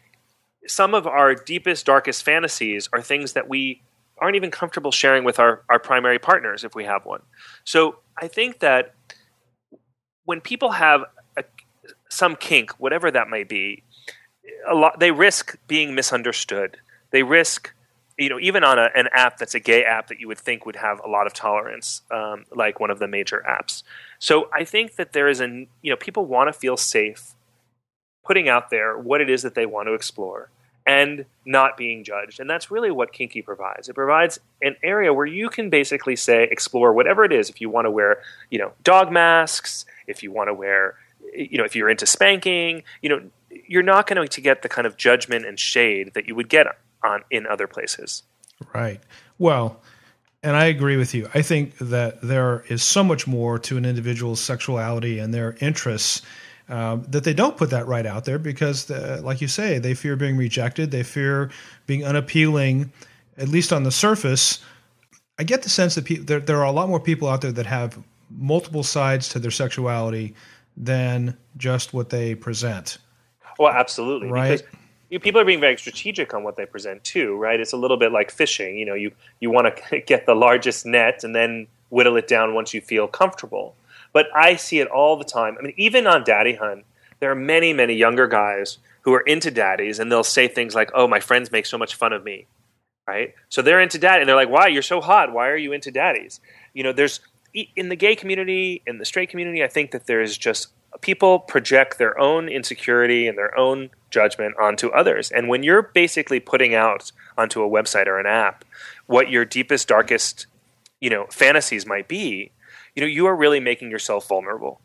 some 0.67 0.95
of 0.95 1.07
our 1.07 1.35
deepest 1.35 1.87
darkest 1.87 2.23
fantasies 2.23 2.89
are 2.93 3.03
things 3.03 3.33
that 3.33 3.49
we 3.49 3.83
aren't 4.21 4.37
even 4.37 4.51
comfortable 4.51 4.93
sharing 4.93 5.25
with 5.25 5.39
our, 5.39 5.63
our 5.69 5.79
primary 5.79 6.19
partners 6.19 6.65
if 6.65 6.75
we 6.75 6.85
have 6.85 7.05
one. 7.05 7.23
So 7.65 7.99
I 8.21 8.29
think 8.29 8.61
that 8.61 8.95
when 10.25 10.41
people 10.41 10.73
have 10.73 11.05
a, 11.37 11.45
some 12.11 12.37
kink, 12.37 12.73
whatever 12.79 13.11
that 13.11 13.29
may 13.29 13.45
be, 13.45 13.83
a 14.67 14.75
lot 14.75 14.99
they 15.01 15.11
risk 15.11 15.57
being 15.67 15.95
misunderstood. 15.95 16.79
They 17.11 17.23
risk, 17.23 17.73
you 18.19 18.29
know, 18.29 18.39
even 18.41 18.65
on 18.65 18.79
a, 18.79 18.89
an 18.95 19.09
app 19.13 19.39
that's 19.39 19.55
a 19.55 19.61
gay 19.61 19.85
app 19.85 20.09
that 20.09 20.21
you 20.21 20.29
would 20.29 20.39
think 20.39 20.67
would 20.67 20.77
have 20.77 21.01
a 21.05 21.09
lot 21.09 21.27
of 21.27 21.33
tolerance, 21.33 22.03
um, 22.11 22.45
like 22.55 22.81
one 22.81 22.91
of 22.91 22.99
the 22.99 23.09
major 23.09 23.43
apps. 23.49 23.83
So 24.19 24.51
I 24.53 24.65
think 24.65 24.97
that 24.97 25.13
there 25.13 25.29
is 25.29 25.41
an, 25.41 25.69
you 25.83 25.91
know, 25.91 25.97
people 25.97 26.27
want 26.27 26.53
to 26.53 26.59
feel 26.59 26.77
safe 26.77 27.35
putting 28.25 28.49
out 28.49 28.71
there 28.71 28.99
what 28.99 29.21
it 29.21 29.31
is 29.31 29.43
that 29.43 29.55
they 29.55 29.65
want 29.65 29.89
to 29.89 29.95
explore 29.95 30.51
and 30.89 31.27
not 31.45 31.77
being 31.77 32.03
judged. 32.03 32.41
And 32.41 32.49
that's 32.49 32.71
really 32.71 32.91
what 32.91 33.13
Kinky 33.13 33.43
provides. 33.43 33.91
It 33.91 33.95
provides 33.95 34.41
an 34.63 34.75
area 34.83 35.13
where 35.13 35.27
you 35.27 35.51
can 35.51 35.69
basically 35.69 36.17
say, 36.17 36.49
explore 36.51 36.95
whatever 36.95 37.25
it 37.25 37.33
is. 37.33 37.51
If 37.51 37.61
you 37.61 37.69
want 37.69 37.85
to 37.85 37.91
wear, 37.91 38.23
you 38.51 38.59
know, 38.59 38.73
dog 38.83 39.13
masks, 39.13 39.85
if 40.07 40.23
you 40.23 40.33
want 40.33 40.49
to 40.49 40.55
wear, 40.55 40.95
you 41.35 41.59
know, 41.59 41.65
if 41.65 41.77
you're 41.77 41.91
into 41.91 42.07
spanking, 42.07 42.85
you 43.03 43.11
know, 43.11 43.21
you're 43.67 43.83
not 43.83 44.07
going 44.07 44.27
to 44.27 44.41
get 44.41 44.63
the 44.63 44.69
kind 44.71 44.87
of 44.87 44.97
judgment 44.97 45.45
and 45.45 45.61
shade 45.61 46.15
that 46.15 46.27
you 46.27 46.35
would 46.35 46.49
get 46.49 46.67
on 47.05 47.23
in 47.31 47.47
other 47.47 47.67
places. 47.67 48.23
Right. 48.75 49.01
Well, 49.37 49.83
and 50.43 50.57
I 50.57 50.67
agree 50.67 50.97
with 50.97 51.15
you. 51.15 51.29
I 51.35 51.43
think 51.43 51.77
that 51.79 52.23
there 52.23 52.65
is 52.69 52.83
so 52.83 53.05
much 53.05 53.27
more 53.27 53.59
to 53.59 53.77
an 53.77 53.85
individual's 53.85 54.41
sexuality 54.41 55.19
and 55.19 55.35
their 55.35 55.55
interests 55.61 56.23
um, 56.69 57.05
that 57.09 57.25
they 57.25 57.33
don't 57.33 57.57
put 57.57 57.71
that 57.71 57.87
right 57.87 58.05
out 58.05 58.25
there 58.25 58.39
because, 58.39 58.87
the, 58.87 59.21
like 59.23 59.41
you 59.41 59.49
say, 59.49 59.79
they 59.79 59.95
fear 59.95 60.17
being 60.17 60.37
rejected. 60.37 60.91
They 60.91 61.03
fear 61.03 61.51
being 61.87 62.05
unappealing, 62.05 62.93
at 63.37 63.49
least 63.49 63.73
on 63.73 63.85
the 63.85 63.91
surface. 63.91 64.63
I 65.39 65.45
get 65.45 65.63
the 65.63 65.71
sense 65.71 65.95
that 65.95 66.05
pe- 66.05 66.17
there, 66.17 66.41
there 66.41 66.59
are 66.59 66.67
a 66.67 66.73
lot 66.73 66.89
more 66.89 67.01
people 67.01 67.29
out 67.29 67.41
there 67.41 67.53
that 67.53 67.67
have 67.67 67.99
multiple 68.31 68.83
sides 68.83 69.29
to 69.31 69.39
their 69.39 69.51
sexuality 69.51 70.35
than 70.77 71.37
just 71.57 71.95
what 71.95 72.11
they 72.11 72.35
present. 72.35 72.99
Well, 73.59 73.73
absolutely. 73.73 74.29
Right. 74.29 74.63
Because 75.09 75.23
people 75.23 75.41
are 75.41 75.45
being 75.45 75.61
very 75.61 75.77
strategic 75.77 76.35
on 76.35 76.45
what 76.45 76.57
they 76.57 76.67
present 76.67 77.03
too, 77.03 77.37
right? 77.37 77.59
It's 77.59 77.73
a 77.73 77.77
little 77.77 77.97
bit 77.97 78.13
like 78.13 78.31
fishing. 78.31 78.77
You 78.77 78.87
know, 78.87 78.95
you 78.95 79.13
you 79.41 79.51
want 79.51 79.75
to 79.75 80.01
get 80.07 80.27
the 80.27 80.35
largest 80.35 80.87
net 80.87 81.25
and 81.25 81.35
then 81.35 81.67
whittle 81.91 82.17
it 82.17 82.29
down 82.29 82.55
once 82.55 82.75
you 82.75 82.81
feel 82.81 83.09
comfortable. 83.09 83.75
But 84.13 84.27
I 84.35 84.57
see 84.57 84.81
it 84.81 84.89
all 84.89 85.17
the 85.17 85.25
time. 85.25 85.57
I 85.59 85.63
mean, 85.63 85.75
even 85.77 86.07
on 86.07 86.25
Daddy 86.25 86.55
Hunt, 86.55 86.85
there 87.21 87.31
are 87.31 87.37
many, 87.37 87.73
many 87.73 87.95
younger 87.95 88.27
guys 88.27 88.79
who 89.03 89.15
are 89.15 89.21
into 89.21 89.51
daddies, 89.51 89.99
and 89.99 90.11
they'll 90.11 90.25
say 90.25 90.49
things 90.49 90.75
like, 90.75 90.91
"Oh, 90.95 91.09
my 91.09 91.21
friends 91.21 91.53
make 91.53 91.67
so 91.67 91.79
much 91.79 91.95
fun 91.95 92.13
of 92.13 92.25
me," 92.25 92.47
right? 93.07 93.35
So 93.49 93.63
they're 93.63 93.81
into 93.81 93.99
daddy, 93.99 94.21
and 94.21 94.29
they're 94.29 94.37
like, 94.37 94.49
"Why? 94.49 94.69
You're 94.69 94.83
so 94.83 95.01
hot. 95.01 95.33
Why 95.33 95.49
are 95.49 95.57
you 95.57 95.73
into 95.73 95.91
daddies?" 95.91 96.41
You 96.75 96.83
know, 96.83 96.93
there's 96.93 97.21
in 97.55 97.89
the 97.89 97.97
gay 97.97 98.15
community, 98.15 98.83
in 98.87 98.99
the 98.99 99.05
straight 99.05 99.31
community, 99.31 99.65
I 99.65 99.69
think 99.69 99.91
that 99.93 100.07
there 100.07 100.21
is 100.21 100.37
just 100.37 100.69
people 101.01 101.39
project 101.39 101.99
their 101.99 102.19
own 102.19 102.49
insecurity 102.49 103.27
and 103.27 103.37
their 103.37 103.57
own 103.57 103.91
judgment 104.11 104.55
onto 104.61 104.89
others. 104.89 105.31
And 105.31 105.49
when 105.49 105.63
you're 105.63 105.83
basically 105.83 106.41
putting 106.41 106.75
out 106.75 107.13
onto 107.37 107.63
a 107.63 107.69
website 107.69 108.07
or 108.07 108.19
an 108.19 108.27
app 108.27 108.65
what 109.07 109.31
your 109.31 109.45
deepest, 109.45 109.89
darkest, 109.89 110.47
you 111.01 111.11
know, 111.11 111.27
fantasies 111.31 111.87
might 111.87 112.09
be, 112.09 112.51
you 112.99 113.03
know, 113.03 113.07
you 113.07 113.27
are 113.27 113.37
really 113.37 113.61
making 113.61 113.93
yourself 113.93 114.27
vulnerable, 114.27 114.81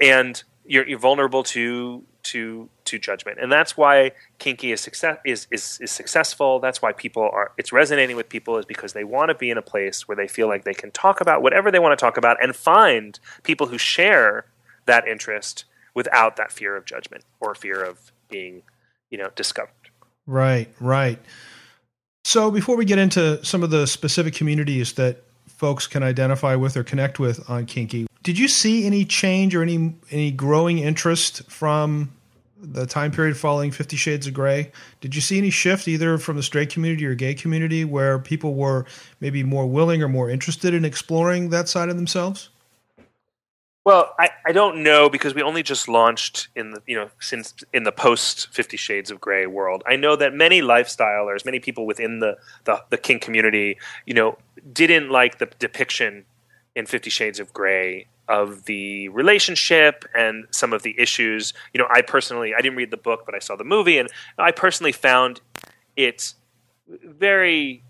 and 0.00 0.42
you're, 0.66 0.84
you're 0.84 0.98
vulnerable 0.98 1.44
to 1.44 2.02
to 2.24 2.68
to 2.86 2.98
judgment, 2.98 3.38
and 3.40 3.52
that's 3.52 3.76
why 3.76 4.10
kinky 4.40 4.72
is 4.72 4.80
success 4.80 5.18
is, 5.24 5.46
is 5.52 5.78
is 5.80 5.92
successful. 5.92 6.58
That's 6.58 6.82
why 6.82 6.90
people 6.90 7.22
are 7.22 7.52
it's 7.56 7.72
resonating 7.72 8.16
with 8.16 8.28
people 8.28 8.58
is 8.58 8.64
because 8.64 8.94
they 8.94 9.04
want 9.04 9.28
to 9.28 9.36
be 9.36 9.48
in 9.48 9.58
a 9.58 9.62
place 9.62 10.08
where 10.08 10.16
they 10.16 10.26
feel 10.26 10.48
like 10.48 10.64
they 10.64 10.74
can 10.74 10.90
talk 10.90 11.20
about 11.20 11.40
whatever 11.40 11.70
they 11.70 11.78
want 11.78 11.96
to 11.96 12.04
talk 12.04 12.16
about 12.16 12.42
and 12.42 12.56
find 12.56 13.20
people 13.44 13.68
who 13.68 13.78
share 13.78 14.46
that 14.86 15.06
interest 15.06 15.64
without 15.94 16.34
that 16.34 16.50
fear 16.50 16.74
of 16.74 16.84
judgment 16.84 17.22
or 17.38 17.54
fear 17.54 17.80
of 17.84 18.10
being, 18.28 18.62
you 19.08 19.18
know, 19.18 19.28
discovered. 19.36 19.70
Right, 20.26 20.68
right. 20.80 21.20
So 22.24 22.50
before 22.50 22.76
we 22.76 22.86
get 22.86 22.98
into 22.98 23.44
some 23.44 23.62
of 23.62 23.70
the 23.70 23.86
specific 23.86 24.34
communities 24.34 24.94
that 24.94 25.22
folks 25.62 25.86
can 25.86 26.02
identify 26.02 26.56
with 26.56 26.76
or 26.76 26.82
connect 26.82 27.20
with 27.20 27.48
on 27.48 27.64
Kinky, 27.66 28.08
did 28.24 28.36
you 28.36 28.48
see 28.48 28.84
any 28.84 29.04
change 29.04 29.54
or 29.54 29.62
any 29.62 29.94
any 30.10 30.32
growing 30.32 30.78
interest 30.78 31.48
from 31.48 32.10
the 32.60 32.84
time 32.84 33.12
period 33.12 33.36
following 33.36 33.70
50 33.70 33.96
shades 33.96 34.26
of 34.26 34.34
gray 34.34 34.70
did 35.00 35.14
you 35.16 35.20
see 35.20 35.38
any 35.38 35.50
shift 35.50 35.88
either 35.88 36.18
from 36.18 36.36
the 36.36 36.42
straight 36.42 36.70
community 36.70 37.04
or 37.06 37.14
gay 37.14 37.34
community 37.34 37.84
where 37.84 38.20
people 38.20 38.54
were 38.54 38.86
maybe 39.20 39.42
more 39.42 39.66
willing 39.66 40.00
or 40.00 40.08
more 40.08 40.30
interested 40.30 40.72
in 40.74 40.84
exploring 40.84 41.50
that 41.50 41.68
side 41.68 41.88
of 41.88 41.96
themselves 41.96 42.50
well, 43.84 44.14
I, 44.18 44.30
I 44.46 44.52
don't 44.52 44.82
know 44.82 45.08
because 45.08 45.34
we 45.34 45.42
only 45.42 45.62
just 45.62 45.88
launched 45.88 46.48
in 46.54 46.70
the 46.70 46.82
you 46.86 46.96
know 46.96 47.10
since 47.20 47.54
in 47.72 47.82
the 47.82 47.92
post 47.92 48.52
Fifty 48.52 48.76
Shades 48.76 49.10
of 49.10 49.20
Grey 49.20 49.46
world. 49.46 49.82
I 49.86 49.96
know 49.96 50.14
that 50.16 50.32
many 50.32 50.60
lifestylers, 50.60 51.44
many 51.44 51.58
people 51.58 51.84
within 51.84 52.20
the, 52.20 52.36
the 52.64 52.82
the 52.90 52.98
kink 52.98 53.22
community, 53.22 53.78
you 54.06 54.14
know, 54.14 54.38
didn't 54.72 55.10
like 55.10 55.38
the 55.38 55.46
depiction 55.58 56.24
in 56.76 56.86
Fifty 56.86 57.10
Shades 57.10 57.40
of 57.40 57.52
Grey 57.52 58.06
of 58.28 58.66
the 58.66 59.08
relationship 59.08 60.04
and 60.14 60.46
some 60.50 60.72
of 60.72 60.84
the 60.84 60.94
issues. 60.98 61.52
You 61.74 61.78
know, 61.78 61.88
I 61.90 62.02
personally 62.02 62.54
I 62.54 62.60
didn't 62.60 62.76
read 62.76 62.92
the 62.92 62.96
book, 62.96 63.24
but 63.26 63.34
I 63.34 63.40
saw 63.40 63.56
the 63.56 63.64
movie, 63.64 63.98
and 63.98 64.08
I 64.38 64.52
personally 64.52 64.92
found 64.92 65.40
it 65.96 66.34
very 66.88 67.82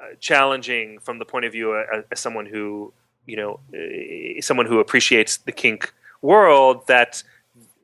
uh, 0.00 0.14
challenging 0.20 1.00
from 1.00 1.18
the 1.18 1.24
point 1.24 1.46
of 1.46 1.52
view 1.52 1.72
uh, 1.72 2.02
as 2.12 2.20
someone 2.20 2.46
who 2.46 2.92
you 3.26 3.36
know 3.36 3.60
uh, 3.74 4.40
someone 4.40 4.66
who 4.66 4.78
appreciates 4.78 5.38
the 5.38 5.52
kink 5.52 5.92
world 6.22 6.86
that 6.86 7.22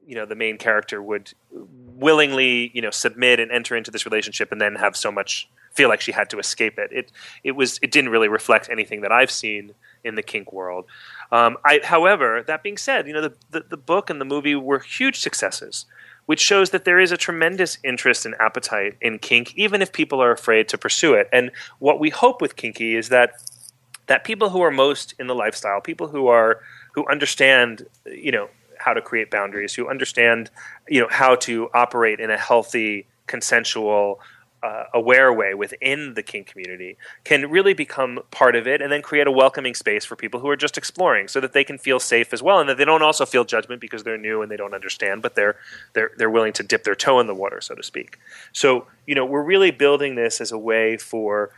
you 0.06 0.14
know 0.14 0.26
the 0.26 0.34
main 0.34 0.58
character 0.58 1.02
would 1.02 1.32
willingly 1.50 2.70
you 2.74 2.82
know 2.82 2.90
submit 2.90 3.38
and 3.40 3.50
enter 3.50 3.76
into 3.76 3.90
this 3.90 4.04
relationship 4.06 4.50
and 4.52 4.60
then 4.60 4.74
have 4.74 4.96
so 4.96 5.12
much 5.12 5.48
feel 5.72 5.88
like 5.88 6.00
she 6.00 6.12
had 6.12 6.28
to 6.30 6.38
escape 6.38 6.78
it. 6.78 6.90
It 6.92 7.12
it 7.44 7.52
was 7.52 7.78
it 7.82 7.90
didn't 7.90 8.10
really 8.10 8.28
reflect 8.28 8.68
anything 8.70 9.00
that 9.02 9.12
i've 9.12 9.30
seen 9.30 9.74
in 10.04 10.16
the 10.16 10.22
kink 10.22 10.52
world. 10.52 10.86
Um, 11.30 11.56
I, 11.64 11.80
however 11.82 12.42
that 12.46 12.62
being 12.62 12.76
said 12.76 13.06
you 13.06 13.12
know 13.12 13.22
the, 13.22 13.34
the, 13.50 13.64
the 13.70 13.76
book 13.76 14.10
and 14.10 14.20
the 14.20 14.24
movie 14.24 14.54
were 14.54 14.80
huge 14.80 15.18
successes 15.18 15.86
which 16.26 16.40
shows 16.40 16.70
that 16.70 16.84
there 16.84 17.00
is 17.00 17.10
a 17.10 17.16
tremendous 17.16 17.78
interest 17.82 18.24
and 18.24 18.34
appetite 18.38 18.96
in 19.00 19.18
kink 19.18 19.52
even 19.56 19.82
if 19.82 19.92
people 19.92 20.22
are 20.22 20.30
afraid 20.30 20.68
to 20.68 20.78
pursue 20.78 21.14
it. 21.14 21.28
And 21.32 21.50
what 21.78 21.98
we 21.98 22.10
hope 22.10 22.40
with 22.40 22.56
kinky 22.56 22.94
is 22.94 23.08
that 23.08 23.42
that 24.12 24.24
people 24.24 24.50
who 24.50 24.60
are 24.60 24.70
most 24.70 25.14
in 25.18 25.26
the 25.26 25.34
lifestyle, 25.34 25.80
people 25.80 26.06
who 26.06 26.26
are 26.26 26.60
who 26.92 27.08
understand, 27.08 27.86
you 28.04 28.30
know, 28.30 28.46
how 28.76 28.92
to 28.92 29.00
create 29.00 29.30
boundaries, 29.30 29.72
who 29.72 29.88
understand, 29.88 30.50
you 30.86 31.00
know, 31.00 31.08
how 31.10 31.34
to 31.34 31.70
operate 31.72 32.20
in 32.20 32.30
a 32.30 32.36
healthy, 32.36 33.06
consensual, 33.26 34.20
uh, 34.62 34.84
aware 34.92 35.32
way 35.32 35.54
within 35.54 36.12
the 36.14 36.22
kink 36.22 36.46
community 36.46 36.96
can 37.24 37.50
really 37.50 37.72
become 37.72 38.20
part 38.30 38.54
of 38.54 38.66
it 38.66 38.80
and 38.80 38.92
then 38.92 39.02
create 39.02 39.26
a 39.26 39.32
welcoming 39.32 39.74
space 39.74 40.04
for 40.04 40.14
people 40.14 40.38
who 40.38 40.48
are 40.48 40.56
just 40.56 40.78
exploring 40.78 41.26
so 41.26 41.40
that 41.40 41.52
they 41.52 41.64
can 41.64 41.78
feel 41.78 41.98
safe 41.98 42.32
as 42.32 42.42
well 42.42 42.60
and 42.60 42.68
that 42.68 42.76
they 42.76 42.84
don't 42.84 43.02
also 43.02 43.26
feel 43.26 43.44
judgment 43.44 43.80
because 43.80 44.04
they're 44.04 44.18
new 44.18 44.40
and 44.40 44.52
they 44.52 44.56
don't 44.56 44.74
understand 44.74 45.20
but 45.20 45.34
they're 45.34 45.56
they're 45.94 46.12
they're 46.16 46.30
willing 46.30 46.52
to 46.52 46.62
dip 46.62 46.84
their 46.84 46.94
toe 46.94 47.18
in 47.18 47.26
the 47.26 47.34
water 47.34 47.60
so 47.60 47.74
to 47.74 47.82
speak. 47.82 48.18
So 48.52 48.86
you 49.06 49.16
know 49.16 49.24
we're 49.24 49.42
really 49.42 49.72
building 49.72 50.14
this 50.14 50.40
as 50.40 50.52
a 50.52 50.58
way 50.58 50.96
for 50.96 51.50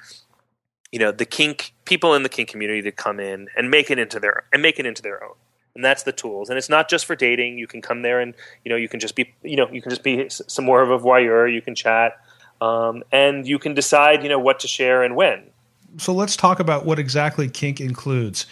you 0.94 1.00
know 1.00 1.10
the 1.10 1.26
kink 1.26 1.74
people 1.84 2.14
in 2.14 2.22
the 2.22 2.28
kink 2.28 2.48
community 2.48 2.80
to 2.80 2.92
come 2.92 3.18
in 3.18 3.48
and 3.56 3.68
make 3.68 3.90
it 3.90 3.98
into 3.98 4.20
their 4.20 4.44
and 4.52 4.62
make 4.62 4.78
it 4.78 4.86
into 4.86 5.02
their 5.02 5.24
own. 5.24 5.34
And 5.74 5.84
that's 5.84 6.04
the 6.04 6.12
tools. 6.12 6.48
And 6.48 6.56
it's 6.56 6.68
not 6.68 6.88
just 6.88 7.04
for 7.04 7.16
dating. 7.16 7.58
You 7.58 7.66
can 7.66 7.82
come 7.82 8.02
there 8.02 8.20
and 8.20 8.32
you 8.64 8.70
know 8.70 8.76
you 8.76 8.88
can 8.88 9.00
just 9.00 9.16
be 9.16 9.34
you 9.42 9.56
know 9.56 9.68
you 9.72 9.82
can 9.82 9.90
just 9.90 10.04
be 10.04 10.28
some 10.28 10.64
more 10.64 10.82
of 10.82 10.92
a 10.92 10.98
voyeur. 11.04 11.52
You 11.52 11.60
can 11.60 11.74
chat 11.74 12.12
um, 12.60 13.02
and 13.10 13.44
you 13.44 13.58
can 13.58 13.74
decide 13.74 14.22
you 14.22 14.28
know 14.28 14.38
what 14.38 14.60
to 14.60 14.68
share 14.68 15.02
and 15.02 15.16
when. 15.16 15.50
So 15.96 16.12
let's 16.12 16.36
talk 16.36 16.60
about 16.60 16.86
what 16.86 17.00
exactly 17.00 17.48
kink 17.48 17.80
includes. 17.80 18.46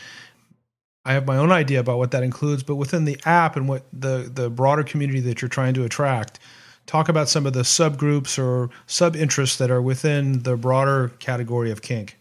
I 1.05 1.13
have 1.13 1.27
my 1.27 1.37
own 1.37 1.53
idea 1.53 1.79
about 1.79 1.99
what 1.99 2.11
that 2.11 2.25
includes 2.25 2.65
but 2.65 2.75
within 2.75 3.05
the 3.05 3.21
app 3.25 3.55
and 3.55 3.69
what 3.69 3.85
the 3.93 4.29
the 4.35 4.51
broader 4.51 4.83
community 4.83 5.21
that 5.21 5.43
you're 5.43 5.49
trying 5.49 5.75
to 5.75 5.85
attract 5.85 6.41
talk 6.87 7.09
about 7.09 7.29
some 7.29 7.47
of 7.47 7.53
the 7.53 7.63
subgroups 7.63 8.37
or 8.37 8.69
sub 8.89 9.15
interests 9.15 9.59
that 9.59 9.71
are 9.71 9.81
within 9.81 10.43
the 10.43 10.57
broader 10.57 11.11
category 11.21 11.71
of 11.71 11.83
kink 11.83 12.19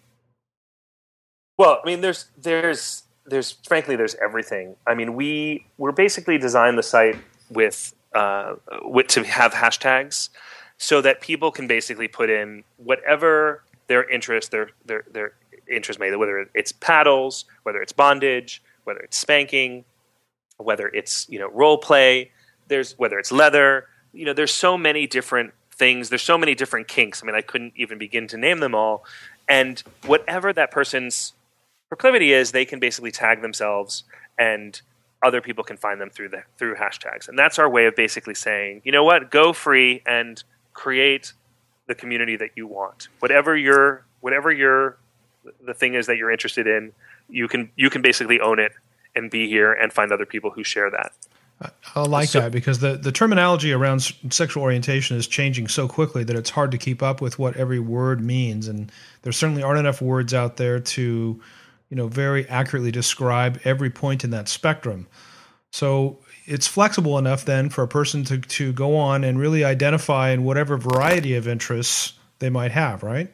well, 1.62 1.80
I 1.84 1.86
mean, 1.86 2.02
there's 2.02 2.26
there's 2.42 3.04
there's 3.26 3.52
frankly 3.68 3.96
there's 3.96 4.16
everything. 4.16 4.76
I 4.88 4.96
mean, 4.96 5.14
we 5.14 5.68
we're 5.78 5.92
basically 5.92 6.40
designed 6.40 6.76
the 6.76 6.84
site 6.84 7.18
with 7.52 7.94
uh, 8.14 8.56
with 8.82 9.08
to 9.10 9.24
have 9.24 9.54
hashtags 9.54 10.30
so 10.80 11.02
that 11.02 11.22
people 11.22 11.52
can 11.52 11.68
basically 11.68 12.08
put 12.08 12.32
in 12.32 12.64
whatever 12.78 13.62
their 13.86 14.10
interest 14.10 14.50
their 14.50 14.72
their 14.88 15.04
their 15.12 15.34
interest 15.70 16.00
may 16.00 16.14
whether 16.16 16.50
it's 16.56 16.72
paddles, 16.72 17.46
whether 17.62 17.80
it's 17.80 17.94
bondage, 17.94 18.64
whether 18.86 19.02
it's 19.02 19.20
spanking, 19.20 19.86
whether 20.58 20.88
it's 20.88 21.30
you 21.30 21.38
know 21.38 21.50
role 21.52 21.78
play. 21.78 22.32
There's 22.70 22.98
whether 22.98 23.20
it's 23.20 23.32
leather. 23.32 23.86
You 24.14 24.26
know, 24.26 24.34
there's 24.34 24.54
so 24.54 24.80
many 24.80 25.06
different 25.06 25.54
things. 25.76 26.10
There's 26.10 26.24
so 26.24 26.40
many 26.40 26.56
different 26.56 26.88
kinks. 26.88 27.22
I 27.22 27.28
mean, 27.28 27.36
I 27.36 27.42
couldn't 27.42 27.74
even 27.76 28.00
begin 28.00 28.26
to 28.30 28.38
name 28.38 28.62
them 28.62 28.74
all. 28.74 29.06
And 29.48 29.80
whatever 30.06 30.54
that 30.54 30.72
person's 30.72 31.34
proclivity 31.92 32.32
is 32.32 32.54
they 32.54 32.64
can 32.64 32.80
basically 32.80 33.12
tag 33.12 33.42
themselves 33.42 34.06
and 34.40 34.82
other 35.22 35.42
people 35.42 35.62
can 35.62 35.76
find 35.76 36.00
them 36.00 36.10
through 36.10 36.30
the 36.30 36.42
through 36.58 36.76
hashtags. 36.76 37.28
And 37.28 37.38
that's 37.38 37.60
our 37.60 37.70
way 37.70 37.86
of 37.86 37.98
basically 37.98 38.34
saying, 38.34 38.82
you 38.86 38.94
know 38.94 39.04
what, 39.04 39.30
go 39.30 39.52
free 39.52 40.02
and 40.06 40.42
create 40.74 41.34
the 41.88 41.94
community 41.94 42.38
that 42.38 42.52
you 42.56 42.66
want. 42.66 43.10
Whatever 43.20 43.58
your 43.58 44.06
whatever 44.22 44.52
your 44.52 44.98
the 45.66 45.74
thing 45.74 45.94
is 45.96 46.08
that 46.08 46.16
you're 46.16 46.32
interested 46.32 46.66
in, 46.66 46.94
you 47.30 47.50
can 47.50 47.70
you 47.76 47.90
can 47.90 48.02
basically 48.02 48.40
own 48.40 48.58
it 48.58 48.72
and 49.14 49.30
be 49.30 49.50
here 49.50 49.74
and 49.74 49.92
find 49.92 50.14
other 50.14 50.26
people 50.26 50.50
who 50.50 50.64
share 50.64 50.90
that. 50.90 51.12
I 51.94 52.02
like 52.02 52.30
so, 52.30 52.40
that 52.40 52.54
because 52.54 52.80
the, 52.80 52.96
the 52.96 53.12
terminology 53.12 53.74
around 53.74 54.00
sexual 54.30 54.64
orientation 54.64 55.18
is 55.18 55.28
changing 55.28 55.68
so 55.68 55.90
quickly 55.90 56.24
that 56.24 56.36
it's 56.36 56.50
hard 56.50 56.72
to 56.72 56.78
keep 56.78 57.04
up 57.04 57.22
with 57.22 57.38
what 57.38 57.56
every 57.58 57.80
word 57.80 58.24
means, 58.24 58.68
and 58.68 58.92
there 59.22 59.32
certainly 59.32 59.62
aren't 59.62 59.80
enough 59.80 60.02
words 60.02 60.34
out 60.34 60.58
there 60.58 60.80
to, 60.80 61.40
you 61.92 61.98
know, 61.98 62.08
very 62.08 62.48
accurately 62.48 62.90
describe 62.90 63.60
every 63.66 63.92
point 63.92 64.24
in 64.24 64.32
that 64.32 64.48
spectrum. 64.48 65.08
So 65.72 66.20
it's 66.46 66.66
flexible 66.66 67.18
enough 67.18 67.46
then 67.46 67.70
for 67.70 67.84
a 67.84 67.88
person 67.88 68.24
to 68.26 68.40
to 68.40 68.74
go 68.74 68.96
on 68.96 69.24
and 69.24 69.38
really 69.38 69.64
identify 69.64 70.32
in 70.32 70.44
whatever 70.44 70.78
variety 70.78 71.36
of 71.36 71.48
interests 71.48 72.14
they 72.40 72.50
might 72.50 72.72
have, 72.72 73.04
right? 73.04 73.32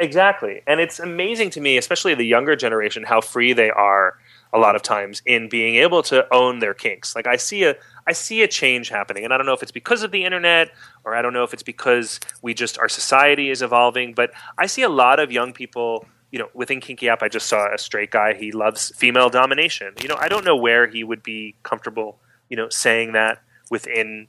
Exactly, 0.00 0.62
and 0.66 0.80
it's 0.80 0.98
amazing 0.98 1.50
to 1.50 1.60
me, 1.60 1.76
especially 1.76 2.14
the 2.14 2.24
younger 2.24 2.56
generation, 2.56 3.04
how 3.04 3.20
free 3.20 3.52
they 3.52 3.70
are 3.70 4.18
a 4.52 4.58
lot 4.58 4.74
of 4.74 4.82
times 4.82 5.22
in 5.26 5.48
being 5.48 5.76
able 5.76 6.02
to 6.02 6.26
own 6.34 6.58
their 6.58 6.74
kinks. 6.74 7.14
Like 7.14 7.26
I 7.26 7.36
see 7.36 7.64
a 7.64 7.76
I 8.06 8.12
see 8.12 8.42
a 8.42 8.48
change 8.48 8.88
happening, 8.88 9.24
and 9.24 9.32
I 9.32 9.36
don't 9.36 9.46
know 9.46 9.52
if 9.52 9.62
it's 9.62 9.72
because 9.72 10.02
of 10.02 10.10
the 10.10 10.24
internet 10.24 10.70
or 11.04 11.14
I 11.14 11.22
don't 11.22 11.32
know 11.32 11.44
if 11.44 11.52
it's 11.52 11.62
because 11.62 12.18
we 12.40 12.54
just 12.54 12.78
our 12.78 12.88
society 12.88 13.50
is 13.50 13.62
evolving, 13.62 14.14
but 14.14 14.32
I 14.58 14.66
see 14.66 14.82
a 14.82 14.88
lot 14.88 15.20
of 15.20 15.30
young 15.30 15.52
people. 15.52 16.06
You 16.30 16.40
know, 16.40 16.48
within 16.54 16.80
Kinky 16.80 17.08
App, 17.08 17.22
I 17.22 17.28
just 17.28 17.46
saw 17.46 17.72
a 17.72 17.78
straight 17.78 18.10
guy. 18.10 18.34
He 18.34 18.52
loves 18.52 18.92
female 18.96 19.30
domination. 19.30 19.94
You 20.02 20.08
know, 20.08 20.16
I 20.18 20.28
don't 20.28 20.44
know 20.44 20.56
where 20.56 20.86
he 20.86 21.04
would 21.04 21.22
be 21.22 21.54
comfortable. 21.62 22.18
You 22.48 22.56
know, 22.56 22.68
saying 22.68 23.12
that 23.12 23.42
within 23.70 24.28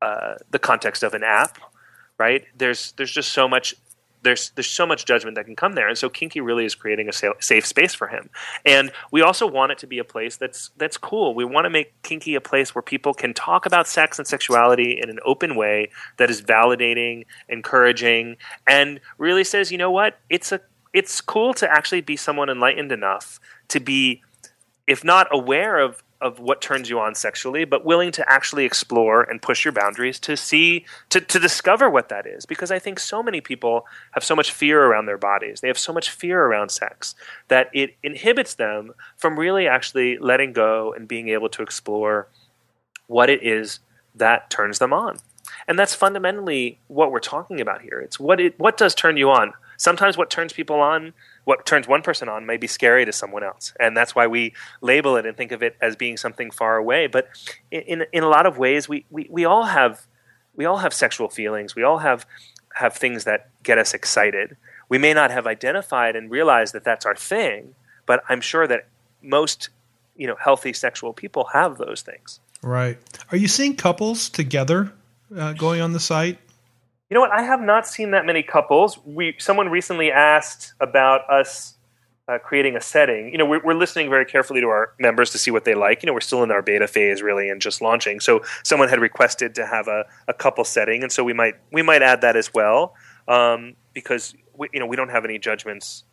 uh, 0.00 0.34
the 0.50 0.58
context 0.58 1.02
of 1.02 1.14
an 1.14 1.22
app, 1.22 1.58
right? 2.18 2.44
There's 2.56 2.92
there's 2.92 3.12
just 3.12 3.32
so 3.32 3.48
much 3.48 3.74
there's 4.22 4.50
there's 4.50 4.70
so 4.70 4.86
much 4.86 5.04
judgment 5.04 5.36
that 5.36 5.44
can 5.44 5.56
come 5.56 5.74
there, 5.74 5.88
and 5.88 5.96
so 5.96 6.08
Kinky 6.08 6.40
really 6.40 6.64
is 6.64 6.74
creating 6.74 7.08
a 7.08 7.12
safe 7.12 7.66
space 7.66 7.94
for 7.94 8.08
him. 8.08 8.30
And 8.64 8.90
we 9.10 9.22
also 9.22 9.46
want 9.46 9.72
it 9.72 9.78
to 9.78 9.86
be 9.86 9.98
a 9.98 10.04
place 10.04 10.36
that's 10.36 10.70
that's 10.76 10.96
cool. 10.96 11.34
We 11.34 11.44
want 11.44 11.66
to 11.66 11.70
make 11.70 12.00
Kinky 12.02 12.34
a 12.34 12.40
place 12.40 12.74
where 12.74 12.82
people 12.82 13.14
can 13.14 13.34
talk 13.34 13.66
about 13.66 13.86
sex 13.86 14.18
and 14.18 14.26
sexuality 14.26 14.98
in 15.00 15.10
an 15.10 15.18
open 15.24 15.56
way 15.56 15.90
that 16.16 16.30
is 16.30 16.42
validating, 16.42 17.26
encouraging, 17.48 18.36
and 18.66 19.00
really 19.18 19.44
says, 19.44 19.70
you 19.70 19.78
know 19.78 19.90
what, 19.90 20.18
it's 20.28 20.52
a 20.52 20.60
it's 20.92 21.20
cool 21.20 21.54
to 21.54 21.70
actually 21.70 22.00
be 22.00 22.16
someone 22.16 22.48
enlightened 22.48 22.92
enough 22.92 23.40
to 23.68 23.80
be, 23.80 24.22
if 24.86 25.04
not 25.04 25.28
aware 25.30 25.78
of 25.78 26.02
of 26.20 26.40
what 26.40 26.60
turns 26.60 26.90
you 26.90 26.98
on 26.98 27.14
sexually, 27.14 27.64
but 27.64 27.84
willing 27.84 28.10
to 28.10 28.28
actually 28.28 28.64
explore 28.64 29.22
and 29.22 29.40
push 29.40 29.64
your 29.64 29.72
boundaries 29.72 30.18
to 30.18 30.36
see 30.36 30.84
to, 31.10 31.20
to 31.20 31.38
discover 31.38 31.88
what 31.88 32.08
that 32.08 32.26
is. 32.26 32.44
Because 32.44 32.70
I 32.70 32.78
think 32.78 32.98
so 32.98 33.22
many 33.22 33.40
people 33.40 33.86
have 34.12 34.24
so 34.24 34.34
much 34.34 34.50
fear 34.50 34.82
around 34.82 35.06
their 35.06 35.18
bodies. 35.18 35.60
They 35.60 35.68
have 35.68 35.78
so 35.78 35.92
much 35.92 36.10
fear 36.10 36.42
around 36.42 36.70
sex 36.70 37.14
that 37.48 37.70
it 37.72 37.96
inhibits 38.02 38.54
them 38.54 38.94
from 39.16 39.38
really 39.38 39.68
actually 39.68 40.18
letting 40.18 40.52
go 40.52 40.92
and 40.92 41.06
being 41.06 41.28
able 41.28 41.48
to 41.50 41.62
explore 41.62 42.28
what 43.06 43.30
it 43.30 43.42
is 43.42 43.80
that 44.14 44.50
turns 44.50 44.80
them 44.80 44.92
on. 44.92 45.18
And 45.66 45.78
that's 45.78 45.94
fundamentally 45.94 46.78
what 46.88 47.12
we're 47.12 47.20
talking 47.20 47.60
about 47.60 47.82
here. 47.82 48.00
It's 48.00 48.18
what 48.18 48.40
it 48.40 48.58
what 48.58 48.76
does 48.76 48.94
turn 48.94 49.16
you 49.16 49.30
on. 49.30 49.52
Sometimes 49.78 50.18
what 50.18 50.28
turns 50.28 50.52
people 50.52 50.80
on 50.80 51.14
what 51.48 51.64
turns 51.64 51.88
one 51.88 52.02
person 52.02 52.28
on 52.28 52.44
may 52.44 52.58
be 52.58 52.66
scary 52.66 53.06
to 53.06 53.12
someone 53.12 53.42
else, 53.42 53.72
and 53.80 53.96
that's 53.96 54.14
why 54.14 54.26
we 54.26 54.52
label 54.82 55.16
it 55.16 55.24
and 55.24 55.34
think 55.34 55.50
of 55.50 55.62
it 55.62 55.76
as 55.80 55.96
being 55.96 56.18
something 56.18 56.50
far 56.50 56.76
away. 56.76 57.06
But 57.06 57.28
in 57.70 58.04
in 58.12 58.22
a 58.22 58.28
lot 58.28 58.44
of 58.44 58.58
ways, 58.58 58.86
we 58.86 59.06
we, 59.08 59.26
we 59.30 59.46
all 59.46 59.64
have 59.64 60.06
we 60.54 60.66
all 60.66 60.76
have 60.76 60.92
sexual 60.92 61.30
feelings. 61.30 61.74
We 61.74 61.84
all 61.84 61.98
have 61.98 62.26
have 62.74 62.92
things 62.92 63.24
that 63.24 63.48
get 63.62 63.78
us 63.78 63.94
excited. 63.94 64.58
We 64.90 64.98
may 64.98 65.14
not 65.14 65.30
have 65.30 65.46
identified 65.46 66.16
and 66.16 66.30
realized 66.30 66.74
that 66.74 66.84
that's 66.84 67.06
our 67.06 67.16
thing, 67.16 67.74
but 68.04 68.22
I'm 68.28 68.42
sure 68.42 68.66
that 68.66 68.88
most 69.22 69.70
you 70.16 70.26
know 70.26 70.36
healthy 70.38 70.74
sexual 70.74 71.14
people 71.14 71.48
have 71.54 71.78
those 71.78 72.02
things. 72.02 72.40
Right. 72.60 72.98
Are 73.32 73.38
you 73.38 73.48
seeing 73.48 73.74
couples 73.74 74.28
together 74.28 74.92
uh, 75.34 75.54
going 75.54 75.80
on 75.80 75.92
the 75.94 76.00
site? 76.00 76.38
You 77.10 77.14
know 77.14 77.20
what? 77.20 77.32
I 77.32 77.42
have 77.42 77.60
not 77.60 77.86
seen 77.86 78.10
that 78.10 78.26
many 78.26 78.42
couples. 78.42 78.98
We 79.04 79.34
someone 79.38 79.68
recently 79.70 80.12
asked 80.12 80.74
about 80.80 81.28
us 81.30 81.78
uh, 82.28 82.38
creating 82.38 82.76
a 82.76 82.80
setting. 82.80 83.30
You 83.32 83.38
know, 83.38 83.46
we're, 83.46 83.62
we're, 83.64 83.74
listening 83.74 84.10
very 84.10 84.26
carefully 84.26 84.60
to 84.60 84.66
our 84.66 84.92
members 85.00 85.30
to 85.30 85.38
see 85.38 85.50
what 85.50 85.64
they 85.64 85.74
like. 85.74 86.02
You 86.02 86.08
know, 86.08 86.12
we're 86.12 86.20
still 86.20 86.42
in 86.42 86.50
our 86.50 86.60
beta 86.60 86.86
phase, 86.86 87.22
really, 87.22 87.48
and 87.48 87.60
just 87.60 87.80
launching. 87.80 88.20
So 88.20 88.42
someone 88.62 88.90
had 88.90 89.00
requested 89.00 89.54
to 89.54 89.66
have 89.66 89.88
a, 89.88 90.04
a 90.28 90.34
couple 90.34 90.64
setting, 90.64 91.02
and 91.02 91.10
so 91.10 91.24
we 91.24 91.32
might 91.32 91.54
we 91.72 91.80
might 91.80 92.02
add 92.02 92.20
that 92.20 92.36
as 92.36 92.52
well, 92.52 92.94
um, 93.26 93.74
because 93.94 94.34
we, 94.54 94.68
you 94.74 94.80
know 94.80 94.86
we 94.86 94.96
don't 94.96 95.08
have 95.08 95.24
any 95.24 95.38
judgments 95.38 96.04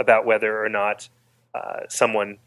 about 0.00 0.26
whether 0.26 0.64
or 0.64 0.68
not 0.68 1.08
uh, 1.54 1.80
someone 1.88 2.38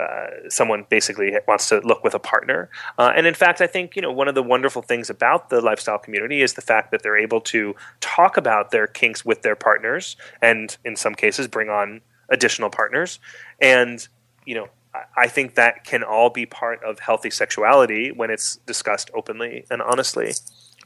uh, 0.00 0.48
someone 0.48 0.86
basically 0.88 1.32
wants 1.46 1.68
to 1.68 1.80
look 1.80 2.02
with 2.02 2.14
a 2.14 2.18
partner. 2.18 2.70
Uh, 2.98 3.12
and 3.14 3.26
in 3.26 3.34
fact, 3.34 3.60
I 3.60 3.66
think 3.66 3.96
you 3.96 4.02
know 4.02 4.12
one 4.12 4.28
of 4.28 4.34
the 4.34 4.42
wonderful 4.42 4.82
things 4.82 5.10
about 5.10 5.50
the 5.50 5.60
lifestyle 5.60 5.98
community 5.98 6.42
is 6.42 6.54
the 6.54 6.62
fact 6.62 6.90
that 6.90 7.02
they're 7.02 7.18
able 7.18 7.40
to 7.42 7.74
talk 8.00 8.36
about 8.36 8.70
their 8.70 8.86
kinks 8.86 9.24
with 9.24 9.42
their 9.42 9.56
partners, 9.56 10.16
and 10.40 10.76
in 10.84 10.96
some 10.96 11.14
cases, 11.14 11.46
bring 11.48 11.68
on 11.68 12.00
additional 12.28 12.70
partners. 12.70 13.18
And 13.60 14.06
you 14.46 14.54
know, 14.54 14.68
I 15.16 15.28
think 15.28 15.54
that 15.54 15.84
can 15.84 16.02
all 16.02 16.30
be 16.30 16.46
part 16.46 16.82
of 16.82 16.98
healthy 16.98 17.30
sexuality 17.30 18.10
when 18.10 18.30
it's 18.30 18.56
discussed 18.66 19.10
openly 19.14 19.64
and 19.70 19.82
honestly. 19.82 20.32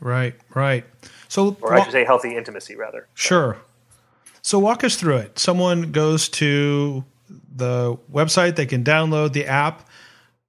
Right, 0.01 0.35
right. 0.55 0.85
So, 1.29 1.57
or 1.61 1.75
I 1.75 1.83
should 1.83 1.93
say, 1.93 2.05
healthy 2.05 2.37
intimacy, 2.37 2.77
rather. 2.77 3.09
Sure. 3.15 3.59
So, 4.43 4.59
walk 4.59 4.85
us 4.85 4.97
through 4.97 5.17
it. 5.19 5.39
Someone 5.39 5.93
goes 5.93 6.29
to 6.31 7.05
the 7.55 7.97
website. 8.13 8.57
They 8.57 8.67
can 8.67 8.85
download 8.85 9.33
the 9.33 9.47
app. 9.47 9.89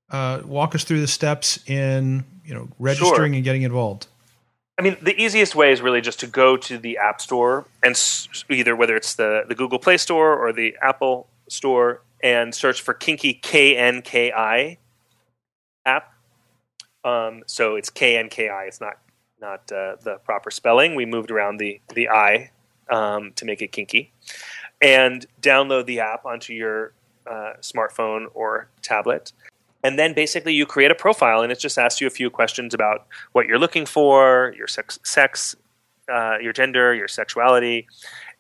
Uh, 0.10 0.42
walk 0.46 0.76
us 0.76 0.84
through 0.84 1.02
the 1.02 1.08
steps 1.08 1.60
in 1.68 2.24
you 2.46 2.54
know 2.54 2.70
registering 2.80 3.32
sure. 3.32 3.36
and 3.36 3.44
getting 3.44 3.64
involved. 3.64 4.08
I 4.78 4.82
mean, 4.82 4.98
the 5.02 5.20
easiest 5.20 5.56
way 5.56 5.72
is 5.72 5.82
really 5.82 6.02
just 6.02 6.20
to 6.20 6.28
go 6.28 6.58
to 6.58 6.78
the 6.78 6.98
App 6.98 7.22
Store 7.22 7.66
and 7.82 7.92
s- 7.92 8.28
either 8.50 8.76
whether 8.76 8.98
it's 8.98 9.16
the, 9.16 9.46
the 9.48 9.56
Google 9.56 9.80
Play 9.80 9.96
Store 9.96 10.38
or 10.38 10.52
the 10.52 10.76
Apple 10.82 11.28
Store 11.48 12.02
and 12.22 12.54
search 12.54 12.82
for 12.82 12.94
Kinky 12.94 13.34
K 13.34 13.78
N 13.78 14.02
K 14.02 14.34
I 14.34 14.78
app. 15.86 16.14
Um, 17.06 17.44
so 17.46 17.76
it's 17.76 17.90
K 17.90 18.18
N 18.18 18.30
K 18.30 18.50
I. 18.50 18.66
It's 18.66 18.82
not 18.82 18.98
not 19.40 19.72
uh, 19.72 19.96
the 20.04 20.20
proper 20.26 20.52
spelling. 20.52 20.96
We 20.96 21.06
moved 21.06 21.32
around 21.32 21.58
the 21.58 21.80
the 21.94 22.10
I 22.10 22.52
um, 22.90 23.32
to 23.36 23.46
make 23.46 23.62
it 23.62 23.72
kinky 23.72 24.12
and 24.86 25.26
download 25.42 25.88
the 25.88 26.00
app 26.00 26.26
onto 26.26 26.54
your 26.54 26.94
uh, 27.26 27.54
smartphone 27.60 28.28
or 28.36 28.70
tablet. 28.84 29.34
And 29.84 29.98
then 29.98 30.14
basically 30.14 30.54
you 30.54 30.66
create 30.68 30.92
a 30.92 30.96
profile, 30.96 31.42
and 31.42 31.52
it 31.52 31.60
just 31.60 31.78
asks 31.78 32.00
you 32.00 32.08
a 32.08 32.12
few 32.12 32.30
questions 32.30 32.74
about 32.74 33.08
what 33.32 33.48
you're 33.48 33.60
looking 33.60 33.86
for, 33.86 34.54
your 34.56 34.68
sex, 34.68 35.00
sex 35.04 35.56
uh, 36.08 36.38
your 36.40 36.54
gender, 36.54 36.94
your 36.94 37.08
sexuality, 37.08 37.88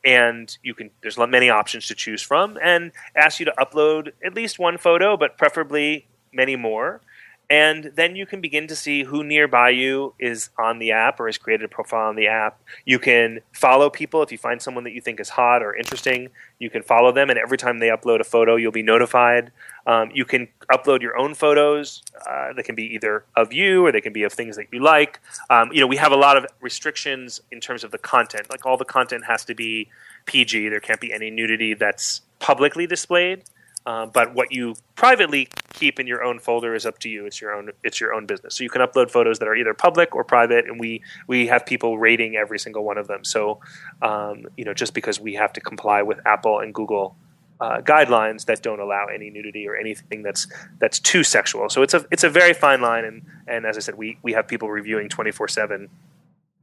and 0.04 0.56
you 0.62 0.76
can. 0.76 0.91
There's 1.02 1.18
many 1.18 1.50
options 1.50 1.88
to 1.88 1.96
choose 1.96 2.22
from, 2.22 2.60
and 2.62 2.91
asks 3.16 3.39
you 3.39 3.46
to 3.48 3.54
upload 3.58 4.12
at 4.24 4.36
least 4.36 4.60
one 4.60 4.78
photo, 4.78 5.18
but 5.18 5.38
preferably 5.38 6.08
many 6.32 6.56
more 6.56 7.02
and 7.50 7.91
then 7.96 8.16
you 8.16 8.26
can 8.26 8.41
begin 8.41 8.68
to 8.68 8.76
see 8.76 9.04
who 9.04 9.24
nearby 9.24 9.70
you 9.70 10.14
is 10.20 10.50
on 10.58 10.80
the 10.80 10.91
app 10.91 11.20
or 11.20 11.28
has 11.28 11.38
created 11.38 11.66
a 11.66 11.68
profile 11.68 12.10
on 12.10 12.16
the 12.16 12.28
app. 12.28 12.60
You 12.86 12.98
can 12.98 13.41
follow 13.52 13.89
people 13.89 14.24
if 14.24 14.32
you 14.32 14.38
find 14.38 14.62
someone 14.62 14.84
that 14.86 14.93
you 14.93 15.02
think 15.02 15.20
is 15.20 15.30
hot 15.30 15.62
or 15.62 15.76
interesting. 15.76 16.30
You 16.60 16.70
can 16.70 16.82
follow 16.82 17.12
them, 17.12 17.30
and 17.30 17.38
every 17.38 17.58
time 17.58 17.80
they 17.80 17.89
upload 17.89 18.20
a 18.20 18.24
photo, 18.24 18.56
you'll 18.56 18.72
be 18.72 18.84
notified. 18.84 19.52
Um, 19.86 20.10
you 20.14 20.26
can 20.26 20.48
upload 20.72 21.02
your 21.02 21.18
own 21.18 21.36
photos. 21.36 22.02
Uh, 22.28 22.54
that 22.54 22.64
can 22.64 22.76
be 22.76 22.96
either 22.96 23.26
of 23.36 23.54
you 23.54 23.86
or 23.86 23.91
they 23.91 24.02
can 24.02 24.14
be 24.14 24.24
of 24.24 24.34
things 24.34 24.56
that 24.56 24.68
you 24.72 24.82
like. 24.82 25.20
Um, 25.50 25.72
you 25.72 25.80
know, 25.80 25.88
we 25.88 25.98
have 25.98 26.12
a 26.12 26.18
lot 26.18 26.38
of 26.38 26.46
restrictions 26.62 27.41
in 27.52 27.60
terms 27.60 27.84
of 27.84 27.91
the 27.91 28.00
content. 28.00 28.50
Like 28.50 28.66
all 28.66 28.78
the 28.78 28.86
content 28.86 29.26
has 29.26 29.46
to 29.46 29.54
be 29.54 29.89
PG. 30.26 30.70
There 30.70 30.80
can't 30.80 31.00
be 31.00 31.14
any 31.14 31.30
nudity 31.30 31.76
that's 31.76 32.22
publicly 32.39 32.88
displayed. 32.88 33.43
Uh, 33.86 34.06
but 34.06 34.34
what 34.34 34.52
you 34.52 34.76
privately 34.96 35.48
keep 35.74 36.00
in 36.00 36.08
your 36.08 36.24
own 36.24 36.40
folder 36.40 36.74
is 36.74 36.86
up 36.86 36.98
to 37.00 37.10
you. 37.10 37.26
It's 37.26 37.40
your 37.40 37.54
own. 37.54 37.70
It's 37.84 38.02
your 38.02 38.14
own 38.14 38.26
business. 38.26 38.56
So 38.56 38.64
you 38.64 38.70
can 38.70 38.82
upload 38.82 39.12
photos 39.12 39.38
that 39.40 39.48
are 39.48 39.56
either 39.56 39.74
public 39.74 40.16
or 40.16 40.24
private, 40.24 40.66
and 40.66 40.80
we 40.80 41.04
we 41.28 41.48
have 41.48 41.66
people 41.66 41.98
rating 42.00 42.36
every 42.36 42.58
single 42.58 42.84
one 42.84 42.98
of 42.98 43.08
them. 43.08 43.24
So 43.24 43.60
um, 44.02 44.48
you 44.58 44.66
know, 44.66 44.74
just 44.74 44.94
because 44.94 45.20
we 45.20 45.36
have 45.36 45.54
to 45.54 45.62
comply 45.62 46.02
with 46.02 46.20
Apple 46.26 46.60
and 46.60 46.74
Google 46.74 47.16
uh, 47.62 47.82
guidelines 47.82 48.46
that 48.46 48.62
don't 48.62 48.80
allow 48.80 49.06
any 49.06 49.30
nudity 49.30 49.68
or 49.68 49.76
anything 49.76 50.24
that's 50.24 50.48
that's 50.80 51.00
too 51.00 51.24
sexual. 51.24 51.70
So 51.70 51.82
it's 51.82 51.94
a 51.94 52.06
it's 52.12 52.24
a 52.24 52.30
very 52.30 52.54
fine 52.54 52.82
line, 52.82 53.06
and 53.06 53.22
and 53.48 53.66
as 53.66 53.78
I 53.78 53.82
said, 53.82 53.96
we 53.96 54.18
we 54.24 54.34
have 54.34 54.48
people 54.48 54.70
reviewing 54.70 55.10
twenty 55.10 55.32
four 55.32 55.48
seven, 55.48 55.90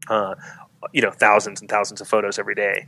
uh, 0.08 0.34
you 0.92 1.02
know, 1.02 1.10
thousands 1.10 1.60
and 1.60 1.70
thousands 1.70 2.00
of 2.00 2.08
photos 2.08 2.38
every 2.38 2.54
day. 2.54 2.86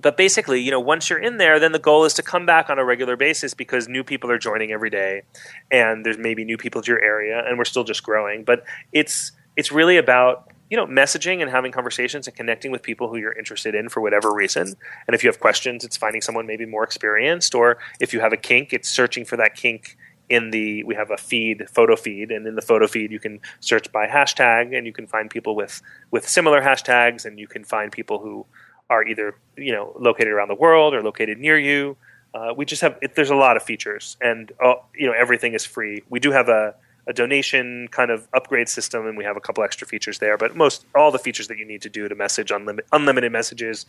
But 0.00 0.16
basically, 0.16 0.60
you 0.60 0.70
know, 0.70 0.80
once 0.80 1.08
you're 1.08 1.18
in 1.18 1.38
there, 1.38 1.60
then 1.60 1.72
the 1.72 1.78
goal 1.78 2.04
is 2.04 2.14
to 2.14 2.22
come 2.22 2.46
back 2.46 2.70
on 2.70 2.78
a 2.78 2.84
regular 2.84 3.16
basis 3.16 3.54
because 3.54 3.88
new 3.88 4.02
people 4.02 4.30
are 4.30 4.38
joining 4.38 4.72
every 4.72 4.90
day, 4.90 5.22
and 5.70 6.04
there's 6.04 6.18
maybe 6.18 6.44
new 6.44 6.56
people 6.56 6.82
to 6.82 6.90
your 6.90 7.02
area, 7.02 7.42
and 7.46 7.58
we're 7.58 7.64
still 7.64 7.84
just 7.84 8.02
growing. 8.02 8.44
But 8.44 8.64
it's 8.92 9.32
it's 9.56 9.70
really 9.70 9.96
about 9.96 10.50
you 10.70 10.76
know 10.76 10.86
messaging 10.86 11.42
and 11.42 11.50
having 11.50 11.70
conversations 11.70 12.26
and 12.26 12.36
connecting 12.36 12.72
with 12.72 12.82
people 12.82 13.08
who 13.08 13.16
you're 13.16 13.32
interested 13.32 13.74
in 13.74 13.88
for 13.88 14.00
whatever 14.00 14.32
reason. 14.32 14.74
And 15.06 15.14
if 15.14 15.22
you 15.22 15.28
have 15.28 15.40
questions, 15.40 15.84
it's 15.84 15.96
finding 15.96 16.20
someone 16.20 16.46
maybe 16.46 16.66
more 16.66 16.84
experienced, 16.84 17.54
or 17.54 17.78
if 18.00 18.12
you 18.12 18.20
have 18.20 18.32
a 18.32 18.38
kink, 18.38 18.72
it's 18.72 18.88
searching 18.88 19.24
for 19.24 19.36
that 19.36 19.54
kink 19.54 19.96
in 20.28 20.50
the 20.50 20.82
we 20.84 20.94
have 20.94 21.10
a 21.10 21.16
feed 21.16 21.68
photo 21.68 21.94
feed 21.96 22.30
and 22.30 22.46
in 22.46 22.54
the 22.54 22.62
photo 22.62 22.86
feed 22.86 23.12
you 23.12 23.20
can 23.20 23.40
search 23.60 23.92
by 23.92 24.06
hashtag 24.06 24.76
and 24.76 24.86
you 24.86 24.92
can 24.92 25.06
find 25.06 25.30
people 25.30 25.54
with 25.54 25.82
with 26.10 26.26
similar 26.26 26.62
hashtags 26.62 27.26
and 27.26 27.38
you 27.38 27.46
can 27.46 27.62
find 27.62 27.92
people 27.92 28.18
who 28.18 28.46
are 28.94 29.06
either 29.06 29.34
you 29.56 29.72
know 29.72 29.92
located 29.98 30.28
around 30.28 30.48
the 30.48 30.54
world 30.54 30.94
or 30.94 31.02
located 31.02 31.38
near 31.38 31.58
you. 31.58 31.96
Uh, 32.32 32.52
we 32.56 32.64
just 32.64 32.82
have 32.82 32.96
it, 33.02 33.14
there's 33.14 33.30
a 33.30 33.36
lot 33.36 33.56
of 33.56 33.62
features, 33.62 34.16
and 34.20 34.52
uh, 34.64 34.74
you 34.96 35.06
know 35.06 35.12
everything 35.12 35.54
is 35.54 35.64
free. 35.64 36.02
We 36.08 36.20
do 36.20 36.30
have 36.32 36.48
a, 36.48 36.74
a 37.06 37.12
donation 37.12 37.88
kind 37.88 38.10
of 38.10 38.26
upgrade 38.32 38.68
system, 38.68 39.06
and 39.06 39.16
we 39.16 39.24
have 39.24 39.36
a 39.36 39.40
couple 39.40 39.62
extra 39.62 39.86
features 39.86 40.18
there. 40.18 40.36
But 40.36 40.56
most 40.56 40.84
all 40.94 41.10
the 41.10 41.18
features 41.18 41.48
that 41.48 41.58
you 41.58 41.66
need 41.66 41.82
to 41.82 41.90
do 41.90 42.08
to 42.08 42.14
message 42.14 42.50
unlimited 42.50 42.88
unlimited 42.92 43.30
messages 43.30 43.86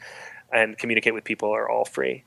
and 0.51 0.78
communicate 0.78 1.14
with 1.14 1.24
people 1.24 1.49
are 1.49 1.70
all 1.70 1.86
free. 1.86 2.24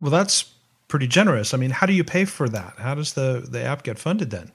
Well, 0.00 0.10
that's 0.10 0.52
pretty 0.88 1.08
generous. 1.08 1.54
I 1.54 1.56
mean, 1.56 1.70
how 1.70 1.86
do 1.86 1.92
you 1.92 2.04
pay 2.04 2.24
for 2.24 2.48
that? 2.48 2.74
How 2.78 2.94
does 2.94 3.14
the 3.14 3.46
the 3.48 3.62
app 3.62 3.82
get 3.82 3.98
funded 3.98 4.30
then? 4.30 4.52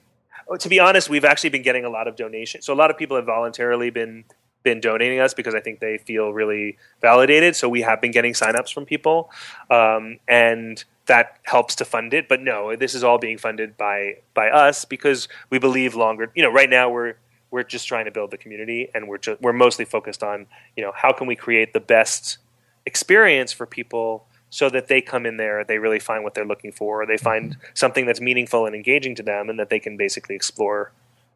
Oh, 0.48 0.58
to 0.58 0.70
be 0.70 0.80
honest, 0.80 1.10
we've 1.10 1.26
actually 1.26 1.50
been 1.50 1.64
getting 1.64 1.86
a 1.86 1.90
lot 1.90 2.08
of 2.08 2.16
donations. 2.16 2.66
So 2.66 2.74
a 2.74 2.76
lot 2.76 2.92
of 2.92 2.98
people 2.98 3.16
have 3.16 3.26
voluntarily 3.26 3.90
been 3.90 4.26
been 4.64 4.80
donating 4.80 5.20
us 5.20 5.34
because 5.34 5.56
I 5.56 5.60
think 5.60 5.80
they 5.80 5.98
feel 5.98 6.34
really 6.34 6.78
validated. 7.02 7.56
So 7.56 7.68
we 7.70 7.82
have 7.82 8.02
been 8.02 8.12
getting 8.12 8.34
signups 8.34 8.74
from 8.74 8.86
people, 8.86 9.32
um, 9.70 10.20
and 10.28 10.84
that 11.08 11.40
helps 11.44 11.76
to 11.76 11.86
fund 11.86 12.14
it. 12.14 12.30
But 12.30 12.42
no, 12.42 12.76
this 12.76 12.94
is 12.94 13.04
all 13.04 13.18
being 13.18 13.38
funded 13.38 13.78
by 13.78 14.18
by 14.34 14.50
us 14.50 14.86
because 14.86 15.28
we 15.50 15.60
believe 15.60 15.96
longer. 15.96 16.32
You 16.36 16.44
know, 16.44 16.52
right 16.52 16.70
now 16.70 16.90
we're 16.90 17.16
we're 17.50 17.64
just 17.64 17.88
trying 17.88 18.06
to 18.06 18.12
build 18.12 18.32
the 18.32 18.38
community, 18.38 18.90
and 18.94 19.08
we're 19.08 19.18
just, 19.18 19.42
we're 19.42 19.54
mostly 19.54 19.86
focused 19.86 20.24
on 20.24 20.48
you 20.76 20.84
know 20.84 20.92
how 20.96 21.12
can 21.12 21.28
we 21.28 21.36
create 21.36 21.74
the 21.74 21.80
best 21.80 22.38
experience 22.86 23.52
for 23.52 23.66
people 23.66 24.26
so 24.50 24.70
that 24.70 24.88
they 24.88 25.00
come 25.00 25.26
in 25.26 25.38
there, 25.38 25.64
they 25.64 25.78
really 25.78 26.00
find 26.00 26.26
what 26.26 26.34
they're 26.34 26.46
looking 26.46 26.74
for, 26.74 27.02
or 27.02 27.06
they 27.06 27.18
find 27.18 27.52
mm-hmm. 27.52 27.62
something 27.74 28.06
that's 28.06 28.20
meaningful 28.20 28.66
and 28.66 28.76
engaging 28.76 29.16
to 29.16 29.24
them, 29.24 29.50
and 29.50 29.58
that 29.58 29.70
they 29.70 29.80
can 29.80 29.96
basically 29.98 30.36
explore 30.36 30.92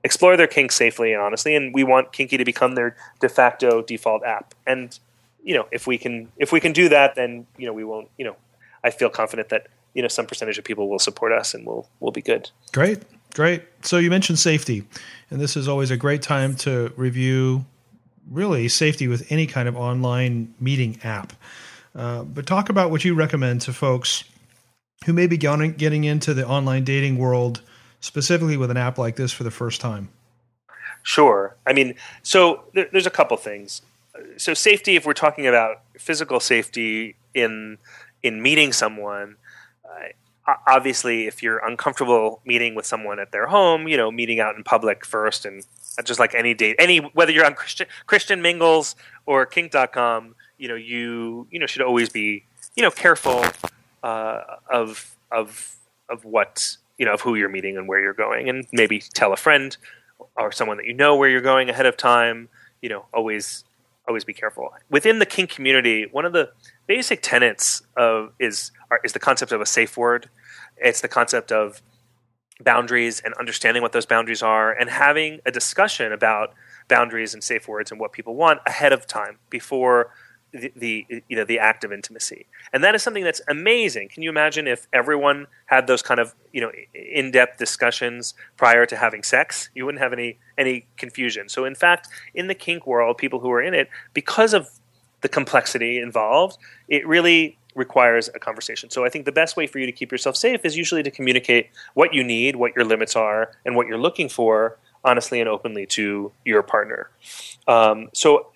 explore 0.05 0.37
their 0.37 0.47
kink 0.47 0.71
safely 0.71 1.11
and 1.11 1.21
honestly. 1.21 1.55
And 1.55 1.73
we 1.73 1.83
want 1.83 2.13
Kinky 2.13 2.37
to 2.37 2.45
become 2.45 2.75
their 2.75 2.95
de 3.19 3.27
facto 3.27 3.81
default 3.81 4.23
app. 4.23 4.53
And 4.65 4.97
you 5.43 5.53
know, 5.55 5.67
if 5.71 5.85
we 5.85 5.97
can 5.97 6.31
if 6.37 6.51
we 6.51 6.59
can 6.59 6.71
do 6.71 6.87
that, 6.89 7.15
then 7.15 7.45
you 7.57 7.65
know 7.65 7.73
we 7.73 7.83
won't. 7.83 8.09
You 8.17 8.25
know, 8.25 8.35
I 8.83 8.91
feel 8.91 9.09
confident 9.09 9.49
that 9.49 9.67
you 9.93 10.01
know 10.01 10.07
some 10.07 10.25
percentage 10.25 10.57
of 10.57 10.63
people 10.63 10.87
will 10.89 10.99
support 10.99 11.31
us 11.31 11.53
and 11.53 11.65
we'll 11.65 11.89
we'll 11.99 12.11
be 12.11 12.21
good. 12.21 12.49
Great, 12.71 13.03
great. 13.33 13.63
So 13.81 13.97
you 13.97 14.09
mentioned 14.09 14.39
safety, 14.39 14.83
and 15.29 15.41
this 15.41 15.57
is 15.57 15.67
always 15.67 15.91
a 15.91 15.97
great 15.97 16.21
time 16.21 16.55
to 16.57 16.93
review 16.95 17.65
really 18.31 18.67
safety 18.67 19.07
with 19.07 19.31
any 19.31 19.45
kind 19.45 19.67
of 19.67 19.75
online 19.75 20.53
meeting 20.59 20.99
app. 21.03 21.33
Uh, 21.95 22.23
but 22.23 22.45
talk 22.45 22.69
about 22.69 22.91
what 22.91 23.05
you 23.05 23.13
recommend 23.13 23.61
to 23.61 23.73
folks 23.73 24.23
who 25.05 25.13
may 25.13 25.27
be 25.27 25.37
getting 25.37 26.03
into 26.03 26.33
the 26.33 26.47
online 26.47 26.83
dating 26.83 27.17
world 27.17 27.61
specifically 28.05 28.55
with 28.55 28.69
an 28.69 28.77
app 28.77 28.97
like 28.97 29.15
this 29.15 29.31
for 29.31 29.43
the 29.43 29.51
first 29.51 29.81
time? 29.81 30.09
Sure. 31.01 31.55
I 31.65 31.73
mean, 31.73 31.95
so 32.23 32.63
there, 32.73 32.87
there's 32.91 33.07
a 33.07 33.11
couple 33.11 33.35
things. 33.37 33.81
So 34.37 34.53
safety, 34.53 34.95
if 34.95 35.05
we're 35.05 35.13
talking 35.13 35.47
about 35.47 35.81
physical 35.97 36.39
safety 36.39 37.15
in 37.33 37.77
in 38.23 38.41
meeting 38.41 38.71
someone, 38.71 39.35
uh, 39.83 40.53
obviously, 40.67 41.27
if 41.27 41.43
you're 41.43 41.57
uncomfortable 41.57 42.41
meeting 42.45 42.75
with 42.75 42.85
someone 42.85 43.19
at 43.19 43.31
their 43.31 43.47
home, 43.47 43.87
you 43.87 43.97
know, 43.97 44.11
meeting 44.11 44.39
out 44.39 44.55
in 44.55 44.63
public 44.63 45.05
first, 45.05 45.45
and 45.45 45.63
just 46.03 46.19
like 46.19 46.33
any 46.33 46.53
date, 46.53 46.75
any 46.79 46.99
whether 46.99 47.31
you're 47.31 47.45
on 47.45 47.55
Christian, 47.55 47.87
Christian 48.05 48.41
Mingles 48.41 48.95
or 49.25 49.45
Kink.com, 49.45 50.35
you 50.57 50.67
know, 50.67 50.75
you 50.75 51.47
you 51.51 51.59
know 51.59 51.65
should 51.65 51.81
always 51.81 52.09
be 52.09 52.45
you 52.75 52.83
know 52.83 52.91
careful 52.91 53.43
uh, 54.03 54.41
of 54.71 55.15
of 55.31 55.75
of 56.09 56.23
what 56.23 56.77
you 56.97 57.05
know 57.05 57.13
of 57.13 57.21
who 57.21 57.35
you're 57.35 57.49
meeting 57.49 57.77
and 57.77 57.87
where 57.87 58.01
you're 58.01 58.13
going, 58.13 58.49
and 58.49 58.65
maybe 58.71 58.99
tell 58.99 59.33
a 59.33 59.37
friend 59.37 59.77
or 60.37 60.51
someone 60.51 60.77
that 60.77 60.85
you 60.85 60.93
know 60.93 61.15
where 61.15 61.29
you're 61.29 61.41
going 61.41 61.69
ahead 61.69 61.85
of 61.85 61.97
time. 61.97 62.49
You 62.81 62.89
know, 62.89 63.05
always 63.13 63.63
always 64.07 64.23
be 64.23 64.33
careful 64.33 64.71
within 64.89 65.19
the 65.19 65.25
kink 65.25 65.49
community. 65.49 66.07
One 66.11 66.25
of 66.25 66.33
the 66.33 66.51
basic 66.87 67.21
tenets 67.21 67.81
of 67.97 68.33
is 68.39 68.71
are, 68.91 68.99
is 69.03 69.13
the 69.13 69.19
concept 69.19 69.51
of 69.51 69.61
a 69.61 69.65
safe 69.65 69.97
word. 69.97 70.29
It's 70.77 71.01
the 71.01 71.07
concept 71.07 71.51
of 71.51 71.81
boundaries 72.61 73.21
and 73.23 73.33
understanding 73.35 73.83
what 73.83 73.91
those 73.91 74.05
boundaries 74.05 74.41
are, 74.41 74.71
and 74.71 74.89
having 74.89 75.39
a 75.45 75.51
discussion 75.51 76.13
about 76.13 76.53
boundaries 76.87 77.33
and 77.33 77.43
safe 77.43 77.67
words 77.67 77.91
and 77.91 77.99
what 77.99 78.13
people 78.13 78.35
want 78.35 78.59
ahead 78.65 78.93
of 78.93 79.07
time 79.07 79.39
before 79.49 80.11
the, 80.55 80.71
the, 81.09 81.23
you 81.27 81.35
know 81.35 81.43
the 81.43 81.59
act 81.59 81.83
of 81.83 81.91
intimacy, 81.91 82.45
and 82.73 82.83
that 82.83 82.95
is 82.95 83.03
something 83.03 83.23
that's 83.23 83.41
amazing. 83.47 84.09
Can 84.09 84.23
you 84.23 84.29
imagine 84.29 84.67
if 84.67 84.87
everyone 84.93 85.47
had 85.65 85.87
those 85.87 86.01
kind 86.01 86.19
of 86.19 86.33
you 86.53 86.61
know 86.61 86.71
in 86.93 87.31
depth 87.31 87.57
discussions 87.57 88.33
prior 88.57 88.85
to 88.85 88.95
having 88.95 89.23
sex? 89.23 89.69
You 89.75 89.85
wouldn't 89.85 90.01
have 90.01 90.13
any 90.13 90.37
any 90.57 90.85
confusion. 90.97 91.49
So 91.49 91.65
in 91.65 91.75
fact, 91.75 92.07
in 92.33 92.47
the 92.47 92.55
kink 92.55 92.87
world, 92.87 93.17
people 93.17 93.39
who 93.39 93.51
are 93.51 93.61
in 93.61 93.73
it, 93.73 93.89
because 94.13 94.53
of 94.53 94.69
the 95.21 95.29
complexity 95.29 95.99
involved, 95.99 96.57
it 96.87 97.05
really 97.07 97.57
requires 97.75 98.29
a 98.33 98.39
conversation. 98.39 98.89
So 98.89 99.03
I 99.03 99.09
think 99.09 99.25
the 99.25 99.33
best 99.33 99.57
way 99.57 99.67
for 99.67 99.79
you 99.79 99.85
to 99.85 99.91
keep 99.91 100.11
yourself 100.11 100.37
safe 100.37 100.63
is 100.63 100.77
usually 100.77 101.03
to 101.03 101.11
communicate 101.11 101.69
what 101.93 102.13
you 102.13 102.23
need, 102.23 102.55
what 102.55 102.73
your 102.73 102.85
limits 102.85 103.15
are, 103.17 103.51
and 103.65 103.75
what 103.75 103.87
you're 103.87 103.97
looking 103.97 104.29
for 104.29 104.77
honestly 105.05 105.39
and 105.39 105.47
openly 105.47 105.85
to 105.85 106.31
your 106.43 106.63
partner. 106.63 107.09
Um, 107.67 108.09
so 108.13 108.47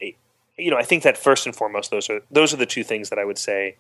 you 0.60 0.72
know, 0.72 0.78
I 0.78 0.84
think 0.84 1.04
that 1.04 1.18
first 1.18 1.46
and 1.46 1.56
foremost, 1.56 1.92
those 1.92 2.10
are 2.10 2.22
those 2.32 2.54
are 2.54 2.58
the 2.58 2.66
two 2.66 2.84
things 2.84 3.10
that 3.10 3.20
I 3.20 3.26
would 3.26 3.38
say 3.38 3.76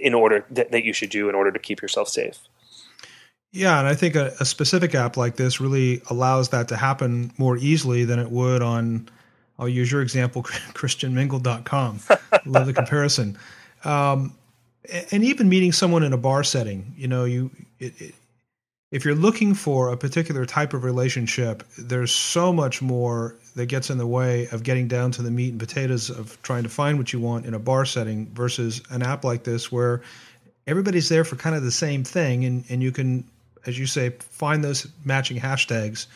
in 0.00 0.14
order 0.14 0.44
that, 0.50 0.70
that 0.72 0.84
you 0.84 0.92
should 0.92 1.10
do 1.10 1.28
in 1.28 1.34
order 1.34 1.50
to 1.50 1.58
keep 1.58 1.80
yourself 1.82 2.08
safe. 2.08 2.38
Yeah, 3.52 3.78
and 3.78 3.88
I 3.88 3.94
think 3.94 4.14
a, 4.14 4.32
a, 4.38 4.44
specific 4.44 4.94
app 4.94 5.16
like 5.16 5.34
this 5.34 5.60
really 5.60 6.02
allows 6.08 6.50
that 6.50 6.68
to 6.68 6.76
happen 6.76 7.32
more 7.36 7.56
easily 7.56 8.04
than 8.04 8.20
it 8.20 8.30
would 8.30 8.62
on. 8.62 9.08
I'll 9.58 9.68
use 9.68 9.90
your 9.90 10.02
example, 10.02 10.42
ChristianMingle.com. 10.74 12.00
Love 12.46 12.66
the 12.66 12.72
comparison. 12.72 13.36
Um, 13.84 14.34
and 15.10 15.24
even 15.24 15.48
meeting 15.48 15.72
someone 15.72 16.02
in 16.02 16.12
a 16.12 16.16
bar 16.16 16.44
setting, 16.44 16.94
you 16.96 17.08
know, 17.08 17.24
you 17.24 17.50
it, 17.78 18.00
it, 18.00 18.14
if 18.90 19.04
you're 19.04 19.14
looking 19.14 19.54
for 19.54 19.92
a 19.92 19.96
particular 19.96 20.44
type 20.44 20.74
of 20.74 20.82
relationship, 20.82 21.62
there's 21.78 22.12
so 22.12 22.52
much 22.52 22.82
more 22.82 23.36
that 23.54 23.66
gets 23.66 23.90
in 23.90 23.98
the 23.98 24.06
way 24.06 24.48
of 24.50 24.62
getting 24.62 24.88
down 24.88 25.12
to 25.12 25.22
the 25.22 25.30
meat 25.30 25.50
and 25.50 25.60
potatoes 25.60 26.10
of 26.10 26.40
trying 26.42 26.64
to 26.64 26.68
find 26.68 26.98
what 26.98 27.12
you 27.12 27.20
want 27.20 27.46
in 27.46 27.54
a 27.54 27.58
bar 27.58 27.84
setting 27.84 28.26
versus 28.28 28.82
an 28.90 29.02
app 29.02 29.24
like 29.24 29.44
this 29.44 29.70
where 29.70 30.02
everybody's 30.66 31.08
there 31.08 31.24
for 31.24 31.36
kind 31.36 31.54
of 31.54 31.62
the 31.62 31.70
same 31.70 32.04
thing 32.04 32.44
and, 32.44 32.64
and 32.68 32.82
you 32.82 32.92
can 32.92 33.24
as 33.66 33.78
you 33.78 33.86
say 33.86 34.10
find 34.10 34.64
those 34.64 34.86
matching 35.04 35.38
hashtags 35.38 36.06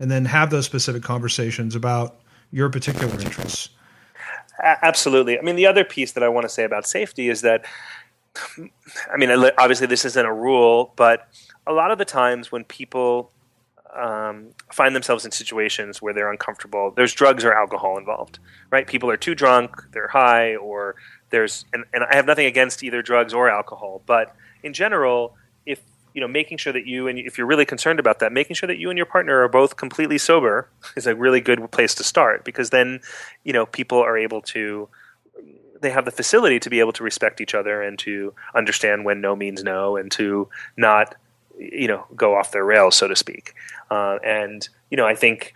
and 0.00 0.10
then 0.10 0.24
have 0.24 0.50
those 0.50 0.64
specific 0.64 1.02
conversations 1.02 1.74
about 1.74 2.16
your 2.50 2.68
particular 2.70 3.12
interests. 3.20 3.68
Absolutely. 4.62 5.38
I 5.38 5.42
mean 5.42 5.56
the 5.56 5.66
other 5.66 5.84
piece 5.84 6.12
that 6.12 6.22
i 6.22 6.28
want 6.28 6.44
to 6.44 6.48
say 6.48 6.64
about 6.64 6.86
safety 6.86 7.28
is 7.28 7.42
that 7.42 7.64
i 9.12 9.16
mean 9.16 9.30
obviously 9.58 9.86
this 9.86 10.04
isn't 10.04 10.26
a 10.26 10.32
rule 10.32 10.92
but 10.96 11.28
a 11.68 11.72
lot 11.72 11.90
of 11.90 11.98
the 11.98 12.04
times 12.04 12.50
when 12.50 12.64
people 12.64 13.30
um, 13.94 14.48
find 14.72 14.96
themselves 14.96 15.24
in 15.24 15.30
situations 15.30 16.00
where 16.00 16.14
they're 16.14 16.30
uncomfortable, 16.30 16.92
there's 16.96 17.12
drugs 17.12 17.44
or 17.44 17.52
alcohol 17.52 17.98
involved, 17.98 18.38
right? 18.70 18.86
People 18.86 19.10
are 19.10 19.16
too 19.16 19.34
drunk, 19.34 19.70
they're 19.92 20.08
high, 20.08 20.56
or 20.56 20.96
there's, 21.30 21.66
and, 21.72 21.84
and 21.92 22.04
I 22.04 22.16
have 22.16 22.26
nothing 22.26 22.46
against 22.46 22.82
either 22.82 23.02
drugs 23.02 23.34
or 23.34 23.50
alcohol, 23.50 24.02
but 24.06 24.34
in 24.62 24.72
general, 24.72 25.36
if 25.66 25.80
you 26.14 26.22
know, 26.22 26.28
making 26.28 26.56
sure 26.58 26.72
that 26.72 26.86
you 26.86 27.06
and 27.06 27.18
if 27.18 27.38
you're 27.38 27.46
really 27.46 27.66
concerned 27.66 28.00
about 28.00 28.18
that, 28.18 28.32
making 28.32 28.56
sure 28.56 28.66
that 28.66 28.78
you 28.78 28.90
and 28.90 28.96
your 28.96 29.06
partner 29.06 29.44
are 29.44 29.48
both 29.48 29.76
completely 29.76 30.18
sober 30.18 30.68
is 30.96 31.06
a 31.06 31.14
really 31.14 31.40
good 31.40 31.70
place 31.70 31.94
to 31.94 32.02
start 32.02 32.44
because 32.44 32.70
then, 32.70 33.00
you 33.44 33.52
know, 33.52 33.66
people 33.66 33.98
are 33.98 34.16
able 34.16 34.40
to 34.42 34.88
they 35.80 35.90
have 35.90 36.04
the 36.04 36.10
facility 36.10 36.58
to 36.58 36.70
be 36.70 36.80
able 36.80 36.92
to 36.92 37.04
respect 37.04 37.40
each 37.40 37.54
other 37.54 37.82
and 37.82 38.00
to 38.00 38.34
understand 38.54 39.04
when 39.04 39.20
no 39.20 39.36
means 39.36 39.62
no 39.62 39.96
and 39.96 40.10
to 40.10 40.48
not 40.76 41.14
you 41.58 41.88
know 41.88 42.04
go 42.14 42.36
off 42.36 42.52
their 42.52 42.64
rails, 42.64 42.96
so 42.96 43.08
to 43.08 43.16
speak. 43.16 43.54
Uh, 43.90 44.18
and 44.24 44.68
you 44.90 44.96
know, 44.96 45.06
I 45.06 45.14
think 45.14 45.54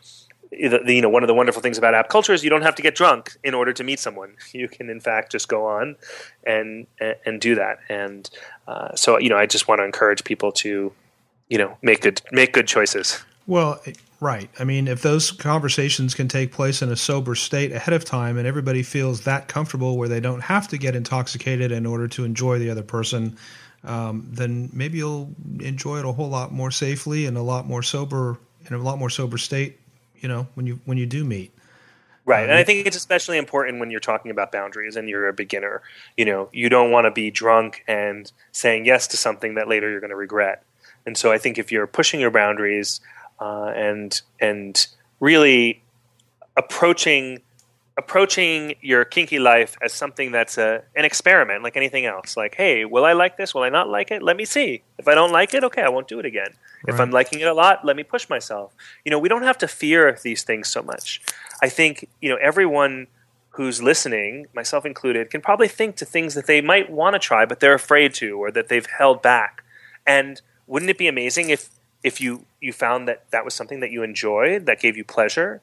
the, 0.51 0.81
the, 0.85 0.95
you 0.95 1.03
know 1.03 1.09
one 1.09 1.23
of 1.23 1.27
the 1.27 1.35
wonderful 1.35 1.63
things 1.63 1.79
about 1.79 1.95
app 1.95 2.09
culture 2.09 2.33
is 2.33 2.45
you 2.45 2.51
don't 2.51 2.63
have 2.63 2.75
to 2.77 2.83
get 2.83 2.95
drunk 2.95 3.37
in 3.43 3.55
order 3.55 3.73
to 3.73 3.85
meet 3.85 3.99
someone. 3.99 4.35
You 4.53 4.69
can 4.69 4.91
in 4.91 5.01
fact 5.01 5.33
just 5.33 5.49
go 5.49 5.67
on 5.67 5.97
and 6.45 6.87
and, 7.01 7.17
and 7.25 7.41
do 7.41 7.55
that. 7.55 7.79
And 7.89 8.29
uh, 8.69 8.95
so 8.95 9.19
you 9.19 9.29
know, 9.29 9.37
I 9.37 9.47
just 9.47 9.69
want 9.69 9.81
to 9.81 9.85
encourage 9.85 10.25
people 10.25 10.53
to 10.53 10.93
you 11.49 11.59
know 11.59 11.77
make 11.83 12.03
good 12.03 12.21
make 12.33 12.53
good 12.53 12.67
choices. 12.67 13.23
Well, 13.47 13.81
Right. 14.23 14.49
I 14.57 14.63
mean, 14.63 14.87
if 14.87 15.03
those 15.03 15.33
conversations 15.33 16.15
can 16.15 16.29
take 16.29 16.53
place 16.53 16.81
in 16.81 16.93
a 16.93 16.97
sober 16.97 17.35
state 17.35 17.73
ahead 17.73 17.93
of 17.93 18.05
time 18.05 18.39
and 18.39 18.47
everybody 18.47 18.85
feels 18.85 19.23
that 19.23 19.49
comfortable 19.49 19.99
where 19.99 20.09
they 20.09 20.21
don't 20.21 20.43
have 20.43 20.69
to 20.69 20.79
get 20.79 20.95
intoxicated 20.95 21.73
in 21.73 21.87
order 21.87 22.07
to 22.07 22.23
enjoy 22.23 22.61
the 22.61 22.71
other 22.71 22.85
person, 22.85 23.37
um, 23.85 24.29
then 24.31 24.71
maybe 24.73 24.99
you'll 24.99 25.31
enjoy 25.61 25.99
it 25.99 26.05
a 26.05 26.13
whole 26.13 26.29
lot 26.29 26.53
more 26.53 26.71
safely 26.71 27.27
and 27.27 27.37
a 27.37 27.43
lot 27.43 27.67
more 27.67 27.83
sober 27.83 28.39
in 28.69 28.75
a 28.75 28.79
lot 28.79 28.99
more 28.99 29.11
sober 29.11 29.39
state, 29.39 29.79
you 30.21 30.29
know, 30.29 30.47
when 30.55 30.67
you 30.67 30.81
when 30.85 30.99
you 30.99 31.07
do 31.07 31.25
meet. 31.25 31.53
Right. 32.25 32.45
And 32.45 32.53
I 32.53 32.63
think 32.63 32.87
it's 32.87 32.97
especially 32.97 33.37
important 33.37 33.81
when 33.81 33.91
you're 33.91 33.99
talking 33.99 34.31
about 34.31 34.53
boundaries 34.53 34.95
and 34.95 35.09
you're 35.09 35.27
a 35.27 35.33
beginner. 35.33 35.83
You 36.17 36.25
know, 36.25 36.49
you 36.53 36.69
don't 36.69 36.93
want 36.93 37.07
to 37.07 37.11
be 37.11 37.33
drunk 37.33 37.83
and 37.89 38.31
saying 38.53 38.85
yes 38.85 39.09
to 39.09 39.17
something 39.17 39.57
that 39.57 39.67
later 39.67 39.91
you're 39.91 39.99
going 39.99 40.11
to 40.11 40.17
regret. 40.17 40.63
And 41.05 41.19
so 41.19 41.33
I 41.33 41.39
think 41.39 41.59
if 41.59 41.73
you're 41.73 41.89
pushing 41.89 42.21
your 42.21 42.31
boundaries 42.31 43.01
uh, 43.41 43.73
and 43.75 44.21
and 44.39 44.87
really 45.19 45.83
approaching 46.57 47.41
approaching 48.03 48.75
your 48.81 49.05
kinky 49.05 49.39
life 49.39 49.77
as 49.87 49.93
something 49.93 50.33
that's 50.33 50.57
a 50.59 50.83
an 50.97 51.05
experiment 51.05 51.63
like 51.63 51.77
anything 51.77 52.05
else. 52.15 52.37
Like 52.37 52.55
hey 52.57 52.85
will 52.85 53.05
i 53.05 53.13
like 53.13 53.37
this? 53.37 53.55
Will 53.55 53.63
i 53.63 53.69
not 53.79 53.89
like 53.89 54.11
it? 54.11 54.21
Let 54.23 54.37
me 54.37 54.45
see. 54.45 54.83
If 54.99 55.07
i 55.09 55.15
don't 55.15 55.33
like 55.33 55.55
it 55.55 55.63
okay 55.69 55.83
i 55.83 55.89
won't 55.89 56.09
do 56.09 56.19
it 56.19 56.27
again. 56.27 56.53
Right. 56.85 56.95
if 56.95 57.01
i'm 57.01 57.13
liking 57.19 57.39
it 57.41 57.49
a 57.55 57.55
lot 57.55 57.85
let 57.85 57.97
me 57.97 58.05
push 58.15 58.29
myself. 58.29 58.75
You 59.05 59.11
know 59.11 59.21
we 59.25 59.29
don't 59.33 59.49
have 59.51 59.59
to 59.59 59.69
fear 59.69 60.19
these 60.29 60.43
things 60.43 60.69
so 60.69 60.83
much. 60.83 61.21
I 61.67 61.69
think 61.69 62.09
you 62.21 62.29
know 62.31 62.39
everyone 62.51 63.07
who's 63.57 63.83
listening 63.83 64.47
myself 64.55 64.85
included 64.87 65.31
can 65.31 65.41
probably 65.49 65.69
think 65.69 65.97
to 65.97 66.07
things 66.07 66.35
that 66.35 66.47
they 66.47 66.61
might 66.61 66.91
want 66.91 67.15
to 67.15 67.19
try 67.19 67.45
but 67.45 67.61
they're 67.61 67.81
afraid 67.85 68.15
to 68.15 68.39
or 68.43 68.51
that 68.51 68.69
they've 68.69 68.91
held 68.99 69.23
back. 69.23 69.63
And 70.07 70.41
wouldn't 70.67 70.91
it 70.91 70.99
be 70.99 71.09
amazing 71.09 71.51
if 71.51 71.71
if 72.03 72.21
you 72.21 72.47
you 72.61 72.73
found 72.73 73.07
that 73.09 73.19
that 73.31 73.45
was 73.45 73.55
something 73.55 73.81
that 73.81 73.93
you 73.93 74.03
enjoyed 74.03 74.67
that 74.67 74.81
gave 74.81 74.97
you 74.97 75.05
pleasure? 75.05 75.61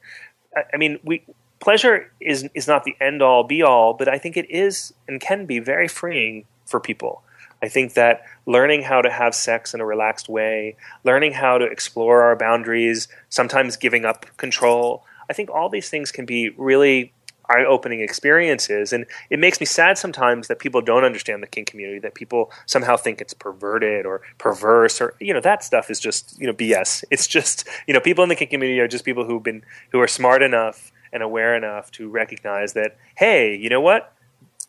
I, 0.56 0.62
I 0.74 0.76
mean 0.82 0.98
we 1.04 1.14
pleasure 1.60 2.10
is 2.20 2.48
is 2.54 2.66
not 2.66 2.84
the 2.84 2.96
end 3.00 3.22
all 3.22 3.44
be 3.44 3.62
all 3.62 3.94
but 3.94 4.08
i 4.08 4.18
think 4.18 4.36
it 4.36 4.50
is 4.50 4.92
and 5.06 5.20
can 5.20 5.46
be 5.46 5.58
very 5.58 5.86
freeing 5.86 6.44
for 6.66 6.80
people 6.80 7.22
i 7.62 7.68
think 7.68 7.94
that 7.94 8.22
learning 8.46 8.82
how 8.82 9.00
to 9.00 9.10
have 9.10 9.34
sex 9.34 9.74
in 9.74 9.80
a 9.80 9.84
relaxed 9.84 10.28
way 10.28 10.76
learning 11.04 11.32
how 11.32 11.58
to 11.58 11.64
explore 11.64 12.22
our 12.22 12.36
boundaries 12.36 13.08
sometimes 13.28 13.76
giving 13.76 14.04
up 14.04 14.26
control 14.36 15.04
i 15.28 15.32
think 15.32 15.50
all 15.50 15.68
these 15.68 15.88
things 15.88 16.10
can 16.10 16.24
be 16.24 16.48
really 16.50 17.12
eye 17.50 17.64
opening 17.64 18.00
experiences. 18.00 18.92
And 18.92 19.06
it 19.28 19.38
makes 19.38 19.60
me 19.60 19.66
sad 19.66 19.98
sometimes 19.98 20.48
that 20.48 20.58
people 20.60 20.80
don't 20.80 21.04
understand 21.04 21.42
the 21.42 21.46
kink 21.46 21.68
community, 21.68 21.98
that 21.98 22.14
people 22.14 22.52
somehow 22.66 22.96
think 22.96 23.20
it's 23.20 23.34
perverted 23.34 24.06
or 24.06 24.22
perverse 24.38 25.00
or, 25.00 25.14
you 25.20 25.34
know, 25.34 25.40
that 25.40 25.64
stuff 25.64 25.90
is 25.90 25.98
just, 25.98 26.38
you 26.40 26.46
know, 26.46 26.52
BS. 26.52 27.04
It's 27.10 27.26
just, 27.26 27.68
you 27.86 27.94
know, 27.94 28.00
people 28.00 28.22
in 28.22 28.28
the 28.28 28.36
kink 28.36 28.50
community 28.50 28.80
are 28.80 28.88
just 28.88 29.04
people 29.04 29.24
who've 29.24 29.42
been, 29.42 29.64
who 29.90 30.00
are 30.00 30.06
smart 30.06 30.42
enough 30.42 30.92
and 31.12 31.22
aware 31.22 31.54
enough 31.54 31.90
to 31.92 32.08
recognize 32.08 32.72
that, 32.74 32.96
hey, 33.16 33.54
you 33.54 33.68
know 33.68 33.80
what? 33.80 34.12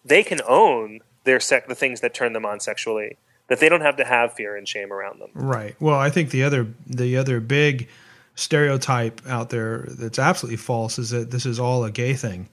They 0.03 0.23
can 0.23 0.39
own 0.47 1.01
their 1.23 1.39
sec- 1.39 1.67
the 1.67 1.75
things 1.75 2.01
that 2.01 2.13
turn 2.13 2.33
them 2.33 2.45
on 2.45 2.59
sexually. 2.59 3.17
That 3.47 3.59
they 3.59 3.67
don't 3.67 3.81
have 3.81 3.97
to 3.97 4.05
have 4.05 4.33
fear 4.33 4.55
and 4.55 4.65
shame 4.65 4.93
around 4.93 5.19
them. 5.19 5.29
Right. 5.33 5.75
Well, 5.81 5.99
I 5.99 6.09
think 6.09 6.29
the 6.29 6.43
other 6.43 6.67
the 6.87 7.17
other 7.17 7.41
big 7.41 7.89
stereotype 8.35 9.21
out 9.27 9.49
there 9.49 9.87
that's 9.89 10.19
absolutely 10.19 10.55
false 10.55 10.97
is 10.97 11.09
that 11.09 11.31
this 11.31 11.45
is 11.45 11.59
all 11.59 11.83
a 11.83 11.91
gay 11.91 12.13
thing, 12.13 12.47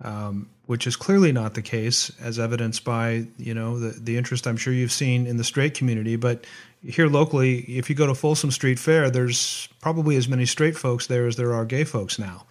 um, 0.00 0.48
which 0.64 0.86
is 0.86 0.96
clearly 0.96 1.32
not 1.32 1.52
the 1.52 1.60
case, 1.60 2.10
as 2.18 2.38
evidenced 2.38 2.82
by 2.82 3.26
you 3.36 3.52
know 3.52 3.78
the 3.78 3.90
the 4.00 4.16
interest 4.16 4.46
I'm 4.46 4.56
sure 4.56 4.72
you've 4.72 4.92
seen 4.92 5.26
in 5.26 5.36
the 5.36 5.44
straight 5.44 5.74
community. 5.74 6.16
But 6.16 6.46
here 6.82 7.08
locally, 7.08 7.58
if 7.60 7.90
you 7.90 7.96
go 7.96 8.06
to 8.06 8.14
Folsom 8.14 8.50
Street 8.50 8.78
Fair, 8.78 9.10
there's 9.10 9.68
probably 9.80 10.16
as 10.16 10.28
many 10.28 10.46
straight 10.46 10.76
folks 10.76 11.06
there 11.06 11.26
as 11.26 11.36
there 11.36 11.52
are 11.52 11.64
gay 11.64 11.84
folks 11.84 12.18
now. 12.18 12.46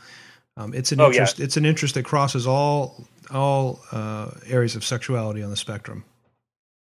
Um, 0.58 0.74
it's 0.74 0.92
an 0.92 1.00
oh, 1.00 1.08
interest. 1.08 1.38
Yeah. 1.40 1.46
It's 1.46 1.56
an 1.56 1.66
interest 1.66 1.94
that 1.94 2.04
crosses 2.04 2.48
all 2.48 3.06
all 3.32 3.80
uh, 3.92 4.32
areas 4.48 4.76
of 4.76 4.84
sexuality 4.84 5.44
on 5.44 5.52
the 5.52 5.58
spectrum. 5.58 6.04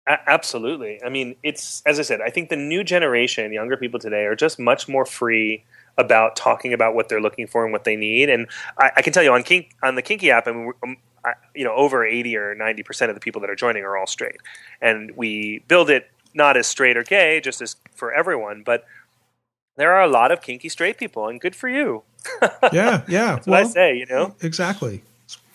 A- 0.07 0.30
absolutely. 0.30 1.01
I 1.03 1.09
mean, 1.09 1.36
it's 1.43 1.84
as 1.86 1.99
I 1.99 2.01
said. 2.01 2.22
I 2.22 2.32
think 2.32 2.49
the 2.49 2.55
new 2.55 2.84
generation, 2.84 3.53
younger 3.53 3.78
people 3.78 3.99
today, 3.99 4.26
are 4.26 4.36
just 4.36 4.59
much 4.59 4.89
more 4.89 5.05
free 5.05 5.64
about 5.97 6.36
talking 6.36 6.74
about 6.74 6.95
what 6.95 7.07
they're 7.07 7.22
looking 7.22 7.45
for 7.45 7.64
and 7.64 7.72
what 7.72 7.84
they 7.84 7.95
need. 7.95 8.30
And 8.30 8.47
I, 8.80 8.91
I 8.97 9.01
can 9.01 9.14
tell 9.14 9.24
you 9.24 9.32
on 9.32 9.43
Kink 9.43 9.76
on 9.84 9.95
the 9.95 10.01
Kinky 10.01 10.32
app, 10.32 10.47
I 10.47 10.51
mean, 10.51 10.72
um, 10.82 10.97
I, 11.24 11.34
you 11.53 11.64
know, 11.64 11.76
over 11.76 12.03
eighty 12.03 12.36
or 12.36 12.55
ninety 12.55 12.82
percent 12.82 13.12
of 13.12 13.16
the 13.16 13.22
people 13.22 13.41
that 13.41 13.49
are 13.49 13.55
joining 13.55 13.84
are 13.84 13.95
all 13.95 14.07
straight, 14.07 14.41
and 14.82 15.12
we 15.16 15.64
build 15.68 15.91
it 15.91 16.09
not 16.34 16.57
as 16.57 16.66
straight 16.66 16.97
or 16.97 17.03
gay, 17.03 17.41
just 17.41 17.62
as 17.62 17.76
for 17.93 18.12
everyone, 18.12 18.64
but 18.64 18.86
there 19.76 19.93
are 19.93 20.01
a 20.01 20.07
lot 20.07 20.32
of 20.32 20.41
kinky 20.41 20.69
straight 20.69 20.97
people, 20.97 21.28
and 21.28 21.39
good 21.39 21.55
for 21.55 21.69
you. 21.69 22.03
yeah, 22.72 23.03
yeah. 23.07 23.36
That's 23.36 23.47
well, 23.47 23.61
what 23.63 23.69
I 23.69 23.72
say, 23.72 23.97
you 23.97 24.05
know. 24.05 24.36
Exactly. 24.41 25.03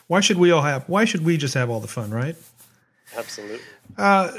Why 0.06 0.20
should 0.20 0.38
we 0.38 0.50
all 0.50 0.62
have? 0.62 0.88
Why 0.88 1.04
should 1.04 1.24
we 1.24 1.36
just 1.36 1.54
have 1.54 1.70
all 1.70 1.80
the 1.80 1.88
fun, 1.88 2.10
right? 2.10 2.36
Absolutely. 3.16 3.60
Uh, 3.96 4.32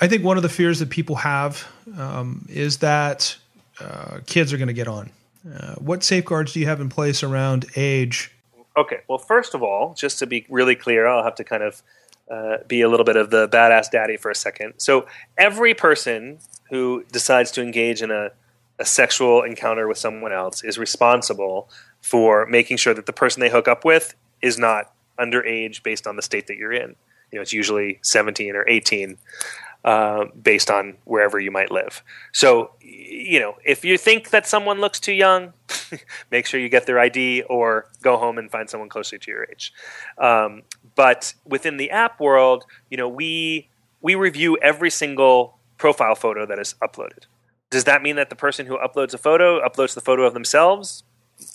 I 0.00 0.06
think 0.06 0.24
one 0.24 0.36
of 0.36 0.42
the 0.42 0.48
fears 0.48 0.78
that 0.78 0.90
people 0.90 1.16
have 1.16 1.66
um, 1.96 2.46
is 2.48 2.78
that 2.78 3.36
uh, 3.80 4.20
kids 4.26 4.52
are 4.52 4.56
going 4.56 4.68
to 4.68 4.74
get 4.74 4.88
on. 4.88 5.10
Uh, 5.52 5.74
what 5.76 6.04
safeguards 6.04 6.52
do 6.52 6.60
you 6.60 6.66
have 6.66 6.80
in 6.80 6.88
place 6.88 7.22
around 7.22 7.66
age? 7.76 8.32
Okay, 8.76 8.98
well, 9.08 9.18
first 9.18 9.54
of 9.54 9.62
all, 9.62 9.94
just 9.94 10.18
to 10.20 10.26
be 10.26 10.46
really 10.48 10.76
clear, 10.76 11.06
I'll 11.06 11.24
have 11.24 11.34
to 11.36 11.44
kind 11.44 11.62
of 11.62 11.82
uh, 12.30 12.58
be 12.66 12.80
a 12.80 12.88
little 12.88 13.04
bit 13.04 13.16
of 13.16 13.30
the 13.30 13.48
badass 13.48 13.90
daddy 13.90 14.16
for 14.16 14.30
a 14.30 14.34
second. 14.34 14.74
So, 14.76 15.06
every 15.36 15.74
person 15.74 16.38
who 16.70 17.04
decides 17.10 17.50
to 17.52 17.62
engage 17.62 18.02
in 18.02 18.10
a, 18.10 18.30
a 18.78 18.84
sexual 18.84 19.42
encounter 19.42 19.88
with 19.88 19.98
someone 19.98 20.32
else 20.32 20.62
is 20.62 20.78
responsible 20.78 21.68
for 22.00 22.46
making 22.46 22.76
sure 22.76 22.94
that 22.94 23.06
the 23.06 23.12
person 23.12 23.40
they 23.40 23.50
hook 23.50 23.68
up 23.68 23.84
with 23.84 24.14
is 24.40 24.58
not 24.58 24.92
underage 25.18 25.82
based 25.82 26.06
on 26.06 26.16
the 26.16 26.22
state 26.22 26.46
that 26.46 26.56
you're 26.56 26.72
in. 26.72 26.94
You 27.32 27.38
know, 27.38 27.42
it's 27.42 27.52
usually 27.52 27.98
17 28.02 28.54
or 28.54 28.66
18 28.68 29.18
uh, 29.84 30.26
based 30.40 30.70
on 30.70 30.96
wherever 31.04 31.38
you 31.38 31.50
might 31.50 31.70
live. 31.70 32.02
So, 32.32 32.72
you 32.80 33.38
know, 33.38 33.56
if 33.64 33.84
you 33.84 33.98
think 33.98 34.30
that 34.30 34.46
someone 34.46 34.80
looks 34.80 35.00
too 35.00 35.12
young, 35.12 35.52
make 36.30 36.46
sure 36.46 36.60
you 36.60 36.68
get 36.68 36.86
their 36.86 36.98
ID 36.98 37.42
or 37.42 37.88
go 38.02 38.16
home 38.16 38.38
and 38.38 38.50
find 38.50 38.68
someone 38.68 38.88
closer 38.88 39.18
to 39.18 39.30
your 39.30 39.44
age. 39.44 39.72
Um, 40.18 40.62
but 40.94 41.34
within 41.44 41.76
the 41.76 41.90
app 41.90 42.20
world, 42.20 42.64
you 42.90 42.96
know, 42.96 43.08
we 43.08 43.68
we 44.00 44.14
review 44.14 44.56
every 44.62 44.90
single 44.90 45.58
profile 45.76 46.14
photo 46.14 46.46
that 46.46 46.58
is 46.58 46.74
uploaded. 46.82 47.26
Does 47.70 47.84
that 47.84 48.02
mean 48.02 48.16
that 48.16 48.30
the 48.30 48.36
person 48.36 48.66
who 48.66 48.78
uploads 48.78 49.14
a 49.14 49.18
photo 49.18 49.60
uploads 49.66 49.94
the 49.94 50.00
photo 50.00 50.24
of 50.24 50.34
themselves? 50.34 51.04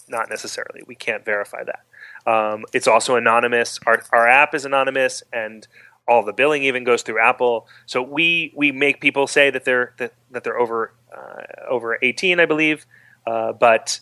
Not 0.08 0.30
necessarily. 0.30 0.82
We 0.86 0.96
can't 0.96 1.26
verify 1.26 1.64
that. 1.64 2.32
Um, 2.32 2.66
it's 2.72 2.88
also 2.88 3.16
anonymous. 3.16 3.80
Our, 3.86 4.04
our 4.14 4.28
app 4.28 4.54
is 4.54 4.64
anonymous, 4.66 5.24
and 5.34 5.68
all 6.08 6.24
the 6.24 6.34
billing 6.34 6.64
even 6.64 6.84
goes 6.84 7.02
through 7.02 7.20
Apple. 7.20 7.68
So 7.86 8.02
we 8.02 8.54
we 8.56 8.72
make 8.72 9.02
people 9.02 9.28
say 9.28 9.50
that 9.50 9.66
they're 9.66 9.94
that, 9.98 10.14
that 10.32 10.44
they're 10.44 10.58
over 10.58 10.94
uh, 11.16 11.68
over 11.68 11.98
18, 12.02 12.40
I 12.40 12.46
believe, 12.46 12.86
uh, 13.26 13.54
but 13.54 14.00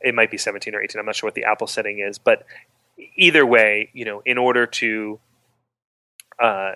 it 0.00 0.14
might 0.14 0.30
be 0.30 0.38
17 0.38 0.74
or 0.74 0.82
18. 0.82 0.98
I'm 0.98 1.06
not 1.06 1.16
sure 1.16 1.26
what 1.26 1.34
the 1.34 1.44
Apple 1.44 1.66
setting 1.66 1.98
is, 1.98 2.18
but 2.18 2.44
either 3.16 3.44
way, 3.46 3.90
you 3.92 4.04
know, 4.04 4.22
in 4.24 4.38
order 4.38 4.66
to 4.66 5.18
uh, 6.38 6.72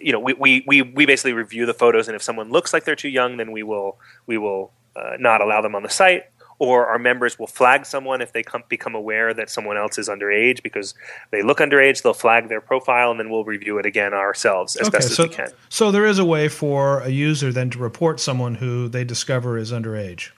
you 0.00 0.12
know, 0.12 0.20
we, 0.20 0.34
we, 0.34 0.64
we, 0.66 0.82
we 0.82 1.06
basically 1.06 1.32
review 1.32 1.66
the 1.66 1.74
photos, 1.74 2.08
and 2.08 2.14
if 2.14 2.22
someone 2.22 2.50
looks 2.50 2.72
like 2.72 2.84
they're 2.84 2.96
too 2.96 3.08
young, 3.08 3.36
then 3.36 3.52
we 3.52 3.62
will 3.62 3.98
we 4.26 4.38
will 4.38 4.72
uh, 4.96 5.16
not 5.18 5.40
allow 5.40 5.60
them 5.60 5.74
on 5.74 5.82
the 5.82 5.90
site 5.90 6.24
or 6.58 6.86
our 6.86 6.98
members 6.98 7.38
will 7.38 7.46
flag 7.46 7.84
someone 7.84 8.20
if 8.20 8.32
they 8.32 8.42
come, 8.42 8.62
become 8.68 8.94
aware 8.94 9.34
that 9.34 9.50
someone 9.50 9.76
else 9.76 9.98
is 9.98 10.08
underage 10.08 10.62
because 10.62 10.94
they 11.30 11.42
look 11.42 11.58
underage. 11.58 12.02
They'll 12.02 12.14
flag 12.14 12.48
their 12.48 12.60
profile, 12.60 13.10
and 13.10 13.18
then 13.18 13.30
we'll 13.30 13.44
review 13.44 13.78
it 13.78 13.86
again 13.86 14.14
ourselves 14.14 14.76
as 14.76 14.88
okay, 14.88 14.98
best 14.98 15.14
so, 15.14 15.24
as 15.24 15.30
we 15.30 15.34
can. 15.34 15.48
So 15.68 15.90
there 15.90 16.06
is 16.06 16.18
a 16.18 16.24
way 16.24 16.48
for 16.48 17.00
a 17.00 17.08
user 17.08 17.52
then 17.52 17.70
to 17.70 17.78
report 17.78 18.20
someone 18.20 18.56
who 18.56 18.88
they 18.88 19.04
discover 19.04 19.58
is 19.58 19.72
underage. 19.72 20.30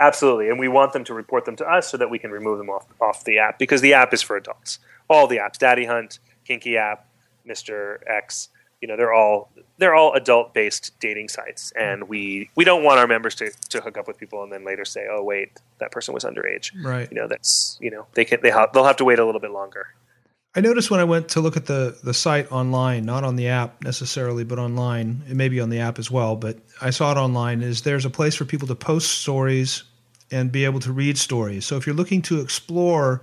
Absolutely, 0.00 0.48
and 0.48 0.58
we 0.58 0.68
want 0.68 0.92
them 0.92 1.04
to 1.04 1.14
report 1.14 1.44
them 1.44 1.56
to 1.56 1.66
us 1.66 1.88
so 1.88 1.96
that 1.98 2.08
we 2.08 2.18
can 2.18 2.30
remove 2.30 2.58
them 2.58 2.70
off 2.70 2.86
off 3.00 3.24
the 3.24 3.38
app 3.38 3.58
because 3.58 3.82
the 3.82 3.92
app 3.92 4.14
is 4.14 4.22
for 4.22 4.36
adults. 4.36 4.78
All 5.08 5.26
the 5.26 5.36
apps, 5.36 5.58
Daddy 5.58 5.84
Hunt, 5.84 6.20
Kinky 6.46 6.76
App, 6.76 7.06
Mister 7.50 8.00
X 8.06 8.48
you 8.80 8.88
know 8.88 8.96
they're 8.96 9.12
all 9.12 9.50
they're 9.78 9.94
all 9.94 10.14
adult 10.14 10.54
based 10.54 10.92
dating 11.00 11.28
sites 11.28 11.72
and 11.78 12.08
we 12.08 12.48
we 12.54 12.64
don't 12.64 12.82
want 12.82 12.98
our 12.98 13.06
members 13.06 13.34
to, 13.34 13.50
to 13.68 13.80
hook 13.80 13.98
up 13.98 14.06
with 14.06 14.16
people 14.16 14.42
and 14.42 14.52
then 14.52 14.64
later 14.64 14.84
say 14.84 15.06
oh 15.10 15.22
wait 15.22 15.60
that 15.80 15.92
person 15.92 16.14
was 16.14 16.24
underage. 16.24 16.70
Right. 16.82 17.08
You 17.10 17.16
know 17.18 17.28
that's 17.28 17.76
you 17.80 17.90
know 17.90 18.06
they 18.14 18.24
can 18.24 18.40
they 18.42 18.50
ha- 18.50 18.68
they'll 18.72 18.84
have 18.84 18.96
to 18.96 19.04
wait 19.04 19.18
a 19.18 19.26
little 19.26 19.40
bit 19.40 19.50
longer. 19.50 19.88
I 20.54 20.60
noticed 20.60 20.90
when 20.90 20.98
i 21.00 21.04
went 21.04 21.28
to 21.30 21.40
look 21.40 21.56
at 21.56 21.66
the 21.66 21.98
the 22.02 22.14
site 22.14 22.50
online 22.50 23.04
not 23.04 23.22
on 23.22 23.36
the 23.36 23.48
app 23.48 23.84
necessarily 23.84 24.44
but 24.44 24.58
online 24.58 25.22
it 25.28 25.36
may 25.36 25.48
be 25.48 25.60
on 25.60 25.70
the 25.70 25.78
app 25.78 25.98
as 25.98 26.10
well 26.10 26.34
but 26.34 26.58
i 26.80 26.90
saw 26.90 27.12
it 27.12 27.16
online 27.16 27.62
is 27.62 27.82
there's 27.82 28.04
a 28.04 28.10
place 28.10 28.34
for 28.34 28.44
people 28.44 28.66
to 28.66 28.74
post 28.74 29.20
stories 29.20 29.84
and 30.30 30.52
be 30.52 30.64
able 30.64 30.80
to 30.80 30.92
read 30.92 31.18
stories. 31.18 31.66
So 31.66 31.76
if 31.76 31.86
you're 31.86 31.96
looking 31.96 32.22
to 32.22 32.40
explore 32.40 33.22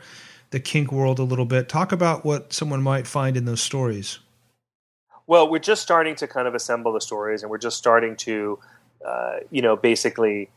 the 0.52 0.60
kink 0.60 0.92
world 0.92 1.20
a 1.20 1.24
little 1.24 1.46
bit 1.46 1.70
talk 1.70 1.92
about 1.92 2.24
what 2.26 2.54
someone 2.54 2.82
might 2.82 3.06
find 3.06 3.36
in 3.36 3.46
those 3.46 3.62
stories 3.62 4.20
well, 5.28 5.50
we're 5.50 5.60
just 5.60 5.82
starting 5.82 6.16
to 6.16 6.28
kind 6.28 6.48
of 6.48 6.56
assemble 6.56 6.94
the 6.94 7.02
stories, 7.02 7.44
and 7.44 7.52
we're 7.52 7.58
just 7.58 7.78
starting 7.78 8.16
to, 8.16 8.60
uh, 9.06 9.38
you 9.52 9.62
know, 9.62 9.76
basically 9.76 10.50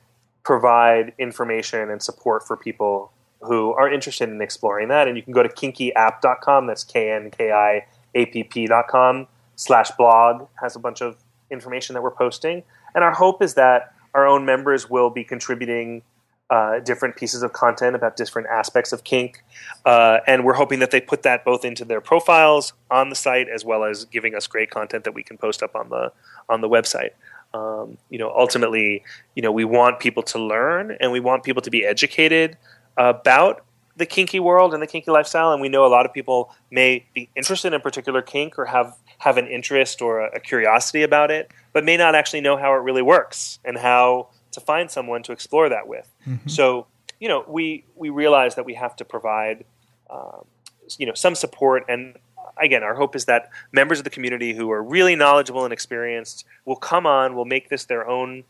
provide 0.45 1.13
information 1.19 1.91
and 1.91 2.01
support 2.01 2.47
for 2.47 2.57
people 2.57 3.13
who 3.41 3.73
are 3.75 3.93
interested 3.93 4.29
in 4.29 4.41
exploring 4.41 4.89
that. 4.89 5.09
And 5.09 5.17
you 5.17 5.23
can 5.23 5.33
go 5.33 5.43
to 5.43 5.49
kinkyapp.com. 5.49 6.67
That's 6.69 6.85
K 6.85 7.11
N 7.11 7.31
K 7.31 7.51
I 7.51 7.85
A 8.15 8.27
P 8.27 8.45
P.com 8.45 9.27
slash 9.57 9.91
blog 9.93 10.47
has 10.63 10.77
a 10.77 10.79
bunch 10.79 11.03
of 11.03 11.17
information 11.51 11.95
that 11.95 12.03
we're 12.03 12.11
posting. 12.13 12.63
And 12.95 13.03
our 13.03 13.13
hope 13.13 13.43
is 13.43 13.55
that 13.55 13.93
our 14.15 14.27
own 14.27 14.45
members 14.45 14.89
will 14.89 15.11
be 15.11 15.25
contributing 15.25 16.03
uh, 16.51 16.81
different 16.81 17.15
pieces 17.17 17.43
of 17.43 17.53
content 17.53 17.95
about 17.95 18.17
different 18.17 18.49
aspects 18.49 18.93
of 18.93 19.05
kink. 19.05 19.43
Uh, 19.87 20.19
and 20.27 20.45
we're 20.45 20.55
hoping 20.55 20.81
that 20.81 20.91
they 20.91 21.01
put 21.01 21.23
that 21.23 21.45
both 21.45 21.65
into 21.65 21.85
their 21.85 22.01
profiles 22.01 22.73
on 22.91 23.09
the 23.09 23.15
site 23.15 23.49
as 23.49 23.65
well 23.65 23.85
as 23.85 24.05
giving 24.07 24.35
us 24.35 24.47
great 24.49 24.71
content 24.71 25.05
that 25.05 25.15
we 25.15 25.23
can 25.23 25.39
post 25.39 25.63
up 25.63 25.77
on 25.77 25.89
the 25.91 26.13
on 26.49 26.61
the 26.61 26.69
website. 26.69 27.11
Um, 27.55 27.99
you 28.11 28.19
know, 28.19 28.33
ultimately, 28.37 29.03
you 29.35 29.43
know, 29.43 29.53
we 29.53 29.65
want 29.65 30.01
people 30.01 30.23
to 30.25 30.39
learn 30.39 30.97
and 31.01 31.13
we 31.13 31.21
want 31.21 31.45
people 31.45 31.63
to 31.63 31.71
be 31.71 31.85
educated 31.85 32.57
about 32.97 33.65
the 33.97 34.07
kinky 34.07 34.41
world 34.41 34.73
and 34.73 34.83
the 34.83 34.87
kinky 34.87 35.11
lifestyle. 35.11 35.53
And 35.53 35.61
we 35.61 35.69
know 35.69 35.85
a 35.85 35.89
lot 35.89 36.07
of 36.07 36.13
people 36.13 36.53
may 36.71 37.05
be 37.15 37.29
interested 37.37 37.73
in 37.73 37.81
particular 37.81 38.23
kink 38.23 38.59
or 38.59 38.65
have 38.67 38.97
have 39.19 39.37
an 39.37 39.47
interest 39.47 40.03
or 40.03 40.21
a, 40.21 40.37
a 40.37 40.41
curiosity 40.41 41.03
about 41.03 41.31
it, 41.31 41.53
but 41.73 41.85
may 41.85 41.97
not 41.97 42.15
actually 42.17 42.41
know 42.41 42.57
how 42.57 42.73
it 42.73 42.79
really 42.79 43.03
works 43.03 43.59
and 43.65 43.77
how 43.77 44.29
to 44.61 44.65
find 44.65 44.91
someone 44.91 45.23
to 45.25 45.33
explore 45.33 45.69
that 45.69 45.89
with. 45.89 46.13
Mm-hmm. 46.27 46.49
So, 46.49 46.87
you 47.19 47.29
know, 47.29 47.45
we 47.49 47.85
we 47.97 48.11
realize 48.11 48.55
that 48.55 48.65
we 48.65 48.75
have 48.75 48.97
to 48.97 49.05
provide, 49.05 49.65
um, 50.09 50.45
you 50.99 51.07
know, 51.07 51.15
some 51.15 51.35
support. 51.35 51.85
And 51.89 52.17
again, 52.57 52.83
our 52.83 52.95
hope 52.95 53.17
is 53.17 53.25
that 53.27 53.51
members 53.73 53.99
of 53.99 54.05
the 54.05 54.11
community 54.11 54.55
who 54.55 54.71
are 54.71 54.83
really 54.83 55.17
knowledgeable 55.17 55.65
and 55.65 55.73
experienced 55.73 56.45
will 56.65 56.77
come 56.77 57.07
on, 57.07 57.35
will 57.35 57.45
make 57.45 57.69
this 57.69 57.85
their 57.85 58.09
own 58.09 58.45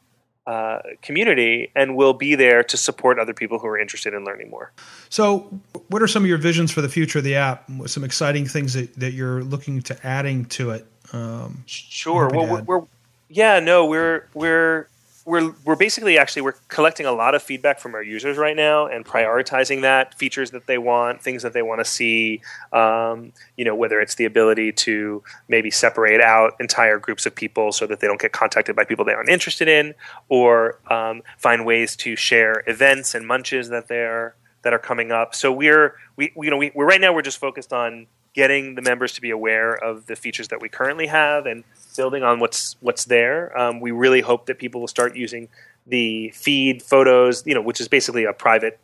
uh, 0.47 0.81
community 1.03 1.71
and 1.77 1.97
will 1.97 2.15
be 2.15 2.35
there 2.35 2.63
to 2.65 2.77
support 2.77 3.19
other 3.19 3.35
people 3.35 3.59
who 3.59 3.67
are 3.67 3.79
interested 3.79 4.15
in 4.15 4.25
learning 4.25 4.51
more. 4.51 4.73
So, 5.09 5.61
what 5.89 6.03
are 6.03 6.09
some 6.09 6.25
of 6.25 6.29
your 6.29 6.39
visions 6.39 6.73
for 6.73 6.81
the 6.81 6.89
future 6.89 7.19
of 7.19 7.25
the 7.25 7.37
app? 7.37 7.69
Some 7.87 8.05
exciting 8.05 8.47
things 8.47 8.73
that, 8.75 8.95
that 8.99 9.13
you're 9.13 9.43
looking 9.45 9.83
to 9.83 10.07
adding 10.07 10.47
to 10.47 10.71
it? 10.71 10.87
Um, 11.13 11.63
sure. 11.67 12.31
Well, 12.33 12.47
we're, 12.47 12.63
we're, 12.63 12.87
yeah, 13.29 13.61
no, 13.61 13.87
we're 13.87 14.29
we're 14.35 14.89
we're 15.25 15.53
we're 15.65 15.77
basically 15.77 16.19
actually 16.19 16.43
we're 16.43 16.55
collecting 16.69 17.07
a 17.07 17.13
lot 17.13 17.35
of 17.35 17.43
feedback 17.43 17.79
from 17.79 17.95
our 17.95 18.03
users 18.03 18.39
right 18.39 18.57
now 18.57 18.87
and 18.87 19.05
prioritizing 19.05 19.83
that 19.83 20.15
features 20.15 20.51
that 20.53 20.67
they 20.67 20.79
want, 20.79 21.23
things 21.23 21.43
that 21.43 21.53
they 21.53 21.63
want 21.63 21.81
to 21.81 21.85
see. 21.85 22.41
Um, 22.73 23.33
you 23.57 23.65
know, 23.65 23.75
whether 23.75 24.01
it's 24.01 24.15
the 24.15 24.25
ability 24.25 24.73
to 24.73 25.23
maybe 25.49 25.71
separate 25.71 26.21
out 26.21 26.55
entire 26.61 26.99
groups 26.99 27.27
of 27.27 27.35
people 27.35 27.73
so 27.73 27.87
that 27.87 28.01
they 28.01 28.07
don't 28.07 28.21
get 28.21 28.33
contacted 28.33 28.75
by 28.75 28.85
people 28.85 29.05
they 29.05 29.13
aren't 29.13 29.29
interested 29.29 29.69
in, 29.69 29.95
or 30.29 30.79
um, 30.91 31.23
find 31.39 31.67
ways 31.67 31.97
to 31.97 32.17
share 32.17 32.63
events 32.67 33.15
and 33.15 33.27
munches 33.27 33.69
that 33.69 33.89
they're 33.89 34.35
that 34.63 34.73
are 34.73 34.79
coming 34.79 35.11
up. 35.13 35.35
So 35.35 35.53
we're 35.53 35.97
we, 36.17 36.33
you 36.37 36.51
know 36.51 36.57
we, 36.57 36.73
we're 36.75 36.87
right 36.87 37.01
now 37.01 37.13
we're 37.13 37.23
just 37.23 37.39
focused 37.39 37.73
on 37.73 38.07
getting 38.35 38.75
the 38.75 38.83
members 38.83 39.13
to 39.13 39.21
be 39.21 39.31
aware 39.31 39.73
of 39.73 40.07
the 40.07 40.17
features 40.17 40.49
that 40.49 40.61
we 40.61 40.69
currently 40.69 41.07
have 41.09 41.47
and 41.47 41.65
building 41.97 42.23
on 42.23 42.41
what's 42.41 42.77
what's 42.81 43.05
there. 43.05 43.57
Um, 43.59 43.81
we 43.81 43.91
really 43.91 44.21
hope 44.21 44.47
that 44.47 44.59
people 44.59 44.81
will 44.81 44.89
start 44.89 45.17
using 45.17 45.49
the 45.87 46.31
feed 46.31 46.83
photos, 46.83 47.47
you 47.47 47.55
know, 47.55 47.63
which 47.63 47.81
is 47.81 47.89
basically 47.89 48.25
a 48.25 48.33
private, 48.33 48.79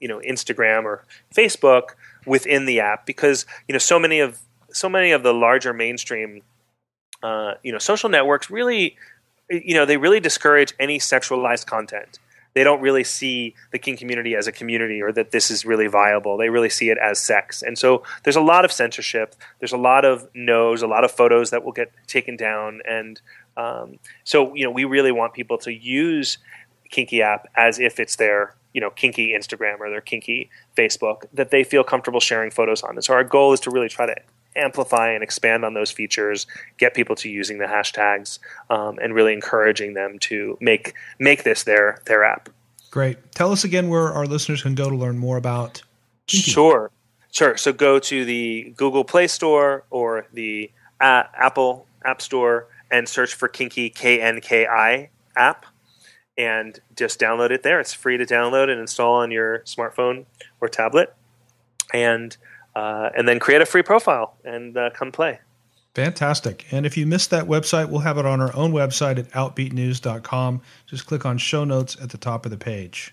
you 0.00 0.08
know, 0.08 0.20
Instagram 0.20 0.84
or 0.84 1.04
Facebook 1.34 1.90
within 2.26 2.66
the 2.66 2.80
app 2.80 3.06
because 3.06 3.46
you 3.66 3.72
know 3.72 3.78
so 3.78 3.98
many 3.98 4.20
of 4.20 4.40
so 4.70 4.88
many 4.88 5.12
of 5.12 5.22
the 5.22 5.32
larger 5.32 5.72
mainstream, 5.72 6.42
uh, 7.22 7.54
you 7.62 7.72
know, 7.72 7.78
social 7.78 8.08
networks 8.08 8.50
really, 8.50 8.96
you 9.50 9.74
know, 9.74 9.84
they 9.84 9.96
really 9.96 10.20
discourage 10.20 10.72
any 10.78 10.98
sexualized 10.98 11.66
content 11.66 12.18
they 12.54 12.64
don't 12.64 12.80
really 12.80 13.04
see 13.04 13.54
the 13.70 13.78
kink 13.78 13.98
community 13.98 14.34
as 14.34 14.46
a 14.46 14.52
community 14.52 15.00
or 15.00 15.12
that 15.12 15.30
this 15.30 15.50
is 15.50 15.64
really 15.64 15.86
viable. 15.86 16.36
They 16.36 16.48
really 16.48 16.68
see 16.68 16.90
it 16.90 16.98
as 16.98 17.18
sex. 17.18 17.62
And 17.62 17.78
so 17.78 18.02
there's 18.24 18.36
a 18.36 18.42
lot 18.42 18.64
of 18.64 18.72
censorship. 18.72 19.34
There's 19.58 19.72
a 19.72 19.78
lot 19.78 20.04
of 20.04 20.28
no's, 20.34 20.82
a 20.82 20.86
lot 20.86 21.04
of 21.04 21.10
photos 21.10 21.50
that 21.50 21.64
will 21.64 21.72
get 21.72 21.92
taken 22.06 22.36
down. 22.36 22.80
And 22.88 23.20
um, 23.56 23.98
so, 24.24 24.54
you 24.54 24.64
know, 24.64 24.70
we 24.70 24.84
really 24.84 25.12
want 25.12 25.32
people 25.32 25.58
to 25.58 25.72
use 25.72 26.38
Kinky 26.90 27.22
app 27.22 27.48
as 27.56 27.78
if 27.78 27.98
it's 27.98 28.16
their, 28.16 28.54
you 28.74 28.80
know, 28.80 28.90
kinky 28.90 29.34
Instagram 29.34 29.80
or 29.80 29.88
their 29.88 30.02
kinky 30.02 30.50
Facebook 30.76 31.24
that 31.32 31.50
they 31.50 31.64
feel 31.64 31.82
comfortable 31.82 32.20
sharing 32.20 32.50
photos 32.50 32.82
on. 32.82 32.96
And 32.96 33.04
so 33.04 33.14
our 33.14 33.24
goal 33.24 33.54
is 33.54 33.60
to 33.60 33.70
really 33.70 33.88
try 33.88 34.04
to 34.06 34.14
amplify 34.56 35.10
and 35.12 35.22
expand 35.22 35.64
on 35.64 35.74
those 35.74 35.90
features, 35.90 36.46
get 36.78 36.94
people 36.94 37.16
to 37.16 37.28
using 37.28 37.58
the 37.58 37.66
hashtags, 37.66 38.38
um, 38.70 38.98
and 39.02 39.14
really 39.14 39.32
encouraging 39.32 39.94
them 39.94 40.18
to 40.18 40.56
make 40.60 40.94
make 41.18 41.44
this 41.44 41.62
their 41.64 42.00
their 42.06 42.24
app. 42.24 42.48
Great. 42.90 43.32
Tell 43.32 43.52
us 43.52 43.64
again 43.64 43.88
where 43.88 44.12
our 44.12 44.26
listeners 44.26 44.62
can 44.62 44.74
go 44.74 44.90
to 44.90 44.96
learn 44.96 45.18
more 45.18 45.38
about. 45.38 45.82
Kinky. 46.26 46.50
Sure, 46.50 46.90
sure. 47.30 47.56
So 47.56 47.72
go 47.72 47.98
to 47.98 48.24
the 48.24 48.72
Google 48.76 49.04
Play 49.04 49.26
Store 49.26 49.84
or 49.90 50.26
the 50.32 50.70
uh, 51.00 51.24
Apple 51.34 51.86
App 52.04 52.20
Store 52.20 52.66
and 52.90 53.08
search 53.08 53.32
for 53.32 53.48
Kinky 53.48 53.88
K 53.88 54.20
N 54.20 54.40
K 54.42 54.66
I 54.66 55.08
app, 55.34 55.64
and 56.36 56.78
just 56.94 57.18
download 57.18 57.50
it 57.50 57.62
there. 57.62 57.80
It's 57.80 57.94
free 57.94 58.18
to 58.18 58.26
download 58.26 58.68
and 58.68 58.78
install 58.78 59.14
on 59.14 59.30
your 59.30 59.60
smartphone 59.60 60.26
or 60.60 60.68
tablet, 60.68 61.14
and 61.94 62.36
uh, 62.74 63.10
and 63.16 63.28
then 63.28 63.38
create 63.38 63.60
a 63.60 63.66
free 63.66 63.82
profile 63.82 64.36
and 64.44 64.76
uh, 64.76 64.90
come 64.90 65.12
play. 65.12 65.40
Fantastic. 65.94 66.66
And 66.70 66.86
if 66.86 66.96
you 66.96 67.06
missed 67.06 67.30
that 67.30 67.44
website, 67.44 67.90
we'll 67.90 68.00
have 68.00 68.16
it 68.16 68.24
on 68.24 68.40
our 68.40 68.54
own 68.56 68.72
website 68.72 69.18
at 69.18 69.30
outbeatnews.com. 69.32 70.62
Just 70.86 71.06
click 71.06 71.26
on 71.26 71.36
show 71.36 71.64
notes 71.64 71.96
at 72.00 72.10
the 72.10 72.18
top 72.18 72.46
of 72.46 72.50
the 72.50 72.56
page. 72.56 73.12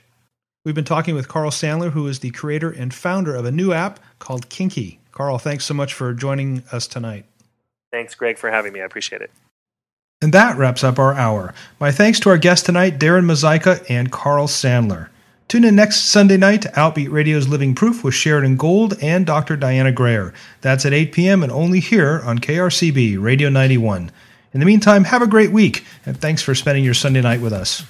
We've 0.64 0.76
been 0.76 0.86
talking 0.86 1.16
with 1.16 1.28
Carl 1.28 1.52
Sandler, 1.52 1.92
who 1.92 2.08
is 2.08 2.20
the 2.20 2.32
creator 2.32 2.70
and 2.70 2.94
founder 2.94 3.36
of 3.36 3.46
a 3.46 3.52
new 3.52 3.74
app 3.74 4.00
called 4.20 4.50
Kinky. 4.50 5.00
Carl, 5.12 5.38
thanks 5.38 5.66
so 5.66 5.74
much 5.74 5.94
for 5.94 6.14
joining 6.14 6.64
us 6.72 6.88
tonight. 6.88 7.26
Thanks, 7.92 8.16
Greg, 8.16 8.38
for 8.38 8.50
having 8.50 8.72
me. 8.72 8.82
I 8.82 8.86
appreciate 8.86 9.22
it. 9.22 9.32
And 10.22 10.34
that 10.34 10.58
wraps 10.58 10.84
up 10.84 11.00
our 11.00 11.14
hour. 11.14 11.54
My 11.80 11.92
thanks 11.92 12.20
to 12.22 12.30
our 12.30 12.38
guests 12.38 12.66
tonight, 12.66 13.00
Darren 13.00 13.26
Mozaika 13.26 13.86
and 13.90 14.12
Carl 14.12 14.48
Sandler. 14.48 15.10
Tune 15.50 15.64
in 15.64 15.76
next 15.76 16.02
Sunday 16.02 16.38
night 16.38 16.62
to 16.62 16.70
Outbeat 16.74 17.12
Radio's 17.12 17.48
Living 17.48 17.74
Proof 17.74 18.04
with 18.04 18.14
Sheridan 18.14 18.56
Gold 18.56 18.94
and 19.02 19.26
Dr. 19.26 19.58
Diana 19.58 19.92
Greer. 19.92 20.32
That's 20.62 20.86
at 20.86 20.94
8 20.94 21.12
p.m. 21.12 21.42
and 21.42 21.52
only 21.52 21.80
here 21.80 22.22
on 22.24 22.38
KRCB 22.38 23.20
Radio 23.20 23.50
91. 23.50 24.12
In 24.54 24.60
the 24.60 24.66
meantime, 24.68 25.06
have 25.06 25.24
a 25.24 25.28
great 25.28 25.52
week, 25.52 25.86
and 26.06 26.16
thanks 26.16 26.44
for 26.44 26.54
spending 26.54 26.84
your 26.84 26.94
Sunday 26.94 27.22
night 27.22 27.42
with 27.42 27.52
us. 27.52 27.82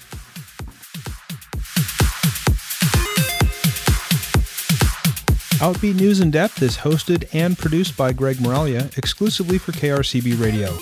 Outbeat 5.59 5.95
News 5.95 6.21
in 6.21 6.31
Depth 6.31 6.61
is 6.61 6.77
hosted 6.77 7.27
and 7.33 7.57
produced 7.57 7.97
by 7.97 8.13
Greg 8.13 8.37
Moralia 8.37 8.97
exclusively 8.97 9.57
for 9.57 9.73
KRCB 9.73 10.41
Radio. 10.41 10.77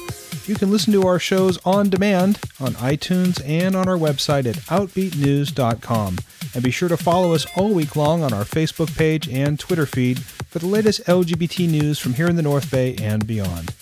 You 0.45 0.53
can 0.53 0.69
listen 0.69 0.93
to 0.93 1.07
our 1.07 1.17
shows 1.17 1.57
on 1.65 1.89
demand 1.89 2.39
on 2.59 2.73
iTunes 2.73 3.41
and 3.43 3.75
on 3.75 3.89
our 3.89 3.97
website 3.97 4.45
at 4.45 4.57
OutbeatNews.com. 4.67 6.17
And 6.53 6.63
be 6.63 6.71
sure 6.71 6.89
to 6.89 6.97
follow 6.97 7.33
us 7.33 7.45
all 7.55 7.73
week 7.73 7.95
long 7.95 8.23
on 8.23 8.33
our 8.33 8.43
Facebook 8.43 8.95
page 8.97 9.27
and 9.27 9.59
Twitter 9.59 9.85
feed 9.85 10.19
for 10.19 10.59
the 10.59 10.67
latest 10.67 11.03
LGBT 11.05 11.69
news 11.69 11.99
from 11.99 12.13
here 12.13 12.27
in 12.27 12.35
the 12.35 12.41
North 12.41 12.71
Bay 12.71 12.95
and 12.95 13.25
beyond. 13.25 13.73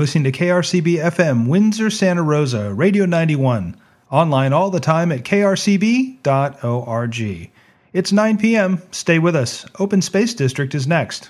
Listening 0.00 0.24
to 0.24 0.32
KRCB 0.32 0.96
FM, 1.12 1.46
Windsor, 1.46 1.90
Santa 1.90 2.22
Rosa, 2.22 2.72
Radio 2.72 3.04
91. 3.04 3.76
Online 4.10 4.50
all 4.54 4.70
the 4.70 4.80
time 4.80 5.12
at 5.12 5.24
krcb.org. 5.24 6.20
It's 7.92 8.10
9 8.10 8.38
p.m. 8.38 8.82
Stay 8.92 9.18
with 9.18 9.36
us. 9.36 9.66
Open 9.78 10.00
Space 10.00 10.32
District 10.32 10.74
is 10.74 10.86
next. 10.86 11.28